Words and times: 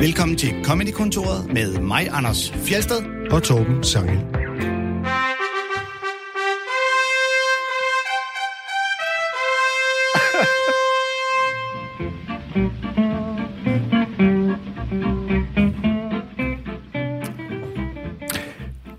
Velkommen 0.00 0.36
til 0.36 0.64
Comedy-kontoret 0.64 1.52
med 1.52 1.78
mig, 1.80 2.08
Anders 2.12 2.50
Fjelsted. 2.52 3.02
og 3.30 3.42
Torben 3.42 3.84
Sangel. 3.84 4.20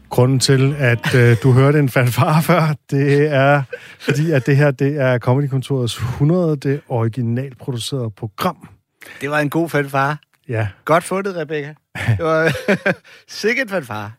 Grunden 0.09 0.39
til, 0.39 0.75
at 0.77 1.15
øh, 1.15 1.37
du 1.43 1.51
hørte 1.51 1.79
en 1.79 1.89
fanfare 1.89 2.43
før, 2.43 2.75
det 2.91 3.33
er, 3.33 3.63
fordi 3.99 4.31
at 4.31 4.45
det 4.45 4.57
her 4.57 4.71
det 4.71 5.01
er 5.01 5.19
Comedy-kontorets 5.19 5.97
100. 5.97 6.57
Det 6.57 6.81
originalproducerede 6.89 8.11
program. 8.17 8.69
Det 9.21 9.29
var 9.29 9.39
en 9.39 9.49
god 9.49 9.69
fanfare. 9.69 10.17
Ja, 10.49 10.67
Godt 10.85 11.03
fundet, 11.03 11.35
Rebecca. 11.35 11.73
Det 11.95 12.25
var 12.25 12.51
sikkert 13.27 13.69
fanfare. 13.69 14.11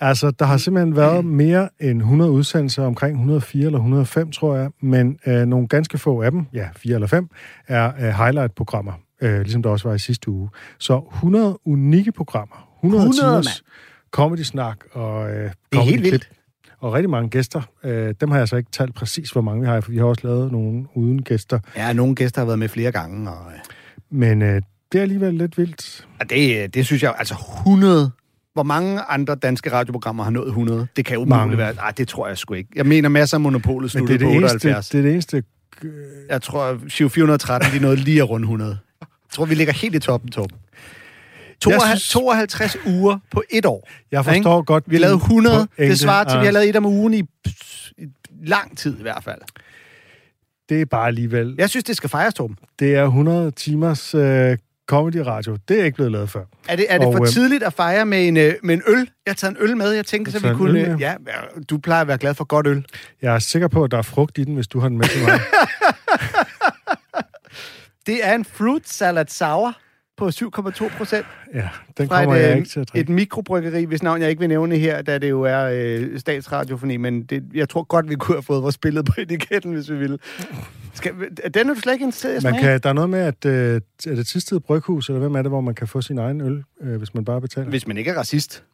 Altså, 0.00 0.30
der 0.30 0.44
har 0.44 0.56
simpelthen 0.56 0.96
været 0.96 1.24
mere 1.24 1.68
end 1.80 1.98
100 1.98 2.30
udsendelser, 2.30 2.82
omkring 2.84 3.14
104 3.16 3.66
eller 3.66 3.78
105, 3.78 4.32
tror 4.32 4.56
jeg, 4.56 4.70
men 4.80 5.18
øh, 5.26 5.46
nogle 5.46 5.68
ganske 5.68 5.98
få 5.98 6.22
af 6.22 6.30
dem, 6.30 6.46
ja, 6.52 6.68
4 6.76 6.94
eller 6.94 7.06
5, 7.06 7.28
er 7.68 7.92
øh, 8.00 8.02
highlight-programmer, 8.02 8.92
øh, 9.22 9.40
ligesom 9.40 9.62
der 9.62 9.70
også 9.70 9.88
var 9.88 9.94
i 9.94 9.98
sidste 9.98 10.30
uge. 10.30 10.48
Så 10.78 11.02
100 11.12 11.58
unikke 11.64 12.12
programmer, 12.12 12.68
100, 12.78 13.02
100, 13.02 13.42
timers 13.42 13.62
comedy-snak 14.10 14.76
og 14.92 15.30
øh, 15.30 15.34
Det 15.36 15.50
er 15.72 15.76
comedy. 15.76 16.20
Og 16.80 16.92
rigtig 16.92 17.10
mange 17.10 17.28
gæster. 17.28 17.62
Øh, 17.84 18.14
dem 18.20 18.30
har 18.30 18.38
jeg 18.38 18.48
så 18.48 18.56
ikke 18.56 18.70
talt 18.70 18.94
præcis, 18.94 19.30
hvor 19.30 19.40
mange 19.40 19.60
vi 19.60 19.66
har, 19.66 19.80
for 19.80 19.90
vi 19.90 19.98
har 19.98 20.04
også 20.04 20.26
lavet 20.26 20.52
nogle 20.52 20.86
uden 20.94 21.22
gæster. 21.22 21.58
Ja, 21.76 21.92
nogle 21.92 22.14
gæster 22.14 22.40
har 22.40 22.46
været 22.46 22.58
med 22.58 22.68
flere 22.68 22.92
gange, 22.92 23.30
og, 23.30 23.52
øh, 23.52 23.58
Men 24.10 24.42
øh, 24.42 24.62
det 24.92 24.98
er 24.98 25.02
alligevel 25.02 25.34
lidt 25.34 25.58
vildt. 25.58 26.06
og 26.20 26.30
det, 26.30 26.74
det 26.74 26.86
synes 26.86 27.02
jeg, 27.02 27.14
altså 27.18 27.34
100... 27.58 28.10
Hvor 28.54 28.62
mange 28.62 29.00
andre 29.00 29.34
danske 29.34 29.72
radioprogrammer 29.72 30.24
har 30.24 30.30
nået 30.30 30.46
100? 30.48 30.86
Det 30.96 31.04
kan 31.04 31.14
jo 31.18 31.24
Mange. 31.24 31.42
umuligt 31.42 31.58
være. 31.58 31.74
Nej, 31.74 31.90
det 31.90 32.08
tror 32.08 32.28
jeg 32.28 32.38
sgu 32.38 32.54
ikke. 32.54 32.70
Jeg 32.74 32.86
mener 32.86 33.08
masser 33.08 33.36
af 33.36 33.40
Monopolet 33.40 33.90
sluttede 33.90 34.18
det 34.18 34.24
er 34.24 34.28
på 34.28 34.30
det, 34.30 34.36
eneste, 34.36 34.54
78. 34.54 34.88
det 34.88 34.98
er 34.98 35.02
det 35.02 35.12
eneste 35.12 35.42
Jeg 36.28 36.42
tror, 36.42 36.78
Shiv 36.88 37.10
413, 37.10 37.72
de 37.72 37.78
nåede 37.78 37.96
lige 37.96 38.18
at 38.22 38.30
runde 38.30 38.44
100. 38.44 38.78
Jeg 39.00 39.06
tror, 39.32 39.44
vi 39.44 39.54
ligger 39.54 39.72
helt 39.72 39.94
i 39.94 39.98
toppen, 39.98 40.30
Torben. 40.30 40.56
52, 41.60 41.88
synes- 42.02 42.12
52 42.12 42.76
uger 42.86 43.18
på 43.30 43.42
et 43.50 43.66
år. 43.66 43.88
Jeg 44.12 44.24
forstår 44.24 44.62
godt... 44.62 44.84
Vi 44.86 44.96
har 44.96 45.00
lavet 45.00 45.14
din 45.20 45.22
100. 45.22 45.56
pointe, 45.76 45.90
Det 45.90 45.98
svarer 46.00 46.24
til, 46.24 46.34
at 46.36 46.40
vi 46.40 46.44
har 46.46 46.52
lavet 46.52 46.68
et 46.68 46.76
om 46.76 46.86
ugen 46.86 47.14
i, 47.14 47.22
i 47.98 48.06
lang 48.44 48.78
tid 48.78 48.98
i 48.98 49.02
hvert 49.02 49.24
fald. 49.24 49.38
Det 50.68 50.80
er 50.80 50.84
bare 50.84 51.06
alligevel... 51.06 51.54
Jeg 51.58 51.70
synes, 51.70 51.84
det 51.84 51.96
skal 51.96 52.10
fejres, 52.10 52.34
Torben. 52.34 52.56
Det 52.78 52.94
er 52.94 53.04
100 53.04 53.50
timers 53.50 54.14
øh, 54.14 54.58
comedy-radio. 54.86 55.56
Det 55.68 55.80
er 55.80 55.84
ikke 55.84 55.96
blevet 55.96 56.12
lavet 56.12 56.30
før. 56.30 56.44
Er 56.68 56.76
det, 56.76 56.86
er 56.88 56.98
det 56.98 57.06
Og, 57.06 57.12
for 57.12 57.22
øh, 57.22 57.28
tidligt 57.28 57.62
at 57.62 57.72
fejre 57.72 58.06
med 58.06 58.28
en, 58.28 58.36
øh, 58.36 58.54
med 58.62 58.74
en 58.74 58.82
øl? 58.86 58.98
Jeg 58.98 59.08
har 59.26 59.34
taget 59.34 59.50
en 59.50 59.56
øl 59.60 59.76
med. 59.76 59.90
Jeg 59.90 60.06
tænker, 60.06 60.32
så 60.32 60.38
vi 60.38 60.54
kunne... 60.54 60.80
øl 60.80 60.88
med? 60.88 60.98
Ja, 60.98 61.14
du 61.70 61.78
plejer 61.78 62.00
at 62.00 62.08
være 62.08 62.18
glad 62.18 62.34
for 62.34 62.44
godt 62.44 62.66
øl. 62.66 62.84
Jeg 63.22 63.34
er 63.34 63.38
sikker 63.38 63.68
på, 63.68 63.84
at 63.84 63.90
der 63.90 63.98
er 63.98 64.02
frugt 64.02 64.38
i 64.38 64.44
den, 64.44 64.54
hvis 64.54 64.66
du 64.68 64.80
har 64.80 64.88
den 64.88 64.98
med 64.98 65.06
til 65.06 65.22
mig. 65.22 65.40
Det 68.06 68.26
er 68.26 68.34
en 68.34 68.44
fruit 68.44 68.88
salad 68.88 69.26
sour 69.28 69.76
på 70.16 70.26
7,2 70.28 70.96
procent 70.96 71.26
Ja, 71.54 71.68
den 71.98 72.08
fra 72.08 72.18
kommer 72.24 72.34
et, 72.36 72.40
jeg 72.42 72.50
øh, 72.50 72.56
ikke 72.56 72.68
til 72.68 72.80
at 72.80 72.82
et 72.82 72.92
drikke. 72.92 73.12
mikrobryggeri, 73.12 73.84
hvis 73.84 74.02
navn 74.02 74.20
jeg 74.20 74.30
ikke 74.30 74.40
vil 74.40 74.48
nævne 74.48 74.76
her, 74.76 75.02
da 75.02 75.18
det 75.18 75.30
jo 75.30 75.42
er 75.42 75.70
øh, 75.72 76.18
statsradiofoni, 76.18 76.96
men 76.96 77.22
det, 77.22 77.44
jeg 77.54 77.68
tror 77.68 77.82
godt, 77.82 78.08
vi 78.08 78.14
kunne 78.14 78.34
have 78.36 78.42
fået 78.42 78.62
vores 78.62 78.78
billede 78.78 79.04
på 79.04 79.12
etiketten, 79.20 79.72
hvis 79.74 79.90
vi 79.90 79.96
ville. 79.96 80.18
Skal, 80.94 81.12
den 81.54 81.70
er 81.70 81.74
du 81.74 81.80
slet 81.80 81.92
ikke 81.92 82.04
interesseret 82.04 82.42
Man 82.42 82.60
kan, 82.60 82.80
der 82.82 82.88
er 82.88 82.92
noget 82.92 83.10
med, 83.10 83.18
at 83.18 83.44
øh, 83.44 83.80
er 84.06 84.14
det 84.14 84.26
Tisted 84.26 84.60
Bryghus, 84.60 85.08
eller 85.08 85.20
hvem 85.20 85.34
er 85.34 85.42
det, 85.42 85.50
hvor 85.50 85.60
man 85.60 85.74
kan 85.74 85.88
få 85.88 86.00
sin 86.00 86.18
egen 86.18 86.40
øl, 86.40 86.64
øh, 86.80 86.96
hvis 86.96 87.14
man 87.14 87.24
bare 87.24 87.40
betaler? 87.40 87.68
Hvis 87.68 87.86
man 87.86 87.96
ikke 87.96 88.10
er 88.10 88.18
racist, 88.18 88.64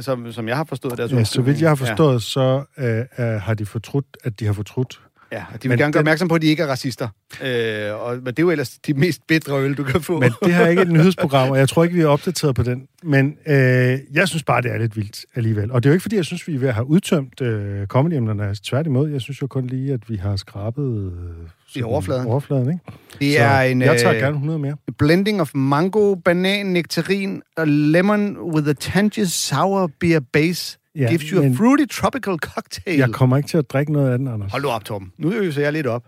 som, 0.00 0.32
som 0.32 0.48
jeg 0.48 0.56
har 0.56 0.64
forstået 0.64 0.98
deres 0.98 1.12
Ja, 1.12 1.24
så 1.24 1.42
vidt 1.42 1.60
jeg 1.60 1.70
har 1.70 1.76
Ja. 1.76 1.90
forstået, 1.90 2.22
så 2.22 2.64
øh, 2.78 2.98
øh, 2.98 3.40
har 3.40 3.54
de 3.54 3.66
fortrudt, 3.66 4.06
at 4.24 4.40
de 4.40 4.46
har 4.46 4.52
fortrudt. 4.52 5.00
Ja, 5.32 5.44
og 5.54 5.62
de 5.62 5.68
vil 5.68 5.68
Men 5.68 5.78
gerne 5.78 5.92
gøre 5.92 6.00
opmærksom 6.00 6.28
på, 6.28 6.34
at 6.34 6.42
de 6.42 6.46
ikke 6.46 6.62
er 6.62 6.66
racister. 6.66 7.08
Øh, 7.44 8.00
og, 8.00 8.16
men 8.16 8.26
det 8.26 8.38
er 8.38 8.42
jo 8.42 8.50
ellers 8.50 8.70
de 8.70 8.94
mest 8.94 9.26
bedre 9.28 9.62
øl, 9.62 9.74
du 9.74 9.84
kan 9.84 10.00
få. 10.00 10.20
Men 10.20 10.32
det 10.44 10.54
her 10.54 10.64
er 10.64 10.68
ikke 10.68 10.82
et 10.82 10.92
nyhedsprogram, 10.92 11.50
og 11.50 11.58
jeg 11.58 11.68
tror 11.68 11.84
ikke, 11.84 11.96
vi 11.96 12.02
er 12.02 12.06
opdateret 12.06 12.54
på 12.54 12.62
den. 12.62 12.86
Men 13.02 13.36
øh, 13.46 13.98
jeg 14.12 14.28
synes 14.28 14.42
bare, 14.42 14.62
det 14.62 14.72
er 14.72 14.78
lidt 14.78 14.96
vildt 14.96 15.24
alligevel. 15.34 15.72
Og 15.72 15.82
det 15.82 15.88
er 15.88 15.90
jo 15.90 15.94
ikke, 15.94 16.02
fordi 16.02 16.16
jeg 16.16 16.24
synes, 16.24 16.48
vi 16.48 16.54
er 16.54 16.58
ved 16.58 16.68
at 16.68 16.74
have 16.74 16.86
udtømt 16.88 17.40
øh, 17.40 17.86
comedy-emnerne. 17.86 18.54
Tværtimod, 18.64 19.10
jeg 19.10 19.20
synes 19.20 19.42
jo 19.42 19.46
kun 19.46 19.66
lige, 19.66 19.92
at 19.92 20.00
vi 20.10 20.16
har 20.16 20.36
skrabet... 20.36 21.12
Øh, 21.12 21.48
sådan 21.68 21.84
overfladen. 21.84 22.26
overfladen 22.26 22.68
ikke? 22.70 22.80
det 23.20 23.34
Så 23.34 23.42
er 23.42 23.60
en 23.62 23.82
jeg 23.82 24.00
tager 24.00 24.14
øh, 24.14 24.20
gerne 24.20 24.34
100 24.34 24.58
mere. 24.58 24.76
blending 24.98 25.40
of 25.40 25.50
mango, 25.54 26.14
banan, 26.14 26.66
nektarin 26.66 27.42
og 27.56 27.68
lemon 27.68 28.38
with 28.40 28.68
a 28.68 28.72
tangy 28.72 29.24
sour 29.24 29.90
beer 30.00 30.20
base. 30.32 30.78
Ja, 30.96 31.08
Gives 31.10 31.28
you 31.28 31.42
a 31.42 31.48
fruity 31.56 31.84
tropical 31.90 32.36
cocktail. 32.38 32.98
Jeg 32.98 33.10
kommer 33.10 33.36
ikke 33.36 33.48
til 33.48 33.58
at 33.58 33.70
drikke 33.70 33.92
noget 33.92 34.12
af 34.12 34.18
den, 34.18 34.28
Anders. 34.28 34.50
Hold 34.50 34.62
nu 34.62 34.68
op, 34.68 34.84
Torben. 34.84 35.12
Nu 35.18 35.32
øser 35.32 35.62
jeg 35.62 35.72
lidt 35.72 35.86
op. 35.86 36.06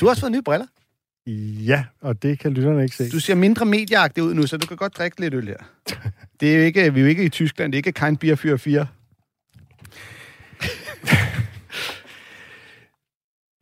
Du 0.00 0.04
har 0.04 0.08
også 0.10 0.20
fået 0.20 0.32
nye 0.32 0.42
briller. 0.42 0.66
Ja, 1.66 1.84
og 2.00 2.22
det 2.22 2.38
kan 2.38 2.52
lytterne 2.52 2.82
ikke 2.82 2.96
se. 2.96 3.10
Du 3.10 3.20
ser 3.20 3.34
mindre 3.34 3.66
medieagtig 3.66 4.22
ud 4.22 4.34
nu, 4.34 4.46
så 4.46 4.56
du 4.56 4.66
kan 4.66 4.76
godt 4.76 4.96
drikke 4.98 5.20
lidt 5.20 5.34
øl 5.34 5.46
her. 5.46 5.56
Det 6.40 6.52
er 6.52 6.56
jo 6.56 6.62
ikke, 6.62 6.94
vi 6.94 7.00
er 7.00 7.04
jo 7.04 7.08
ikke 7.08 7.24
i 7.24 7.28
Tyskland, 7.28 7.72
det 7.72 7.76
er 7.76 7.78
ikke 7.78 7.92
Kein 7.92 8.16
Bier 8.16 8.36
44. 8.36 8.86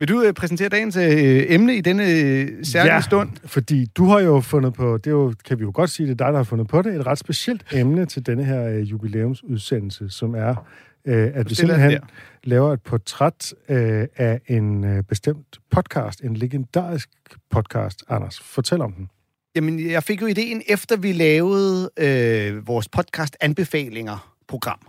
Vil 0.01 0.07
du 0.09 0.21
øh, 0.23 0.33
præsentere 0.33 0.69
dagens 0.69 0.95
øh, 0.97 1.43
emne 1.47 1.75
i 1.75 1.81
denne 1.81 2.03
øh, 2.11 2.47
særlige 2.65 2.93
Ja. 2.93 3.01
stund? 3.01 3.29
Fordi 3.45 3.85
du 3.85 4.05
har 4.05 4.19
jo 4.19 4.39
fundet 4.39 4.73
på, 4.73 4.97
det 4.97 5.07
er 5.07 5.11
jo, 5.11 5.33
kan 5.45 5.59
vi 5.59 5.63
jo 5.63 5.71
godt 5.73 5.89
sige, 5.89 6.05
det 6.07 6.11
er 6.21 6.25
dig, 6.25 6.27
der 6.33 6.37
har 6.37 6.43
fundet 6.43 6.67
på 6.67 6.81
det, 6.81 6.95
et 6.95 7.05
ret 7.07 7.17
specielt 7.17 7.63
emne 7.73 8.05
til 8.05 8.25
denne 8.25 8.43
her 8.43 8.67
øh, 8.67 8.91
jubilæumsudsendelse, 8.91 10.09
som 10.09 10.35
er, 10.35 10.65
øh, 11.05 11.31
at 11.33 11.49
vi 11.49 11.55
simpelthen 11.55 11.99
laver 12.43 12.73
et 12.73 12.81
portræt 12.81 13.53
øh, 13.69 14.07
af 14.17 14.41
en 14.47 14.83
øh, 14.83 15.03
bestemt 15.03 15.59
podcast, 15.71 16.21
en 16.23 16.35
legendarisk 16.35 17.09
podcast. 17.51 18.03
Anders, 18.09 18.39
fortæl 18.39 18.81
om 18.81 18.91
den. 18.93 19.09
Jamen, 19.55 19.91
jeg 19.91 20.03
fik 20.03 20.21
jo 20.21 20.25
ideen, 20.27 20.61
efter 20.67 20.97
vi 20.97 21.11
lavede 21.13 21.89
øh, 21.99 22.67
vores 22.67 22.87
podcast-anbefalinger-program, 22.89 24.79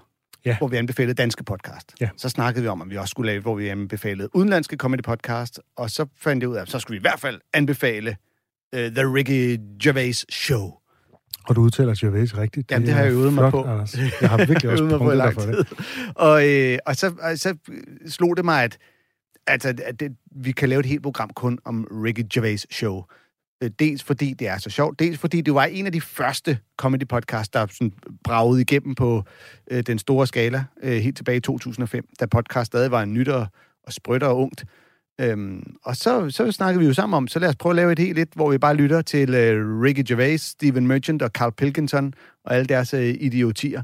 Ja. 0.45 0.59
hvor 0.59 0.69
vi 0.69 0.77
anbefalede 0.77 1.15
danske 1.15 1.45
podcast. 1.45 1.95
Ja. 2.01 2.09
Så 2.17 2.29
snakkede 2.29 2.63
vi 2.63 2.69
om, 2.69 2.83
at 2.83 2.91
vi 2.91 2.97
også 2.97 3.11
skulle 3.11 3.27
lave, 3.33 3.43
hvor 3.43 3.55
vi 3.55 3.69
anbefalede 3.69 4.37
udenlandske 4.37 4.77
comedy-podcast, 4.83 5.59
og 5.77 5.91
så 5.91 6.07
fandt 6.21 6.43
jeg 6.43 6.49
ud 6.51 6.57
af, 6.57 6.63
at 6.63 6.71
så 6.71 6.79
skulle 6.79 6.95
vi 6.95 6.99
i 6.99 7.01
hvert 7.01 7.21
fald 7.21 7.41
anbefale 7.55 8.17
øh, 8.75 8.93
The 8.93 9.15
Ricky 9.15 9.59
Gervais 9.83 10.27
Show. 10.31 10.73
Og 11.49 11.57
du 11.57 11.61
udtaler 11.61 11.95
Gervais 12.01 12.39
rigtigt. 12.39 12.71
Jamen, 12.71 12.87
det 12.87 12.95
har 12.95 13.03
jeg 13.03 13.13
øvet 13.13 13.33
mig 13.33 13.43
flot, 13.51 13.65
på. 13.65 13.71
Anders. 13.71 13.97
Jeg 14.21 14.31
har 14.31 14.37
virkelig 14.37 14.71
også 14.71 14.85
øvet 14.85 14.99
mig 14.99 15.09
på 15.09 15.15
lang 15.15 15.35
for 15.35 15.41
det. 15.41 15.67
tid. 15.67 15.77
Og, 16.15 16.49
øh, 16.49 16.79
og, 16.87 16.97
så, 16.97 17.15
og 17.21 17.39
så 17.39 17.55
slog 18.09 18.37
det 18.37 18.45
mig, 18.45 18.65
at, 18.65 18.79
altså, 19.47 19.75
at 19.85 20.01
det, 20.01 20.13
vi 20.37 20.53
kan 20.53 20.69
lave 20.69 20.81
et 20.81 20.87
helt 20.87 21.03
program 21.03 21.31
kun 21.31 21.59
om 21.65 21.87
Ricky 22.05 22.23
Gervais 22.35 22.67
show. 22.71 23.03
Øh, 23.63 23.71
dels 23.79 24.03
fordi 24.03 24.33
det 24.33 24.49
er 24.49 24.59
så 24.59 24.71
sjovt, 24.71 24.99
dels 24.99 25.19
fordi 25.19 25.41
det 25.41 25.55
var 25.55 25.65
en 25.65 25.87
af 25.87 25.93
de 25.93 26.01
første 26.01 26.59
comedy 26.77 27.09
podcasts, 27.09 27.49
der 27.49 27.67
sådan 27.71 27.93
bragede 28.25 28.61
igennem 28.61 28.95
på 28.95 29.25
øh, 29.71 29.83
den 29.83 29.99
store 29.99 30.27
skala 30.27 30.65
øh, 30.83 30.93
helt 30.93 31.17
tilbage 31.17 31.37
i 31.37 31.41
2005, 31.41 32.09
da 32.21 32.27
podcast 32.27 32.67
stadig 32.67 32.91
var 32.91 33.03
en 33.03 33.15
nyt 33.15 33.29
og, 33.29 33.47
og 33.85 33.93
sprødt 33.93 34.23
og 34.23 34.39
ungt. 34.39 34.65
Øhm, 35.21 35.77
og 35.85 35.97
så, 35.97 36.31
så 36.31 36.53
snakkede 36.53 36.81
vi 36.81 36.87
jo 36.87 36.95
sammen 36.95 37.17
om, 37.17 37.29
så 37.29 37.39
lad 37.39 37.49
os 37.49 37.57
prøve 37.57 37.71
at 37.71 37.77
lave 37.77 37.93
et 37.93 37.99
helt 37.99 38.19
et, 38.19 38.29
hvor 38.35 38.51
vi 38.51 38.59
bare 38.59 38.75
lytter 38.75 39.03
til 39.03 39.35
øh, 39.35 39.81
Ricky 39.83 40.05
Gervais, 40.09 40.41
Stephen 40.41 40.87
Merchant 40.87 41.23
og 41.23 41.31
Carl 41.31 41.53
Pilkington 41.53 42.15
og 42.45 42.55
alle 42.55 42.67
deres 42.67 42.95
øh, 42.95 43.15
idiotier. 43.21 43.83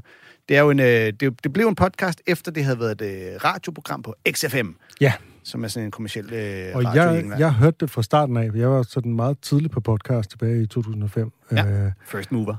Det, 0.49 0.57
er 0.57 0.61
jo 0.61 0.69
en, 0.69 0.79
øh, 0.79 1.13
det, 1.19 1.43
det 1.43 1.53
blev 1.53 1.67
en 1.67 1.75
podcast, 1.75 2.21
efter 2.27 2.51
det 2.51 2.63
havde 2.63 2.79
været 2.79 3.01
et 3.01 3.33
øh, 3.33 3.43
radioprogram 3.43 4.01
på 4.01 4.15
XFM, 4.31 4.67
Ja, 5.01 5.13
som 5.49 5.63
er 5.63 5.67
sådan 5.67 5.85
en 5.85 5.91
kommersiel 5.91 6.33
øh, 6.33 6.75
og 6.75 6.85
radio 6.85 7.01
jeg, 7.01 7.39
jeg 7.39 7.53
hørte 7.53 7.77
det 7.79 7.89
fra 7.89 8.03
starten 8.03 8.37
af. 8.37 8.49
Jeg 8.55 8.69
var 8.69 8.83
sådan 8.83 9.13
meget 9.13 9.39
tidlig 9.41 9.71
på 9.71 9.79
podcast 9.79 10.29
tilbage 10.29 10.61
i 10.63 10.65
2005. 10.65 11.31
Ja. 11.51 11.85
Øh, 11.85 11.91
First 12.05 12.31
mover. 12.31 12.55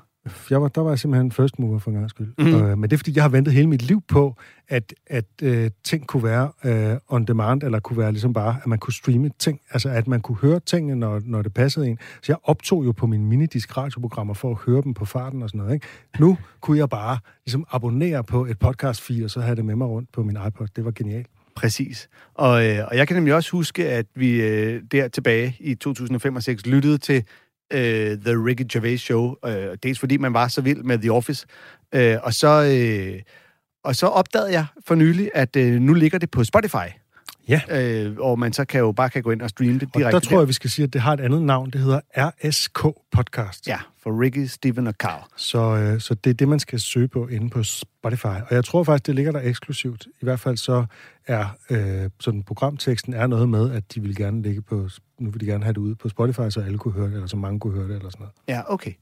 Jeg 0.51 0.63
var, 0.63 0.69
der 0.69 0.81
var 0.81 0.91
jeg 0.91 0.99
simpelthen 0.99 1.33
first 1.33 1.59
mover 1.59 1.79
for 1.79 1.91
en 1.91 1.97
gang 1.97 2.11
skyld. 2.11 2.33
Mm. 2.39 2.47
Øh, 2.47 2.79
men 2.79 2.83
det 2.83 2.93
er, 2.93 2.97
fordi 2.97 3.13
jeg 3.15 3.25
har 3.25 3.29
ventet 3.29 3.55
hele 3.55 3.67
mit 3.67 3.83
liv 3.83 4.03
på, 4.09 4.37
at, 4.69 4.95
at 5.07 5.25
øh, 5.43 5.71
ting 5.85 6.07
kunne 6.07 6.25
være 6.25 6.53
øh, 6.65 6.97
on 7.09 7.25
demand, 7.25 7.63
eller 7.63 7.81
kunne 7.81 7.99
være 7.99 8.13
ligesom 8.13 8.33
bare, 8.33 8.57
at 8.63 8.67
man 8.67 8.79
kunne 8.79 8.93
streame 8.93 9.31
ting. 9.39 9.61
Altså, 9.71 9.89
at 9.89 10.09
man 10.09 10.21
kunne 10.21 10.37
høre 10.37 10.61
tingene, 10.61 10.97
når, 10.97 11.21
når 11.25 11.43
det 11.43 11.55
passede 11.55 11.89
en. 11.89 11.99
Så 12.23 12.33
jeg 12.33 12.37
optog 12.43 12.85
jo 12.85 12.93
på 12.93 13.07
min 13.07 13.27
minidisk 13.27 13.77
radioprogrammer 13.77 14.35
for 14.35 14.51
at 14.51 14.57
høre 14.57 14.83
dem 14.83 14.95
på 14.95 15.05
farten 15.05 15.43
og 15.43 15.49
sådan 15.49 15.59
noget. 15.59 15.75
Ikke? 15.75 15.87
Nu 16.19 16.39
kunne 16.61 16.79
jeg 16.79 16.89
bare 16.89 17.19
ligesom 17.47 17.65
abonnere 17.71 18.25
på 18.25 18.47
et 18.47 18.59
podcast 18.59 19.03
feed, 19.03 19.25
og 19.25 19.31
så 19.31 19.41
have 19.41 19.57
det 19.57 19.65
med 19.65 19.77
mig 19.77 19.87
rundt 19.87 20.13
på 20.13 20.23
min 20.23 20.39
iPod. 20.47 20.67
Det 20.77 20.85
var 20.85 20.91
genialt. 20.91 21.27
Præcis. 21.61 22.09
Og, 22.35 22.67
øh, 22.67 22.87
og 22.87 22.97
jeg 22.97 23.09
kan 23.09 23.17
nemlig 23.17 23.35
også 23.35 23.51
huske, 23.51 23.89
at 23.89 24.07
vi 24.15 24.43
øh, 24.43 24.83
der 24.93 25.09
tilbage 25.09 25.57
i 25.61 25.75
2005 25.75 26.37
og 26.37 26.43
2006 26.43 26.67
lyttede 26.67 26.99
til 26.99 27.25
øh, 27.73 28.19
The 28.19 28.45
Ricky 28.47 28.65
Gervais 28.73 29.01
Show. 29.01 29.35
Øh, 29.47 29.77
dels 29.83 29.99
fordi 29.99 30.17
man 30.17 30.35
var 30.35 30.49
så 30.49 30.61
vild 30.61 30.83
med 30.83 30.99
The 30.99 31.13
Office. 31.13 31.47
Øh, 31.95 32.17
og, 32.23 32.35
så, 32.35 32.49
øh, 32.49 33.23
og 33.85 33.97
så 33.97 34.07
opdagede 34.07 34.53
jeg 34.53 34.67
for 34.87 34.95
nylig, 34.95 35.31
at 35.35 35.57
øh, 35.57 35.81
nu 35.81 35.95
ligger 35.95 36.19
det 36.19 36.31
på 36.31 36.45
Spotify. 36.45 37.00
Ja. 37.51 37.61
Øh, 37.71 38.17
og 38.19 38.39
man 38.39 38.53
så 38.53 38.65
kan 38.65 38.81
jo 38.81 38.93
bare 38.93 39.11
kan 39.11 39.23
gå 39.23 39.31
ind 39.31 39.43
og 39.43 39.51
streame 39.51 39.79
det 39.79 39.83
Og 39.83 39.95
direkte 39.95 40.15
der 40.15 40.21
tror 40.21 40.39
jeg, 40.39 40.49
vi 40.49 40.53
skal 40.53 40.71
sige, 40.71 40.85
at 40.85 40.93
det 40.93 41.01
har 41.01 41.13
et 41.13 41.21
andet 41.21 41.43
navn. 41.43 41.71
Det 41.71 41.81
hedder 41.81 42.01
RSK 42.17 42.83
Podcast. 43.13 43.69
Ja, 43.69 43.79
for 44.03 44.23
Ricky, 44.23 44.47
Steven 44.47 44.87
og 44.87 44.95
Carl. 44.95 45.23
Så, 45.37 45.59
øh, 45.59 46.01
så 46.01 46.15
det 46.15 46.31
er 46.31 46.35
det, 46.35 46.49
man 46.49 46.59
skal 46.59 46.81
søge 46.81 47.09
på 47.09 47.27
inde 47.27 47.51
på 47.51 47.63
Spotify. 47.63 48.27
Og 48.27 48.49
jeg 48.51 48.65
tror 48.65 48.85
faktisk, 48.85 49.07
det 49.07 49.15
ligger 49.15 49.33
der 49.33 49.41
eksklusivt. 49.43 50.07
I 50.07 50.25
hvert 50.25 50.41
fald 50.41 50.57
så 50.57 50.85
er 51.27 51.47
øh, 51.71 52.11
sådan 52.21 52.43
programteksten 52.43 53.15
er 53.15 53.27
noget 53.27 53.49
med, 53.49 53.73
at 53.73 53.95
de 53.95 54.01
vil 54.01 54.17
gerne 54.17 54.43
ligge 54.43 54.63
på, 54.63 54.89
nu 55.19 55.31
vil 55.31 55.41
de 55.41 55.47
gerne 55.47 55.65
have 55.65 55.73
det 55.73 55.79
ude 55.79 55.95
på 55.95 56.09
Spotify, 56.09 56.51
så 56.51 56.61
alle 56.61 56.79
kunne 56.79 56.95
høre 56.95 57.07
det, 57.07 57.15
eller 57.15 57.27
så 57.27 57.37
mange 57.37 57.61
kunne 57.61 57.75
høre 57.75 57.89
det, 57.89 57.97
eller 57.97 58.11
sådan 58.11 58.23
noget. 58.23 58.35
Ja, 58.49 58.73
okay. 58.73 58.93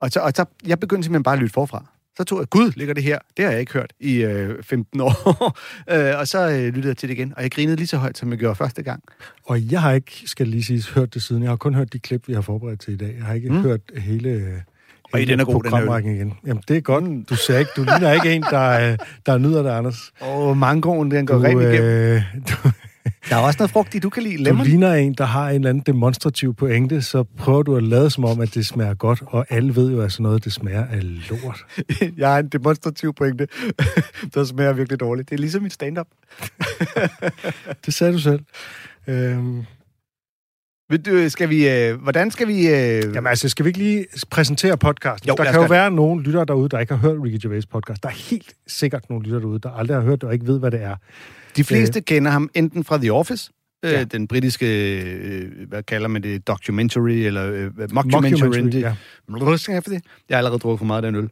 Og 0.00 0.10
så, 0.10 0.20
og 0.20 0.32
så 0.36 0.44
jeg 0.66 0.80
begyndte 0.80 1.04
simpelthen 1.04 1.22
bare 1.22 1.34
at 1.34 1.40
lytte 1.40 1.52
forfra. 1.52 1.84
Så 2.18 2.24
tog 2.24 2.38
jeg, 2.38 2.48
gud, 2.50 2.72
ligger 2.76 2.94
det 2.94 3.02
her? 3.02 3.18
Det 3.36 3.44
har 3.44 3.52
jeg 3.52 3.60
ikke 3.60 3.72
hørt 3.72 3.92
i 4.00 4.14
øh, 4.22 4.62
15 4.62 5.00
år. 5.00 5.58
øh, 5.92 6.18
og 6.18 6.28
så 6.28 6.48
øh, 6.50 6.64
lyttede 6.64 6.88
jeg 6.88 6.96
til 6.96 7.08
det 7.08 7.14
igen, 7.14 7.32
og 7.36 7.42
jeg 7.42 7.50
grinede 7.50 7.76
lige 7.76 7.86
så 7.86 7.96
højt, 7.96 8.18
som 8.18 8.30
jeg 8.30 8.38
gjorde 8.38 8.54
første 8.54 8.82
gang. 8.82 9.02
Og 9.44 9.72
jeg 9.72 9.82
har 9.82 9.92
ikke, 9.92 10.22
skal 10.26 10.48
lige 10.48 10.64
sige, 10.64 10.82
hørt 10.94 11.14
det 11.14 11.22
siden. 11.22 11.42
Jeg 11.42 11.50
har 11.50 11.56
kun 11.56 11.74
hørt 11.74 11.92
de 11.92 11.98
klip, 11.98 12.28
vi 12.28 12.34
har 12.34 12.40
forberedt 12.40 12.80
til 12.80 12.94
i 12.94 12.96
dag. 12.96 13.14
Jeg 13.18 13.24
har 13.24 13.34
ikke 13.34 13.50
mm. 13.50 13.62
hørt 13.62 13.80
hele, 13.96 14.28
øh, 14.28 14.52
Og 15.12 15.18
hele 15.18 15.32
den 15.32 15.40
er 15.40 15.44
god, 15.44 16.00
den 16.02 16.14
igen. 16.14 16.34
Jamen, 16.46 16.62
det 16.68 16.76
er 16.76 16.80
godt. 16.80 17.30
Du 17.30 17.36
ser 17.36 17.58
ikke, 17.58 17.70
du 17.76 17.82
ligner 17.82 18.12
ikke 18.12 18.32
en, 18.32 18.42
der, 18.42 18.90
øh, 18.90 18.98
der 19.26 19.38
nyder 19.38 19.62
det, 19.62 19.70
Anders. 19.70 20.12
Og 20.20 20.56
mangoen, 20.56 21.10
den 21.10 21.26
går 21.26 21.34
Du, 21.34 21.42
rent 21.42 21.62
igennem. 21.62 21.84
øh, 21.84 22.22
du, 22.48 22.70
Der 23.28 23.36
er 23.36 23.40
også 23.40 23.56
noget 23.58 23.70
frugt 23.70 23.94
i, 23.94 23.98
du 23.98 24.10
kan 24.10 24.22
lide 24.22 24.38
du 24.38 24.42
lemon. 24.42 24.66
ligner 24.66 24.94
en, 24.94 25.14
der 25.14 25.24
har 25.24 25.48
en 25.48 25.54
eller 25.54 25.68
anden 25.70 25.82
demonstrativ 25.86 26.54
pointe, 26.54 27.02
så 27.02 27.22
prøver 27.22 27.62
du 27.62 27.76
at 27.76 27.82
lade 27.82 28.10
som 28.10 28.24
om, 28.24 28.40
at 28.40 28.54
det 28.54 28.66
smager 28.66 28.94
godt, 28.94 29.22
og 29.26 29.46
alle 29.50 29.76
ved 29.76 29.90
jo, 29.92 30.08
sådan 30.08 30.22
noget, 30.22 30.44
det 30.44 30.52
smager 30.52 30.84
af 30.86 31.28
lort. 31.30 31.64
jeg 32.18 32.28
har 32.28 32.38
en 32.38 32.48
demonstrativ 32.48 33.14
pointe, 33.14 33.48
der 34.34 34.44
smager 34.44 34.72
virkelig 34.72 35.00
dårligt. 35.00 35.30
Det 35.30 35.36
er 35.36 35.40
ligesom 35.40 35.62
mit 35.62 35.72
stand-up. 35.72 36.06
Det 37.86 37.94
sagde 37.94 38.12
du 38.12 38.18
selv. 38.18 38.40
Øhm, 39.06 39.62
Ved 40.90 40.98
du, 40.98 41.28
skal 41.28 41.48
vi, 41.48 41.68
øh, 41.68 42.02
hvordan 42.02 42.30
skal 42.30 42.48
vi... 42.48 42.68
Øh, 42.68 43.02
Jamen 43.14 43.26
altså, 43.26 43.48
skal 43.48 43.64
vi 43.64 43.68
ikke 43.68 43.78
lige 43.78 44.06
præsentere 44.30 44.76
podcasten? 44.78 45.28
Jo, 45.28 45.34
der 45.38 45.44
kan 45.44 45.54
jo 45.54 45.62
det. 45.62 45.70
være 45.70 45.90
nogle 45.90 46.22
lyttere 46.22 46.44
derude, 46.44 46.68
der 46.68 46.78
ikke 46.78 46.94
har 46.94 47.00
hørt 47.00 47.16
Ricky 47.24 47.42
Gervais 47.42 47.66
podcast. 47.66 48.02
Der 48.02 48.08
er 48.08 48.12
helt 48.30 48.54
sikkert 48.66 49.10
nogle 49.10 49.24
lyttere 49.24 49.40
derude, 49.40 49.58
der 49.58 49.70
aldrig 49.70 49.96
har 49.96 50.02
hørt 50.04 50.20
det 50.20 50.24
og 50.28 50.32
ikke 50.34 50.46
ved, 50.46 50.58
hvad 50.58 50.70
det 50.70 50.82
er. 50.82 50.96
De 51.58 51.64
fleste 51.64 52.00
kender 52.00 52.30
ham 52.30 52.50
enten 52.54 52.84
fra 52.84 52.98
The 52.98 53.12
Office, 53.12 53.50
øh, 53.84 53.92
Ja. 53.92 54.04
den 54.04 54.26
britiske, 54.28 55.00
øh, 55.02 55.68
hvad 55.68 55.82
kalder 55.82 56.08
man 56.08 56.22
det, 56.22 56.46
documentary, 56.48 57.10
eller 57.10 57.52
øh, 57.52 57.70
mockumentary. 57.92 58.48
Mockumentary, 58.48 58.80
ja. 58.80 59.78
ja. 59.92 59.98
Jeg 60.28 60.34
har 60.34 60.36
allerede 60.36 60.58
drukket 60.58 60.78
for 60.78 60.86
meget 60.86 61.04
af 61.04 61.12
den 61.12 61.20
øl. 61.20 61.30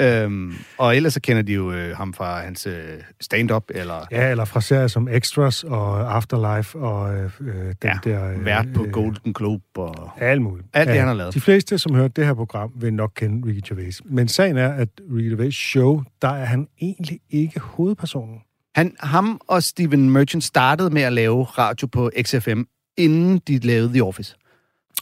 øhm, 0.24 0.54
og 0.78 0.96
ellers 0.96 1.12
så 1.12 1.20
kender 1.20 1.42
de 1.42 1.52
jo 1.52 1.72
øh, 1.72 1.96
ham 1.96 2.14
fra 2.14 2.40
hans 2.40 2.66
øh, 2.66 2.74
stand-up, 3.20 3.64
eller 3.74 4.06
Ja, 4.10 4.30
eller 4.30 4.44
fra 4.44 4.60
serier 4.60 4.86
som 4.86 5.08
Extras 5.08 5.64
og 5.64 6.16
Afterlife 6.16 6.78
og 6.78 7.14
øh, 7.14 7.30
øh, 7.40 7.54
den 7.54 7.74
Ja, 7.84 7.92
der... 8.04 8.30
Øh, 8.32 8.44
vært 8.44 8.66
på 8.74 8.84
øh, 8.84 8.90
Golden 8.90 9.32
Globe. 9.32 9.64
Og... 9.76 10.10
Alt 10.20 10.42
muligt. 10.42 10.68
Alt 10.72 10.88
det, 10.88 10.98
han 10.98 11.06
har 11.06 11.14
lavet. 11.14 11.34
De 11.34 11.40
fleste, 11.40 11.78
som 11.78 11.94
hørte 11.94 12.12
det 12.16 12.26
her 12.26 12.34
program, 12.34 12.72
vil 12.76 12.94
nok 12.94 13.12
kende 13.16 13.48
Ricky 13.48 13.68
Gervais. 13.68 14.02
Men 14.04 14.28
sagen 14.28 14.56
er, 14.56 14.68
at 14.68 14.88
Ricky 15.16 15.28
Gervais 15.28 15.54
show, 15.54 16.02
der 16.22 16.28
er 16.28 16.44
han 16.44 16.68
egentlig 16.80 17.20
ikke 17.30 17.60
hovedpersonen. 17.60 18.38
Han, 18.74 18.96
ham 19.00 19.40
og 19.48 19.62
Steven 19.62 20.10
Merchant 20.10 20.44
startede 20.44 20.90
med 20.90 21.02
at 21.02 21.12
lave 21.12 21.44
radio 21.44 21.86
på 21.86 22.10
XFM, 22.22 22.62
inden 22.96 23.38
de 23.48 23.58
lavede 23.58 23.88
The 23.88 24.02
Office. 24.04 24.36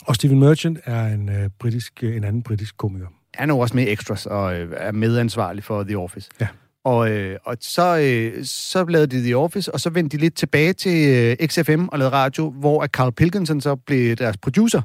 Og 0.07 0.15
Steven 0.15 0.41
Merchant 0.41 0.79
er 0.85 1.07
en, 1.07 1.29
øh, 1.29 1.51
britisk, 1.59 1.93
øh, 2.03 2.17
en 2.17 2.25
anden 2.25 2.43
britisk 2.43 2.77
komiker. 2.77 3.07
Han 3.35 3.51
er 3.51 3.55
jo 3.55 3.59
også 3.59 3.77
med 3.77 3.87
i 3.87 3.93
Extras 3.93 4.27
og 4.27 4.61
øh, 4.61 4.73
er 4.77 4.93
medansvarlig 4.93 5.65
for 5.65 5.83
The 5.83 5.99
Office. 5.99 6.31
Ja. 6.41 6.47
Og, 6.85 7.11
øh, 7.11 7.39
og 7.45 7.57
så, 7.61 7.99
øh, 7.99 8.45
så 8.45 8.85
lavede 8.85 9.07
de 9.17 9.23
The 9.23 9.37
Office, 9.37 9.75
og 9.75 9.81
så 9.81 9.91
vendte 9.91 10.17
de 10.17 10.21
lidt 10.23 10.35
tilbage 10.35 10.73
til 10.73 11.09
øh, 11.41 11.47
XFM 11.49 11.89
og 11.89 11.99
lavede 11.99 12.15
radio, 12.15 12.51
hvor 12.51 12.83
at 12.83 12.91
Carl 12.91 13.13
Pilkington 13.13 13.61
så 13.61 13.77
blev 13.77 14.17
deres 14.17 14.37
producer. 14.37 14.83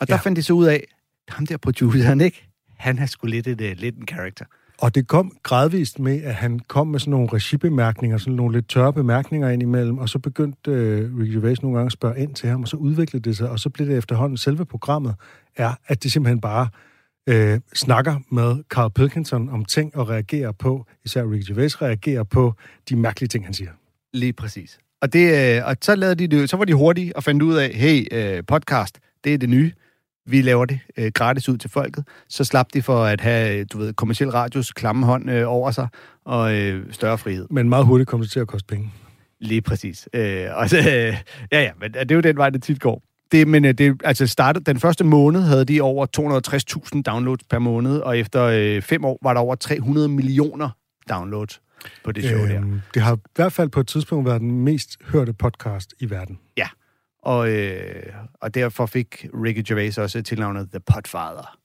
Og 0.00 0.08
der 0.08 0.14
Ja. 0.14 0.18
fandt 0.20 0.36
de 0.36 0.42
så 0.42 0.52
ud 0.52 0.66
af, 0.66 0.84
ham 1.28 1.46
der 1.46 1.56
produceren, 1.56 2.20
ikke? 2.20 2.48
Han 2.78 2.98
er 2.98 3.06
sgu 3.06 3.26
lidt, 3.26 3.46
et, 3.46 3.60
øh, 3.60 3.76
lidt 3.78 3.96
en 3.96 4.08
character. 4.08 4.44
Og 4.82 4.94
det 4.94 5.08
kom 5.08 5.32
gradvist 5.42 5.98
med, 5.98 6.22
at 6.22 6.34
han 6.34 6.60
kom 6.68 6.86
med 6.86 6.98
sådan 6.98 7.10
nogle 7.10 7.28
regibemærkninger, 7.32 8.18
sådan 8.18 8.34
nogle 8.34 8.56
lidt 8.56 8.68
tørre 8.68 8.92
bemærkninger 8.92 9.50
indimellem, 9.50 9.98
og 9.98 10.08
så 10.08 10.18
begyndte 10.18 10.70
øh, 10.70 11.18
Ricky 11.18 11.34
Gervais 11.34 11.62
nogle 11.62 11.76
gange 11.76 11.86
at 11.86 11.92
spørge 11.92 12.18
ind 12.18 12.34
til 12.34 12.48
ham, 12.48 12.62
og 12.62 12.68
så 12.68 12.76
udviklede 12.76 13.28
det 13.28 13.36
sig, 13.36 13.50
og 13.50 13.58
så 13.58 13.70
blev 13.70 13.88
det 13.88 13.98
efterhånden 13.98 14.36
selve 14.36 14.64
programmet, 14.64 15.14
er, 15.56 15.74
at 15.86 16.02
det 16.02 16.12
simpelthen 16.12 16.40
bare 16.40 16.68
øh, 17.28 17.60
snakker 17.74 18.16
med 18.30 18.56
Carl 18.68 18.90
Pilkington 18.90 19.48
om 19.48 19.64
ting 19.64 19.96
og 19.96 20.08
reagerer 20.08 20.52
på, 20.52 20.86
især 21.04 21.30
Ricky 21.30 21.48
Gervais 21.48 21.82
reagerer 21.82 22.22
på 22.22 22.54
de 22.88 22.96
mærkelige 22.96 23.28
ting, 23.28 23.44
han 23.44 23.54
siger. 23.54 23.70
Lige 24.12 24.32
præcis. 24.32 24.78
Og, 25.02 25.12
det, 25.12 25.56
øh, 25.56 25.66
og 25.66 25.76
så, 25.82 25.94
lavede 25.94 26.14
de 26.14 26.36
det, 26.36 26.50
så 26.50 26.56
var 26.56 26.64
de 26.64 26.74
hurtige 26.74 27.16
og 27.16 27.24
fandt 27.24 27.42
ud 27.42 27.54
af, 27.54 27.70
hey, 27.74 28.06
øh, 28.12 28.42
podcast, 28.46 28.98
det 29.24 29.34
er 29.34 29.38
det 29.38 29.48
nye. 29.48 29.72
Vi 30.26 30.42
laver 30.42 30.64
det 30.64 30.78
øh, 30.96 31.12
gratis 31.14 31.48
ud 31.48 31.56
til 31.56 31.70
folket. 31.70 32.04
Så 32.28 32.44
slap 32.44 32.66
de 32.74 32.82
for 32.82 33.04
at 33.04 33.20
have, 33.20 33.58
øh, 33.58 33.66
du 33.72 33.78
ved, 33.78 33.92
kommersiel 33.92 34.30
radios 34.30 34.72
klamme 34.72 35.06
hånd 35.06 35.30
øh, 35.30 35.48
over 35.48 35.70
sig 35.70 35.88
og 36.24 36.54
øh, 36.54 36.92
større 36.92 37.18
frihed. 37.18 37.46
Men 37.50 37.68
meget 37.68 37.86
hurtigt 37.86 38.08
kom 38.08 38.20
det 38.20 38.30
til 38.30 38.40
at 38.40 38.46
koste 38.46 38.66
penge. 38.66 38.90
Lige 39.40 39.62
præcis. 39.62 40.08
Øh, 40.14 40.46
og 40.54 40.68
så, 40.70 40.78
øh, 40.78 40.84
ja, 41.52 41.62
ja, 41.62 41.70
men 41.80 41.92
det 41.92 42.10
er 42.10 42.14
jo 42.14 42.20
den 42.20 42.36
vej, 42.36 42.50
det 42.50 42.62
tit 42.62 42.80
går. 42.80 43.02
Det, 43.32 43.48
men 43.48 43.64
øh, 43.64 43.74
det, 43.74 44.00
altså 44.04 44.26
startet, 44.26 44.66
den 44.66 44.80
første 44.80 45.04
måned 45.04 45.42
havde 45.42 45.64
de 45.64 45.80
over 45.80 46.06
260.000 46.96 47.02
downloads 47.02 47.44
per 47.50 47.58
måned, 47.58 47.98
og 47.98 48.18
efter 48.18 48.42
øh, 48.44 48.82
fem 48.82 49.04
år 49.04 49.18
var 49.22 49.32
der 49.32 49.40
over 49.40 49.54
300 49.54 50.08
millioner 50.08 50.70
downloads 51.08 51.60
på 52.04 52.12
det 52.12 52.24
show 52.24 52.46
der. 52.46 52.56
Øhm, 52.56 52.80
det 52.94 53.02
har 53.02 53.16
i 53.16 53.18
hvert 53.34 53.52
fald 53.52 53.68
på 53.68 53.80
et 53.80 53.86
tidspunkt 53.86 54.26
været 54.26 54.40
den 54.40 54.60
mest 54.60 54.96
hørte 55.04 55.32
podcast 55.32 55.94
i 56.00 56.10
verden. 56.10 56.38
Og, 57.22 57.50
øh, 57.50 58.12
og 58.40 58.54
derfor 58.54 58.86
fik 58.86 59.26
Ricky 59.44 59.62
Gervais 59.68 59.98
også 59.98 60.22
tilnavnet 60.22 60.70
The 60.70 60.80
Podfather. 60.80 61.58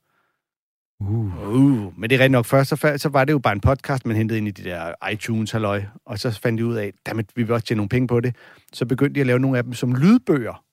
Uh. 1.00 1.48
Uh, 1.48 1.98
men 1.98 2.10
det 2.10 2.16
er 2.16 2.18
rigtigt 2.18 2.32
nok. 2.32 2.46
Først 2.46 2.68
så, 2.68 2.74
fa- 2.84 2.96
så 2.96 3.08
var 3.08 3.24
det 3.24 3.32
jo 3.32 3.38
bare 3.38 3.52
en 3.52 3.60
podcast, 3.60 4.06
man 4.06 4.16
hentede 4.16 4.38
ind 4.38 4.48
i 4.48 4.50
de 4.50 4.64
der 4.64 5.08
iTunes 5.12 5.50
halløj, 5.50 5.82
og 6.06 6.18
så 6.18 6.40
fandt 6.40 6.58
de 6.58 6.66
ud 6.66 6.74
af, 6.74 6.92
at 7.06 7.16
vi 7.36 7.42
vil 7.42 7.52
også 7.52 7.66
tjene 7.66 7.76
nogle 7.76 7.88
penge 7.88 8.08
på 8.08 8.20
det. 8.20 8.36
Så 8.72 8.86
begyndte 8.86 9.14
de 9.14 9.20
at 9.20 9.26
lave 9.26 9.38
nogle 9.38 9.58
af 9.58 9.64
dem 9.64 9.72
som 9.72 9.94
lydbøger. 9.94 10.64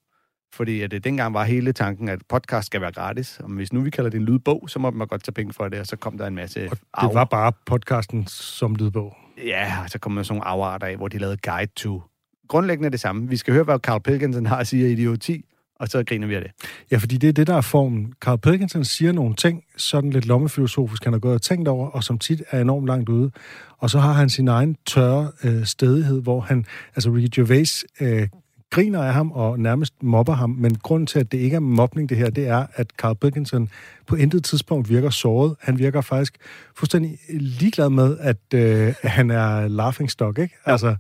Fordi 0.53 0.81
at 0.81 0.91
det 0.91 1.03
dengang 1.03 1.33
var 1.33 1.43
hele 1.43 1.73
tanken, 1.73 2.09
at 2.09 2.19
podcast 2.29 2.65
skal 2.65 2.81
være 2.81 2.91
gratis. 2.91 3.39
Og 3.39 3.49
hvis 3.49 3.73
nu 3.73 3.81
vi 3.81 3.89
kalder 3.89 4.09
det 4.09 4.17
en 4.17 4.25
lydbog, 4.25 4.69
så 4.69 4.79
må 4.79 4.91
man 4.91 5.07
godt 5.07 5.23
tage 5.23 5.33
penge 5.33 5.53
for 5.53 5.69
det, 5.69 5.79
og 5.79 5.85
så 5.85 5.95
kom 5.95 6.17
der 6.17 6.27
en 6.27 6.35
masse 6.35 6.69
Og 6.93 7.07
det 7.07 7.13
var 7.15 7.25
bare 7.25 7.51
podcasten 7.65 8.27
som 8.27 8.75
lydbog. 8.75 9.15
Ja, 9.45 9.73
og 9.83 9.89
så 9.89 9.99
kom 9.99 10.15
der 10.15 10.23
sådan 10.23 10.37
nogle 10.37 10.47
afarter 10.47 10.87
af, 10.87 10.95
hvor 10.97 11.07
de 11.07 11.17
lavede 11.17 11.37
guide 11.37 11.71
to. 11.75 12.01
Grundlæggende 12.47 12.89
det 12.89 12.99
samme. 12.99 13.29
Vi 13.29 13.37
skal 13.37 13.53
høre, 13.53 13.63
hvad 13.63 13.79
Carl 13.79 14.01
Pilkinson 14.01 14.45
har 14.45 14.57
at 14.57 14.67
sige 14.67 14.89
i 14.89 14.91
idioti, 14.91 15.45
og 15.79 15.87
så 15.87 16.03
griner 16.03 16.27
vi 16.27 16.35
af 16.35 16.41
det. 16.41 16.51
Ja, 16.91 16.97
fordi 16.97 17.17
det 17.17 17.27
er 17.29 17.33
det, 17.33 17.47
der 17.47 17.55
er 17.55 17.61
formen. 17.61 18.13
Carl 18.21 18.37
Pilkinson 18.37 18.85
siger 18.85 19.11
nogle 19.11 19.35
ting, 19.35 19.63
sådan 19.77 20.09
lidt 20.09 20.25
lommefilosofisk, 20.25 21.03
han 21.03 21.13
har 21.13 21.19
gået 21.19 21.33
og 21.33 21.41
tænkt 21.41 21.67
over, 21.67 21.89
og 21.89 22.03
som 22.03 22.19
tit 22.19 22.43
er 22.51 22.61
enormt 22.61 22.87
langt 22.87 23.09
ude. 23.09 23.31
Og 23.77 23.89
så 23.89 23.99
har 23.99 24.13
han 24.13 24.29
sin 24.29 24.47
egen 24.47 24.75
tørre 24.85 25.31
øh, 25.43 25.65
stedighed, 25.65 26.21
hvor 26.21 26.41
han, 26.41 26.65
altså 26.95 27.09
Ricky 27.09 27.39
Gervais, 27.39 27.85
øh, 28.01 28.27
griner 28.71 29.03
af 29.03 29.13
ham 29.13 29.31
og 29.31 29.59
nærmest 29.59 30.03
mobber 30.03 30.33
ham, 30.33 30.49
men 30.49 30.75
grunden 30.75 31.07
til, 31.07 31.19
at 31.19 31.31
det 31.31 31.37
ikke 31.37 31.55
er 31.55 31.59
mobning 31.59 32.09
det 32.09 32.17
her, 32.17 32.29
det 32.29 32.47
er, 32.47 32.65
at 32.73 32.87
Carl 32.97 33.15
Pilkington 33.15 33.69
på 34.07 34.15
intet 34.15 34.43
tidspunkt 34.43 34.89
virker 34.89 35.09
såret. 35.09 35.55
Han 35.61 35.79
virker 35.79 36.01
faktisk 36.01 36.37
fuldstændig 36.75 37.17
ligeglad 37.39 37.89
med, 37.89 38.17
at 38.19 38.37
øh, 38.53 38.93
han 39.03 39.31
er 39.31 39.67
laughing 39.67 40.11
stock, 40.11 40.39
ikke? 40.39 40.55
Altså, 40.65 40.95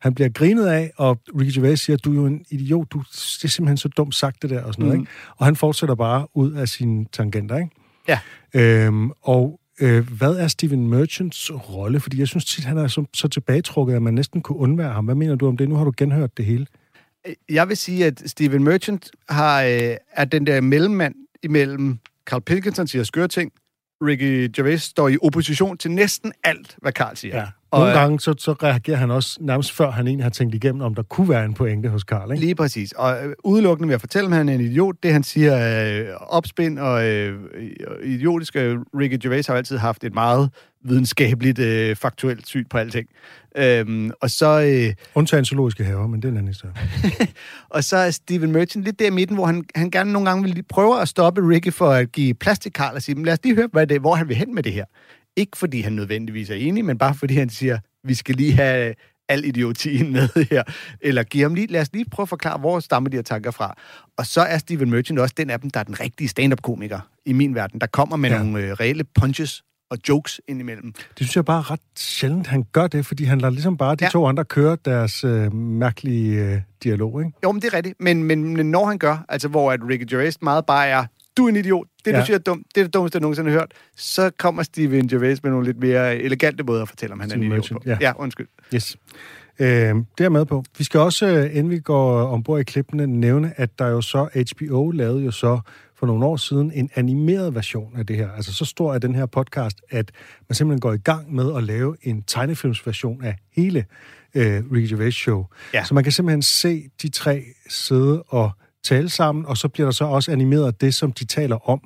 han 0.00 0.14
bliver 0.14 0.28
grinet 0.28 0.66
af, 0.66 0.90
og 0.96 1.20
Ricky 1.40 1.54
Gervais 1.58 1.80
siger, 1.80 1.96
du 1.96 2.10
er 2.12 2.14
jo 2.16 2.26
en 2.26 2.44
idiot, 2.50 2.92
du, 2.92 2.98
det 3.12 3.44
er 3.44 3.48
simpelthen 3.48 3.76
så 3.76 3.88
dumt 3.88 4.14
sagt 4.14 4.42
det 4.42 4.50
der, 4.50 4.62
og 4.62 4.74
sådan 4.74 4.82
noget, 4.84 4.98
Mhm. 4.98 5.02
ikke? 5.02 5.12
Og 5.36 5.46
han 5.46 5.56
fortsætter 5.56 5.94
bare 5.94 6.26
ud 6.34 6.52
af 6.52 6.68
sine 6.68 7.06
tangenter, 7.12 7.56
ikke? 7.56 7.70
Ja. 8.08 8.18
Øhm, 8.54 9.10
og 9.22 9.60
øh, 9.80 10.08
hvad 10.10 10.34
er 10.36 10.48
Steven 10.48 10.86
Merchants 10.90 11.50
rolle? 11.54 12.00
Fordi 12.00 12.18
jeg 12.18 12.28
synes 12.28 12.44
tit, 12.44 12.64
han 12.64 12.78
er 12.78 12.86
så, 12.86 13.04
så 13.14 13.28
tilbagetrukket, 13.28 13.94
at 13.94 14.02
man 14.02 14.14
næsten 14.14 14.40
kunne 14.40 14.58
undvære 14.58 14.92
ham. 14.92 15.04
Hvad 15.04 15.14
mener 15.14 15.34
du 15.34 15.48
om 15.48 15.56
det? 15.56 15.68
Nu 15.68 15.74
har 15.76 15.84
du 15.84 15.92
genhørt 15.96 16.36
det 16.36 16.44
hele. 16.44 16.66
Øh, 17.26 17.34
jeg 17.48 17.68
vil 17.68 17.76
sige, 17.76 18.06
at 18.06 18.22
Steven 18.26 18.64
Merchant 18.64 19.10
har, 19.28 19.62
øh, 19.62 19.96
er 20.12 20.24
den 20.24 20.46
der 20.46 20.60
mellemmand 20.60 21.14
imellem 21.42 21.98
Carl 22.26 22.42
Pilkington 22.42 22.86
siger 22.86 23.04
skøre 23.04 23.28
ting, 23.28 23.52
Ricky 24.02 24.50
Gervais 24.56 24.82
står 24.82 25.08
i 25.08 25.18
opposition 25.22 25.78
til 25.78 25.90
næsten 25.90 26.32
alt, 26.44 26.76
hvad 26.78 26.92
Carl 26.92 27.16
siger. 27.16 27.36
Ja. 27.36 27.46
Og, 27.70 27.80
Nogle 27.80 27.92
øh, 27.92 28.00
gange 28.00 28.20
så, 28.20 28.34
så 28.38 28.52
reagerer 28.52 28.96
han 28.96 29.10
også 29.10 29.38
nærmest 29.40 29.72
før 29.72 29.90
han 29.90 30.06
egentlig 30.06 30.24
har 30.24 30.30
tænkt 30.30 30.54
igennem, 30.54 30.82
om 30.82 30.94
der 30.94 31.02
kunne 31.02 31.28
være 31.28 31.44
en 31.44 31.54
pointe 31.54 31.88
hos. 31.88 32.02
Ikke? 32.02 32.34
Lige 32.34 32.54
præcis. 32.54 32.92
Og 32.92 33.26
øh, 33.26 33.34
udelukkende 33.44 33.88
ved 33.88 33.94
at 33.94 34.00
fortælle 34.00 34.24
ham, 34.24 34.32
at 34.32 34.38
han 34.38 34.48
er 34.48 34.54
en 34.54 34.60
idiot, 34.60 34.96
det 35.02 35.12
han 35.12 35.22
siger 35.22 35.52
er 35.52 36.00
øh, 36.00 36.06
opspind 36.20 36.78
og 36.78 37.06
øh, 37.06 37.38
idiotisk. 38.04 38.56
Ricky 38.56 39.18
Gervais 39.22 39.46
har 39.46 39.54
altid 39.54 39.76
haft 39.76 40.04
et 40.04 40.14
meget 40.14 40.50
videnskabeligt, 40.84 41.58
øh, 41.58 41.96
faktuelt 41.96 42.46
syn 42.46 42.64
på 42.70 42.78
alting. 42.78 43.08
Øhm, 43.56 44.10
og 44.20 44.30
så... 44.30 44.60
Øh, 44.60 44.94
Undtagen 45.14 45.44
zoologiske 45.44 45.84
haver, 45.84 46.06
men 46.06 46.22
det 46.22 46.28
er 46.28 46.32
en 46.32 46.36
anden 46.36 46.48
historie. 46.48 46.74
Og 47.68 47.84
så 47.84 47.96
er 47.96 48.10
Steven 48.10 48.52
Merchant 48.52 48.84
lidt 48.84 48.98
der 48.98 49.06
i 49.06 49.10
midten, 49.10 49.36
hvor 49.36 49.46
han, 49.46 49.64
han 49.74 49.90
gerne 49.90 50.12
nogle 50.12 50.28
gange 50.28 50.44
vil 50.44 50.64
prøve 50.68 51.00
at 51.00 51.08
stoppe 51.08 51.40
Ricky 51.40 51.72
for 51.72 51.90
at 51.90 52.12
give 52.12 52.34
plads 52.34 52.58
til 52.58 52.72
Carl 52.72 52.94
og 52.94 53.02
sige, 53.02 53.14
"Men 53.14 53.24
lad 53.24 53.32
os 53.32 53.38
lige 53.42 53.54
høre, 53.54 53.68
hvad 53.72 53.86
det, 53.86 54.00
hvor 54.00 54.14
han 54.14 54.28
vil 54.28 54.36
hen 54.36 54.54
med 54.54 54.62
det 54.62 54.72
her. 54.72 54.84
Ikke 55.36 55.58
fordi 55.58 55.80
han 55.80 55.92
nødvendigvis 55.92 56.50
er 56.50 56.54
enig, 56.54 56.84
men 56.84 56.98
bare 56.98 57.14
fordi 57.14 57.34
han 57.34 57.50
siger, 57.50 57.78
vi 58.04 58.14
skal 58.14 58.34
lige 58.34 58.52
have 58.52 58.94
al 59.28 59.44
idiotien 59.44 60.12
med 60.16 60.46
her. 60.50 60.62
Eller 61.00 61.22
giv 61.22 61.42
ham 61.42 61.54
lige, 61.54 61.66
lad 61.66 61.80
os 61.80 61.92
lige 61.92 62.04
prøve 62.10 62.24
at 62.24 62.28
forklare, 62.28 62.58
hvor 62.58 62.80
stammer 62.80 63.10
de 63.10 63.16
her 63.16 63.22
tanker 63.22 63.50
fra. 63.50 63.74
Og 64.16 64.26
så 64.26 64.40
er 64.40 64.58
Steven 64.58 64.90
Merchant 64.90 65.18
også 65.20 65.34
den 65.36 65.50
af 65.50 65.60
dem, 65.60 65.70
der 65.70 65.80
er 65.80 65.84
den 65.84 66.00
rigtige 66.00 66.28
stand-up-komiker 66.28 67.00
i 67.26 67.32
min 67.32 67.54
verden, 67.54 67.80
der 67.80 67.86
kommer 67.86 68.16
med 68.16 68.30
ja. 68.30 68.38
nogle 68.42 68.60
øh, 68.60 68.72
reelle 68.72 69.04
punches 69.04 69.62
og 69.90 69.98
jokes 70.08 70.40
indimellem. 70.48 70.92
Det 70.92 71.02
synes 71.16 71.36
jeg 71.36 71.44
bare 71.44 71.58
er 71.58 71.70
ret 71.70 71.80
sjældent, 71.98 72.46
han 72.46 72.64
gør 72.72 72.86
det, 72.86 73.06
fordi 73.06 73.24
han 73.24 73.40
lader 73.40 73.50
ligesom 73.52 73.76
bare 73.76 73.94
de 73.94 74.04
Ja. 74.04 74.08
to 74.10 74.26
andre 74.26 74.44
køre 74.44 74.76
deres 74.84 75.24
øh, 75.24 75.54
mærkelige 75.54 76.44
øh, 76.44 76.60
dialog, 76.84 77.20
ikke? 77.24 77.32
Jo, 77.42 77.52
men 77.52 77.62
det 77.62 77.68
er 77.72 77.76
rigtigt. 77.76 78.00
Men, 78.00 78.24
men, 78.24 78.56
men 78.56 78.70
når 78.70 78.86
han 78.86 78.98
gør, 78.98 79.24
altså 79.28 79.48
hvor 79.48 79.72
at 79.72 79.80
Ricky 79.88 80.04
Gervais 80.10 80.42
meget 80.42 80.66
bare 80.66 80.86
er, 80.88 81.04
du 81.40 81.44
er 81.44 81.48
en 81.48 81.56
idiot, 81.56 81.86
det 82.04 82.14
du 82.14 82.18
Ja. 82.18 82.24
siger 82.24 82.38
er 82.38 82.42
dumt, 82.42 82.66
det 82.74 82.80
er 82.80 82.84
det 82.84 82.94
dummeste, 82.94 83.16
jeg 83.16 83.20
nogensinde 83.20 83.50
har 83.50 83.58
hørt, 83.58 83.72
så 83.96 84.30
kommer 84.38 84.62
Steven 84.62 85.08
Gervais 85.08 85.42
med 85.42 85.50
nogle 85.50 85.66
lidt 85.66 85.80
mere 85.80 86.16
elegante 86.18 86.62
måder 86.64 86.82
at 86.82 86.88
fortælle, 86.88 87.12
om 87.12 87.20
han 87.20 87.30
er 87.30 87.34
en 87.34 87.40
Steven 87.40 87.58
idiot 87.58 87.70
på. 87.72 87.82
Ja. 87.86 87.96
ja, 88.00 88.12
undskyld. 88.16 88.46
Yes. 88.74 88.96
Øh, 89.58 89.66
det 89.68 90.24
er 90.24 90.28
med 90.28 90.44
på. 90.44 90.64
Vi 90.78 90.84
skal 90.84 91.00
også, 91.00 91.26
øh, 91.26 91.56
inden 91.56 91.70
vi 91.70 91.78
går 91.80 92.22
ombord 92.22 92.60
i 92.60 92.64
klippene, 92.64 93.06
nævne, 93.06 93.52
at 93.56 93.78
der 93.78 93.86
jo 93.86 94.00
så, 94.00 94.28
HBO 94.56 94.90
lavede 94.90 95.24
jo 95.24 95.30
så 95.30 95.60
for 95.98 96.06
nogle 96.06 96.24
år 96.26 96.36
siden 96.36 96.72
en 96.74 96.90
animeret 96.94 97.54
version 97.54 97.92
af 97.98 98.06
det 98.06 98.16
her. 98.16 98.30
Altså 98.30 98.52
så 98.54 98.64
stor 98.64 98.94
er 98.94 98.98
den 98.98 99.14
her 99.14 99.26
podcast, 99.26 99.80
at 99.90 100.10
man 100.48 100.54
simpelthen 100.56 100.80
går 100.80 100.92
i 100.92 100.96
gang 100.98 101.34
med 101.34 101.56
at 101.56 101.62
lave 101.62 101.96
en 102.02 102.22
tegnefilmsversion 102.22 103.24
af 103.24 103.36
hele 103.56 103.84
øh, 104.34 104.62
Ricky 104.72 104.90
Gervais 104.92 105.14
show. 105.14 105.46
Ja. 105.74 105.84
Så 105.84 105.94
man 105.94 106.02
kan 106.04 106.12
simpelthen 106.12 106.42
se 106.42 106.82
de 107.02 107.08
tre 107.08 107.44
sidde 107.68 108.22
og 108.22 108.50
tale 108.84 109.08
sammen, 109.08 109.46
og 109.46 109.56
så 109.56 109.68
bliver 109.68 109.86
der 109.86 109.92
så 109.92 110.04
også 110.04 110.32
animeret 110.32 110.80
det, 110.80 110.94
som 110.94 111.12
de 111.12 111.24
taler 111.24 111.70
om. 111.70 111.80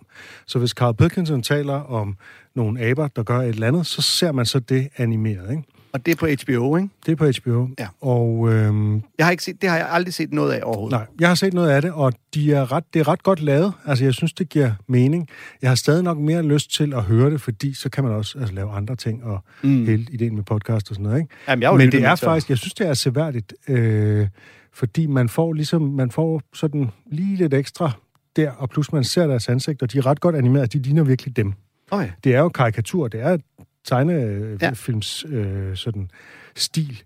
Så 0.47 0.59
hvis 0.59 0.71
Carl 0.71 0.95
Pilkington 0.95 1.43
taler 1.43 1.75
om 1.75 2.17
nogle 2.55 2.81
aber, 2.81 3.09
der 3.09 3.23
gør 3.23 3.39
et 3.39 3.49
eller 3.49 3.67
andet, 3.67 3.87
så 3.87 4.03
ser 4.03 4.33
man 4.33 4.47
så 4.47 4.59
det 4.59 4.89
animeret, 4.97 5.51
ikke? 5.51 5.63
Og 5.95 6.07
det 6.07 6.13
er 6.13 6.17
på 6.17 6.27
HBO, 6.27 6.77
ikke? 6.77 6.89
Det 7.07 7.13
er 7.13 7.17
på 7.17 7.27
HBO. 7.27 7.69
Ja. 7.79 7.89
Og 8.01 8.53
øhm, 8.53 9.03
Jeg 9.19 9.27
har 9.27 9.31
ikke 9.31 9.43
set, 9.43 9.63
det 9.63 9.71
har 9.71 9.77
jeg 9.77 9.89
aldrig 9.91 10.15
set 10.15 10.33
noget 10.33 10.53
af 10.53 10.61
overhovedet. 10.65 10.99
nej, 10.99 11.07
jeg 11.21 11.29
har 11.29 11.35
set 11.35 11.55
noget 11.55 11.71
af 11.71 11.83
det, 11.83 11.93
og 11.93 12.13
de 12.35 12.53
er 12.53 12.73
ret, 12.73 12.85
det 12.95 13.01
er 13.01 13.09
ret 13.09 13.23
godt 13.23 13.41
lavet. 13.41 13.73
Altså, 13.87 14.05
jeg 14.05 14.15
synes, 14.15 14.33
det 14.33 14.49
giver 14.49 14.73
mening. 14.89 15.29
Jeg 15.63 15.71
har 15.71 15.75
stadig 15.75 16.03
nok 16.03 16.19
mere 16.19 16.43
lyst 16.43 16.75
til 16.75 16.95
at 16.95 17.03
høre 17.03 17.31
det, 17.31 17.41
fordi 17.41 17.75
så 17.75 17.89
kan 17.89 18.05
man 18.05 18.13
også 18.13 18.39
altså, 18.39 18.55
lave 18.55 18.71
andre 18.71 18.97
ting, 18.97 19.25
og 19.25 19.45
mm. 19.63 19.87
hele 19.87 20.07
ideen 20.11 20.35
med 20.35 20.43
podcast 20.43 20.91
og 20.91 20.95
sådan 20.95 21.03
noget, 21.03 21.19
ikke? 21.19 21.35
Jamen, 21.49 21.63
jeg 21.63 21.77
Men 21.77 21.93
det 21.93 22.05
er 22.05 22.17
faktisk, 22.17 22.51
jeg 22.51 22.59
synes, 22.59 22.75
det 22.75 22.89
er 22.89 22.95
seværdigt, 22.95 23.55
øh, 23.69 24.29
fordi 24.75 25.07
man 25.07 25.29
får 25.29 25.53
ligesom, 25.53 25.83
man 25.83 26.11
får 26.11 26.43
sådan 26.55 26.91
lige 27.07 27.37
lidt 27.37 27.55
ekstra 27.55 27.91
der, 28.37 28.51
og 28.51 28.71
plus 28.71 28.93
man 28.93 29.05
ser 29.05 29.27
deres 29.27 29.49
ansigt, 29.49 29.83
og 29.83 29.93
de 29.93 29.99
er 29.99 30.07
ret 30.07 30.21
godt 30.21 30.37
animeret, 30.37 30.73
de 30.73 30.79
ligner 30.79 31.03
virkelig 31.05 31.37
dem. 31.37 31.53
Okay. 31.91 32.11
Det 32.25 32.35
er 32.35 32.39
jo 32.39 32.49
karikatur, 32.49 33.09
det 33.09 33.21
er 33.21 33.31
Ja. 33.31 33.97
tegnefilms 33.97 35.25
øh, 35.29 35.77
sådan 35.77 36.11
stil. 36.57 37.03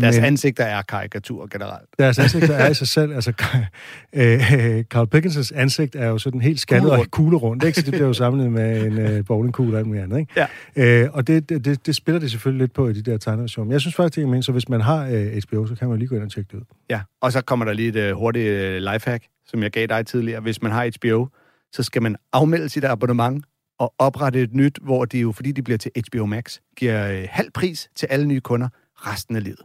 Deres 0.00 0.16
men- 0.16 0.24
ansigter 0.24 0.64
er 0.64 0.82
karikatur 0.82 1.48
generelt. 1.52 1.88
deres 1.98 2.18
ansigter 2.18 2.54
er 2.54 2.70
i 2.70 2.74
sig 2.84 2.88
selv, 2.88 3.12
altså 3.14 3.30
øh, 4.14 4.84
Carl 4.84 5.06
Pickensens 5.06 5.52
ansigt 5.52 5.94
er 5.96 6.06
jo 6.08 6.18
sådan 6.18 6.40
helt 6.40 6.60
skaldet 6.60 6.90
og 6.90 7.06
Kuglerundt. 7.10 7.64
ikke? 7.64 7.76
Så 7.78 7.82
det 7.84 7.92
bliver 7.92 8.06
jo 8.06 8.12
sammenlignet 8.12 8.52
med 8.52 8.86
en 8.86 8.98
øh, 8.98 9.24
bowlingkugle 9.24 9.74
og 9.74 9.78
alt 9.78 9.86
muligt 9.86 10.04
andet, 10.04 10.18
ikke? 10.18 10.46
Ja. 10.76 11.02
Øh, 11.04 11.08
og 11.12 11.26
det, 11.26 11.48
det, 11.48 11.64
det, 11.64 11.86
det 11.86 11.96
spiller 11.96 12.18
det 12.18 12.30
selvfølgelig 12.30 12.60
lidt 12.60 12.72
på 12.72 12.88
i 12.88 12.92
de 12.92 13.02
der 13.02 13.18
tegneversioner. 13.18 13.64
Men 13.66 13.72
jeg 13.72 13.80
synes 13.80 13.94
faktisk, 13.94 14.16
det 14.16 14.28
men, 14.28 14.42
så 14.42 14.52
hvis 14.52 14.68
man 14.68 14.80
har 14.80 15.06
øh, 15.06 15.42
HBO, 15.48 15.66
så 15.66 15.74
kan 15.74 15.88
man 15.88 15.98
lige 15.98 16.08
gå 16.08 16.14
ind 16.16 16.24
og 16.24 16.32
tjekke 16.32 16.48
det 16.52 16.58
ud. 16.58 16.64
Ja, 16.90 17.00
og 17.22 17.32
så 17.32 17.40
kommer 17.40 17.64
der 17.64 17.72
lige 17.72 18.06
et 18.08 18.12
uh, 18.12 18.18
hurtigt 18.18 18.50
uh, 18.50 18.92
lifehack, 18.92 19.24
som 19.46 19.62
jeg 19.62 19.70
gav 19.70 19.86
dig 19.86 20.06
tidligere. 20.06 20.40
Hvis 20.40 20.62
man 20.62 20.72
har 20.72 20.90
HBO, 20.98 21.28
så 21.72 21.82
skal 21.82 22.02
man 22.02 22.16
afmelde 22.32 22.68
sit 22.68 22.84
abonnement 22.84 23.44
og 23.78 23.94
oprette 23.98 24.40
et 24.42 24.54
nyt, 24.54 24.78
hvor 24.82 25.04
de 25.04 25.18
jo, 25.18 25.32
fordi 25.32 25.52
de 25.52 25.62
bliver 25.62 25.78
til 25.78 25.90
HBO 26.10 26.26
Max, 26.26 26.58
giver 26.76 27.18
uh, 27.18 27.24
halv 27.30 27.50
pris 27.50 27.88
til 27.96 28.06
alle 28.06 28.26
nye 28.26 28.40
kunder 28.40 28.68
resten 28.96 29.36
af 29.36 29.44
livet. 29.44 29.60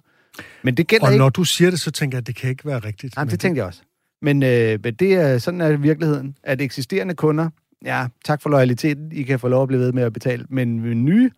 Men 0.63 0.75
det 0.75 0.87
gælder 0.87 1.05
Og 1.05 1.11
ikke... 1.11 1.19
når 1.19 1.29
du 1.29 1.43
siger 1.43 1.69
det, 1.71 1.79
så 1.79 1.91
tænker 1.91 2.17
jeg, 2.17 2.21
at 2.21 2.27
det 2.27 2.35
kan 2.35 2.49
ikke 2.49 2.65
være 2.65 2.79
rigtigt. 2.79 3.15
Jamen, 3.17 3.27
Men 3.27 3.31
det 3.31 3.39
tænkte 3.39 3.59
jeg 3.59 3.65
også. 3.65 3.81
Men, 4.21 4.43
øh, 4.43 4.79
men 4.83 4.93
det 4.93 5.13
er, 5.13 5.37
sådan 5.37 5.61
er 5.61 5.77
virkeligheden, 5.77 6.35
at 6.43 6.61
eksisterende 6.61 7.13
kunder, 7.13 7.49
ja, 7.85 8.07
tak 8.25 8.41
for 8.41 8.49
loyaliteten, 8.49 9.11
I 9.11 9.23
kan 9.23 9.39
få 9.39 9.47
lov 9.47 9.61
at 9.61 9.67
blive 9.67 9.81
ved 9.81 9.91
med 9.91 10.03
at 10.03 10.13
betale, 10.13 10.45
men 10.49 10.81
nye, 11.05 11.31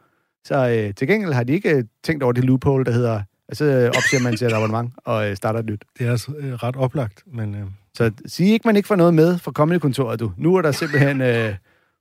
så 0.46 0.70
øh, 0.70 0.93
til 0.96 1.08
gengæld 1.08 1.34
har 1.34 1.43
de 1.43 1.53
ikke 1.53 1.75
øh, 1.75 1.84
tænkt 2.03 2.24
over 2.24 2.34
det 2.34 2.43
loophole, 2.43 2.86
der 2.86 2.91
hedder, 2.91 3.22
at 3.50 3.58
så 3.58 3.65
øh, 3.65 3.88
opsiger 3.88 4.24
man 4.24 4.38
til 4.38 4.48
et 4.48 4.53
abonnement 4.53 4.93
og 4.98 5.29
øh, 5.29 5.36
starter 5.36 5.60
et 5.60 5.65
nyt. 5.65 5.84
Det 6.00 6.08
er 6.08 6.12
altså 6.12 6.31
øh, 6.39 6.53
ret 6.53 6.75
oplagt, 6.75 7.24
men... 7.34 7.55
Øh, 7.55 7.62
Så 7.98 8.12
sig 8.25 8.48
ikke, 8.48 8.67
man 8.67 8.75
ikke 8.75 8.88
får 8.88 8.96
noget 8.96 9.13
med 9.13 9.38
fra 9.38 9.51
kommende 9.51 9.79
kontoret, 9.79 10.20
du. 10.20 10.31
Nu 10.38 10.55
er 10.55 10.62
der 10.62 10.72
simpelthen, 10.72 11.22
øh, 11.22 11.55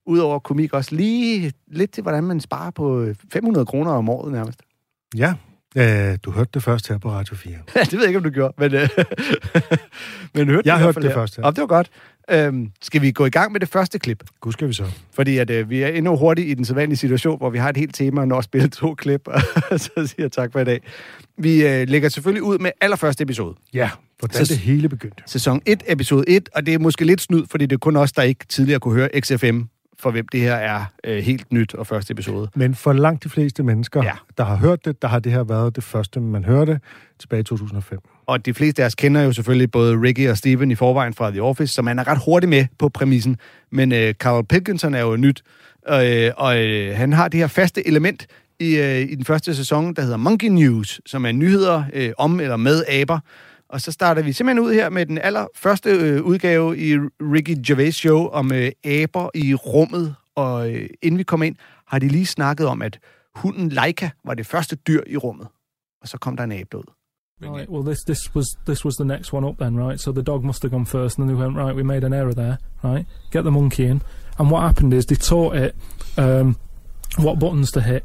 ud 0.07 0.19
over 0.19 0.39
komik, 0.39 0.73
også 0.73 0.95
lige 0.95 1.53
lidt 1.67 1.93
til, 1.93 2.03
hvordan 2.03 2.25
man 2.25 2.41
sparer 2.41 2.71
på 2.71 3.01
øh, 3.01 3.15
500 3.33 3.67
kroner 3.67 3.91
om 3.91 4.09
året 4.09 4.33
nærmest. 4.33 4.63
ja, 5.17 5.35
øh, 5.77 6.19
du 6.25 6.31
hørte 6.31 6.51
det 6.55 6.63
først 6.63 6.89
her 6.89 6.99
på 6.99 7.11
Radio 7.11 7.35
4. 7.37 7.53
det 7.85 7.93
ved 7.93 7.99
jeg 8.01 8.07
ikke, 8.09 8.17
om 8.19 8.23
du 8.25 8.31
gjorde, 8.31 8.55
men, 8.59 8.75
øh, 8.75 8.89
men 10.35 10.49
hørte 10.49 10.69
Jeg 10.69 10.75
hvert 10.77 10.85
hørte 10.85 11.01
det 11.01 11.09
her. 11.09 11.15
først, 11.15 11.39
ja. 11.39 11.43
Og 11.43 11.57
det 11.57 11.61
var 11.61 11.67
godt. 11.67 11.91
Øhm, 12.31 12.71
skal 12.83 13.03
vi 13.03 13.11
gå 13.13 13.27
i 13.27 13.31
gang 13.31 13.53
med 13.53 13.61
det 13.61 13.69
første 13.69 13.99
klip? 13.99 14.25
Gud 14.41 14.53
skal 14.53 14.69
vi 14.69 14.73
så. 14.73 14.85
Fordi 15.15 15.39
at, 15.39 15.51
øh, 15.51 15.71
vi 15.71 15.83
er 15.83 15.89
endnu 15.89 16.17
hurtigt 16.17 16.49
i 16.49 16.55
den 16.55 16.65
sædvanlige 16.65 16.97
situation, 16.97 17.39
hvor 17.39 17.51
vi 17.51 17.59
har 17.59 17.69
et 17.69 17.77
helt 17.77 17.95
tema 17.95 18.21
og 18.21 18.29
når 18.29 18.39
at 18.39 18.45
spille 18.45 18.69
to 18.69 18.95
klip, 18.95 19.29
og 19.29 19.41
så 19.81 19.91
siger 19.97 20.15
jeg 20.19 20.33
tak 20.33 20.53
for 20.53 20.61
i 20.61 20.65
dag. 20.65 20.81
Vi 21.39 21.67
øh, 21.67 21.89
lægger 21.89 22.09
selvfølgelig 22.09 22.43
ud 22.43 22.59
med 22.59 22.71
allerførste 22.81 23.23
episode. 23.23 23.55
Ja, 23.75 23.91
hvordan 24.19 24.47
Så- 24.47 24.55
det 24.55 24.61
hele 24.63 24.89
begyndte. 24.89 25.23
Sæson 25.27 25.63
1, 25.67 25.83
episode 25.87 26.25
1, 26.29 26.49
og 26.55 26.67
det 26.67 26.75
er 26.75 26.79
måske 26.79 27.05
lidt 27.05 27.21
snyd, 27.21 27.43
fordi 27.51 27.67
det 27.67 27.73
er 27.77 27.79
kun 27.79 27.97
os, 27.97 28.13
der 28.13 28.23
ikke 28.23 28.45
tidligere 28.49 28.81
kunne 28.81 28.95
høre 28.95 29.09
XFM, 29.21 29.61
for 30.01 30.11
hvem 30.11 30.29
det 30.29 30.41
her 30.41 30.55
er 30.55 30.85
øh, 31.05 31.19
helt 31.19 31.53
nyt 31.53 31.75
og 31.75 31.87
første 31.87 32.13
episode. 32.13 32.49
Men 32.55 32.75
for 32.75 32.93
langt 32.93 33.25
de 33.25 33.29
fleste 33.29 33.63
mennesker, 33.63 34.03
Ja. 34.05 34.13
der 34.39 34.45
har 34.45 34.57
hørt 34.57 34.85
det, 34.85 35.03
der 35.03 35.09
har 35.09 35.19
det 35.19 35.33
her 35.33 35.45
været 35.45 35.77
det 35.77 35.85
første, 35.85 36.21
man 36.21 36.45
hørte 36.45 36.81
tilbage 37.19 37.41
i 37.41 37.45
2005. 37.45 37.99
Og 38.27 38.47
de 38.47 38.55
fleste 38.55 38.83
af 38.83 38.87
os 38.87 38.95
kender 38.95 39.21
jo 39.23 39.33
selvfølgelig 39.33 39.71
både 39.71 39.97
Ricky 40.03 40.29
og 40.29 40.37
Steven 40.37 40.71
i 40.71 40.75
forvejen 40.75 41.15
fra 41.15 41.31
The 41.31 41.43
Office, 41.43 41.75
så 41.75 41.83
man 41.83 41.99
er 41.99 42.09
ret 42.09 42.19
hurtig 42.25 42.49
med 42.49 42.67
på 42.79 42.89
præmissen. 42.89 43.37
Men 43.73 43.93
øh, 43.93 44.15
Carl 44.15 44.45
Pilkington 44.47 44.95
er 44.95 45.01
jo 45.01 45.17
nyt, 45.17 45.43
øh, 45.91 46.31
og 46.37 46.59
øh, 46.59 46.97
han 46.97 47.13
har 47.13 47.29
det 47.29 47.41
her 47.41 47.47
faste 47.47 47.87
element 47.89 48.27
i, 48.61 48.77
øh, 48.77 49.01
i 49.01 49.15
den 49.15 49.25
første 49.25 49.55
sæson, 49.55 49.95
der 49.95 50.03
hedder 50.03 50.17
Monkey 50.17 50.49
News, 50.49 51.01
som 51.07 51.27
er 51.27 51.33
nyheder 51.33 51.85
øh, 51.93 52.11
om 52.19 52.41
eller 52.41 52.57
med 52.57 52.85
aber. 52.89 53.19
Og 53.71 53.81
så 53.81 53.93
starter 53.93 54.23
vi 54.23 54.33
simpelthen 54.33 54.65
ud 54.67 54.73
her 54.73 54.89
med 54.89 55.07
den 55.07 55.19
allerførste 55.19 55.91
øh, 55.91 56.23
udgave 56.23 56.79
i 56.79 56.97
Ricky 57.21 57.57
Gervais 57.67 57.95
show 57.95 58.27
om 58.27 58.53
øh, 58.53 58.73
aber 58.85 59.31
i 59.35 59.55
rummet. 59.55 60.15
Og 60.35 60.73
øh, 60.73 60.89
inden 61.03 61.19
vi 61.19 61.23
kommer 61.23 61.47
ind, 61.47 61.57
har 61.87 61.99
de 61.99 62.09
lige 62.09 62.27
snakket 62.27 62.67
om, 62.67 62.83
at 62.83 62.99
hunden 63.35 63.69
Leica 63.69 64.11
var 64.25 64.35
det 64.35 64.47
første 64.47 64.77
dyr 64.77 65.03
i 65.07 65.17
rummet. 65.17 65.47
Og 66.03 66.09
så 66.09 66.19
kom 66.19 66.37
der 66.37 66.45
en 66.45 66.53
abe 66.53 66.79
ud. 66.79 66.85
Right. 67.43 67.69
Well, 67.71 67.85
this 67.85 67.99
this 68.01 68.35
was 68.35 68.47
this 68.67 68.85
was 68.85 68.95
the 68.95 69.05
next 69.05 69.33
one 69.33 69.47
up 69.47 69.59
then, 69.59 69.85
right? 69.85 70.01
So 70.01 70.13
the 70.13 70.23
dog 70.23 70.45
must 70.45 70.63
have 70.63 70.71
gone 70.71 70.87
first, 70.87 71.19
and 71.19 71.29
then 71.29 71.37
they 71.37 71.45
went 71.45 71.57
right. 71.57 71.75
We 71.77 71.83
made 71.83 72.07
an 72.07 72.13
error 72.13 72.35
there, 72.35 72.59
right? 72.85 73.07
Get 73.31 73.43
the 73.43 73.51
monkey 73.51 73.85
in, 73.85 74.03
and 74.39 74.51
what 74.51 74.63
happened 74.63 74.93
is 74.93 75.07
they 75.07 75.17
taught 75.17 75.57
it 75.57 75.75
um, 76.19 76.57
what 77.17 77.39
buttons 77.39 77.71
to 77.71 77.81
hit 77.81 78.05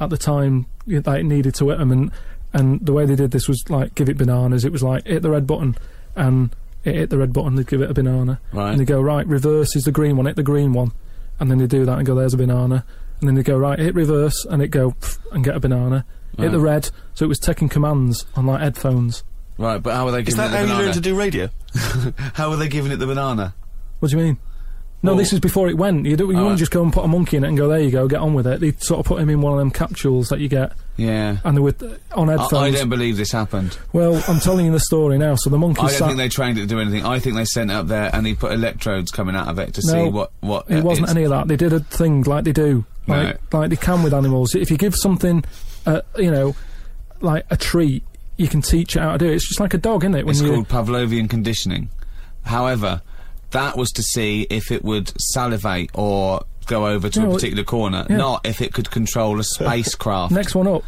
at 0.00 0.10
the 0.10 0.16
time 0.16 0.66
that 0.86 1.18
it 1.20 1.26
needed 1.26 1.54
to 1.54 1.68
hit 1.68 1.78
them, 1.78 1.92
and 1.92 2.10
and 2.56 2.80
the 2.84 2.92
way 2.92 3.04
they 3.06 3.14
did 3.16 3.30
this 3.30 3.46
was 3.48 3.62
like 3.68 3.94
give 3.94 4.08
it 4.08 4.16
bananas. 4.18 4.64
It 4.64 4.72
was 4.72 4.82
like 4.82 5.06
hit 5.06 5.22
the 5.22 5.30
red 5.30 5.46
button, 5.46 5.76
and 6.14 6.54
it 6.84 6.94
hit 6.94 7.10
the 7.10 7.18
red 7.18 7.32
button. 7.32 7.54
They'd 7.56 7.66
give 7.66 7.82
it 7.82 7.90
a 7.90 7.94
banana, 7.94 8.40
Right. 8.52 8.70
and 8.70 8.80
they 8.80 8.84
go 8.84 9.00
right. 9.00 9.26
Reverse 9.26 9.76
is 9.76 9.84
the 9.84 9.92
green 9.92 10.16
one. 10.16 10.26
Hit 10.26 10.36
the 10.36 10.42
green 10.42 10.72
one, 10.72 10.92
and 11.38 11.50
then 11.50 11.58
they 11.58 11.66
do 11.66 11.84
that 11.84 11.98
and 11.98 12.06
go 12.06 12.14
there's 12.14 12.34
a 12.34 12.38
banana, 12.38 12.84
and 13.20 13.28
then 13.28 13.34
they 13.34 13.42
go 13.42 13.56
right. 13.58 13.78
Hit 13.78 13.94
reverse, 13.94 14.44
and 14.46 14.62
it 14.62 14.68
go 14.68 14.94
and 15.32 15.44
get 15.44 15.54
a 15.56 15.60
banana. 15.60 16.04
Hit 16.38 16.52
the 16.52 16.60
red, 16.60 16.90
so 17.14 17.24
it 17.24 17.28
was 17.28 17.38
taking 17.38 17.68
commands 17.70 18.26
on 18.34 18.44
like 18.46 18.60
headphones. 18.60 19.24
Right, 19.58 19.82
but 19.82 19.94
how 19.94 20.06
are 20.06 20.12
they 20.12 20.18
Is 20.20 20.26
giving 20.34 20.36
that 20.38 20.46
it 20.48 20.50
the 20.50 20.56
how 20.58 20.62
you 20.64 20.68
banana? 20.68 20.84
learn 20.84 20.94
to 20.94 21.00
do 21.00 21.14
radio? 21.16 21.48
how 22.34 22.50
are 22.50 22.56
they 22.56 22.68
giving 22.68 22.92
it 22.92 22.96
the 22.96 23.06
banana? 23.06 23.54
What 24.00 24.10
do 24.10 24.18
you 24.18 24.22
mean? 24.22 24.38
No, 25.02 25.12
Well- 25.12 25.18
this 25.18 25.32
is 25.32 25.40
before 25.40 25.68
it 25.68 25.76
went. 25.76 26.06
You, 26.06 26.16
do, 26.16 26.26
you 26.26 26.36
Oh, 26.38 26.42
wouldn't 26.42 26.58
just 26.58 26.72
go 26.72 26.82
and 26.82 26.92
put 26.92 27.04
a 27.04 27.08
monkey 27.08 27.36
in 27.36 27.44
it 27.44 27.48
and 27.48 27.56
go, 27.56 27.68
there 27.68 27.78
you 27.80 27.90
go, 27.90 28.08
get 28.08 28.18
on 28.20 28.34
with 28.34 28.46
it. 28.46 28.60
They 28.60 28.72
sort 28.78 28.98
of 29.00 29.06
put 29.06 29.20
him 29.20 29.28
in 29.28 29.40
one 29.40 29.52
of 29.52 29.58
them 29.58 29.70
capsules 29.70 30.28
that 30.30 30.40
you 30.40 30.48
get, 30.48 30.72
Yeah. 30.96 31.36
and 31.44 31.56
they 31.56 31.60
were 31.60 31.74
uh, 31.80 32.18
on 32.18 32.28
I, 32.30 32.34
I 32.34 32.40
headphones. 32.40 32.74
don't 32.78 32.88
believe 32.88 33.16
this 33.18 33.30
happened. 33.30 33.76
well, 33.92 34.22
I'm 34.26 34.40
telling 34.40 34.66
you 34.66 34.72
the 34.72 34.80
story 34.80 35.18
now. 35.18 35.34
So 35.36 35.50
the 35.50 35.58
monkey 35.58 35.82
I 35.82 35.88
don't 35.90 36.08
think 36.08 36.16
they 36.16 36.28
trained 36.30 36.58
it 36.58 36.62
to 36.62 36.66
do 36.66 36.80
anything. 36.80 37.04
I 37.04 37.18
think 37.20 37.36
they 37.36 37.44
sent 37.44 37.70
it 37.70 37.74
up 37.74 37.86
there 37.88 38.10
and 38.12 38.26
he 38.26 38.34
put 38.34 38.52
electrodes 38.52 39.10
coming 39.12 39.36
out 39.36 39.48
of 39.48 39.58
it 39.58 39.74
to 39.74 39.82
see 39.82 39.92
No, 39.94 40.08
what 40.08 40.32
what 40.40 40.70
it 40.70 40.82
wasn't 40.82 41.10
any 41.10 41.22
of 41.24 41.30
that. 41.30 41.46
They 41.46 41.56
did 41.56 41.72
a 41.74 41.80
thing 41.80 42.22
like 42.22 42.44
they 42.44 42.52
do, 42.52 42.84
like, 43.06 43.38
like 43.52 43.70
they 43.70 43.76
can 43.76 44.02
with 44.02 44.14
animals. 44.14 44.54
If 44.56 44.70
you 44.70 44.78
give 44.78 44.96
something, 44.96 45.44
uh, 45.84 46.00
you 46.16 46.30
know, 46.30 46.56
like 47.20 47.44
a 47.50 47.56
treat, 47.56 48.02
you 48.38 48.48
can 48.48 48.60
teach 48.62 48.96
it 48.96 49.00
how 49.00 49.12
to 49.12 49.18
do 49.18 49.26
it. 49.26 49.34
It's 49.36 49.46
just 49.48 49.60
like 49.60 49.74
a 49.74 49.78
dog, 49.78 50.02
isn't 50.04 50.14
it? 50.16 50.24
When 50.26 50.32
It's 50.34 50.42
called 50.42 50.68
Pavlovian 50.68 51.28
conditioning. 51.30 51.90
However, 52.44 53.02
that 53.50 53.76
was 53.76 53.90
to 53.92 54.02
see 54.02 54.46
if 54.50 54.70
it 54.70 54.84
would 54.84 55.12
salivate 55.20 55.90
or 55.94 56.44
go 56.66 56.86
over 56.88 57.08
to 57.08 57.20
Yeah, 57.20 57.26
a 57.26 57.28
well, 57.28 57.36
particular 57.36 57.64
corner, 57.64 58.06
yeah. 58.10 58.16
not 58.16 58.46
if 58.46 58.60
it 58.60 58.72
could 58.72 58.90
control 58.90 59.38
a 59.40 59.44
spacecraft. 59.44 60.32
next 60.32 60.54
one 60.54 60.66
up. 60.66 60.84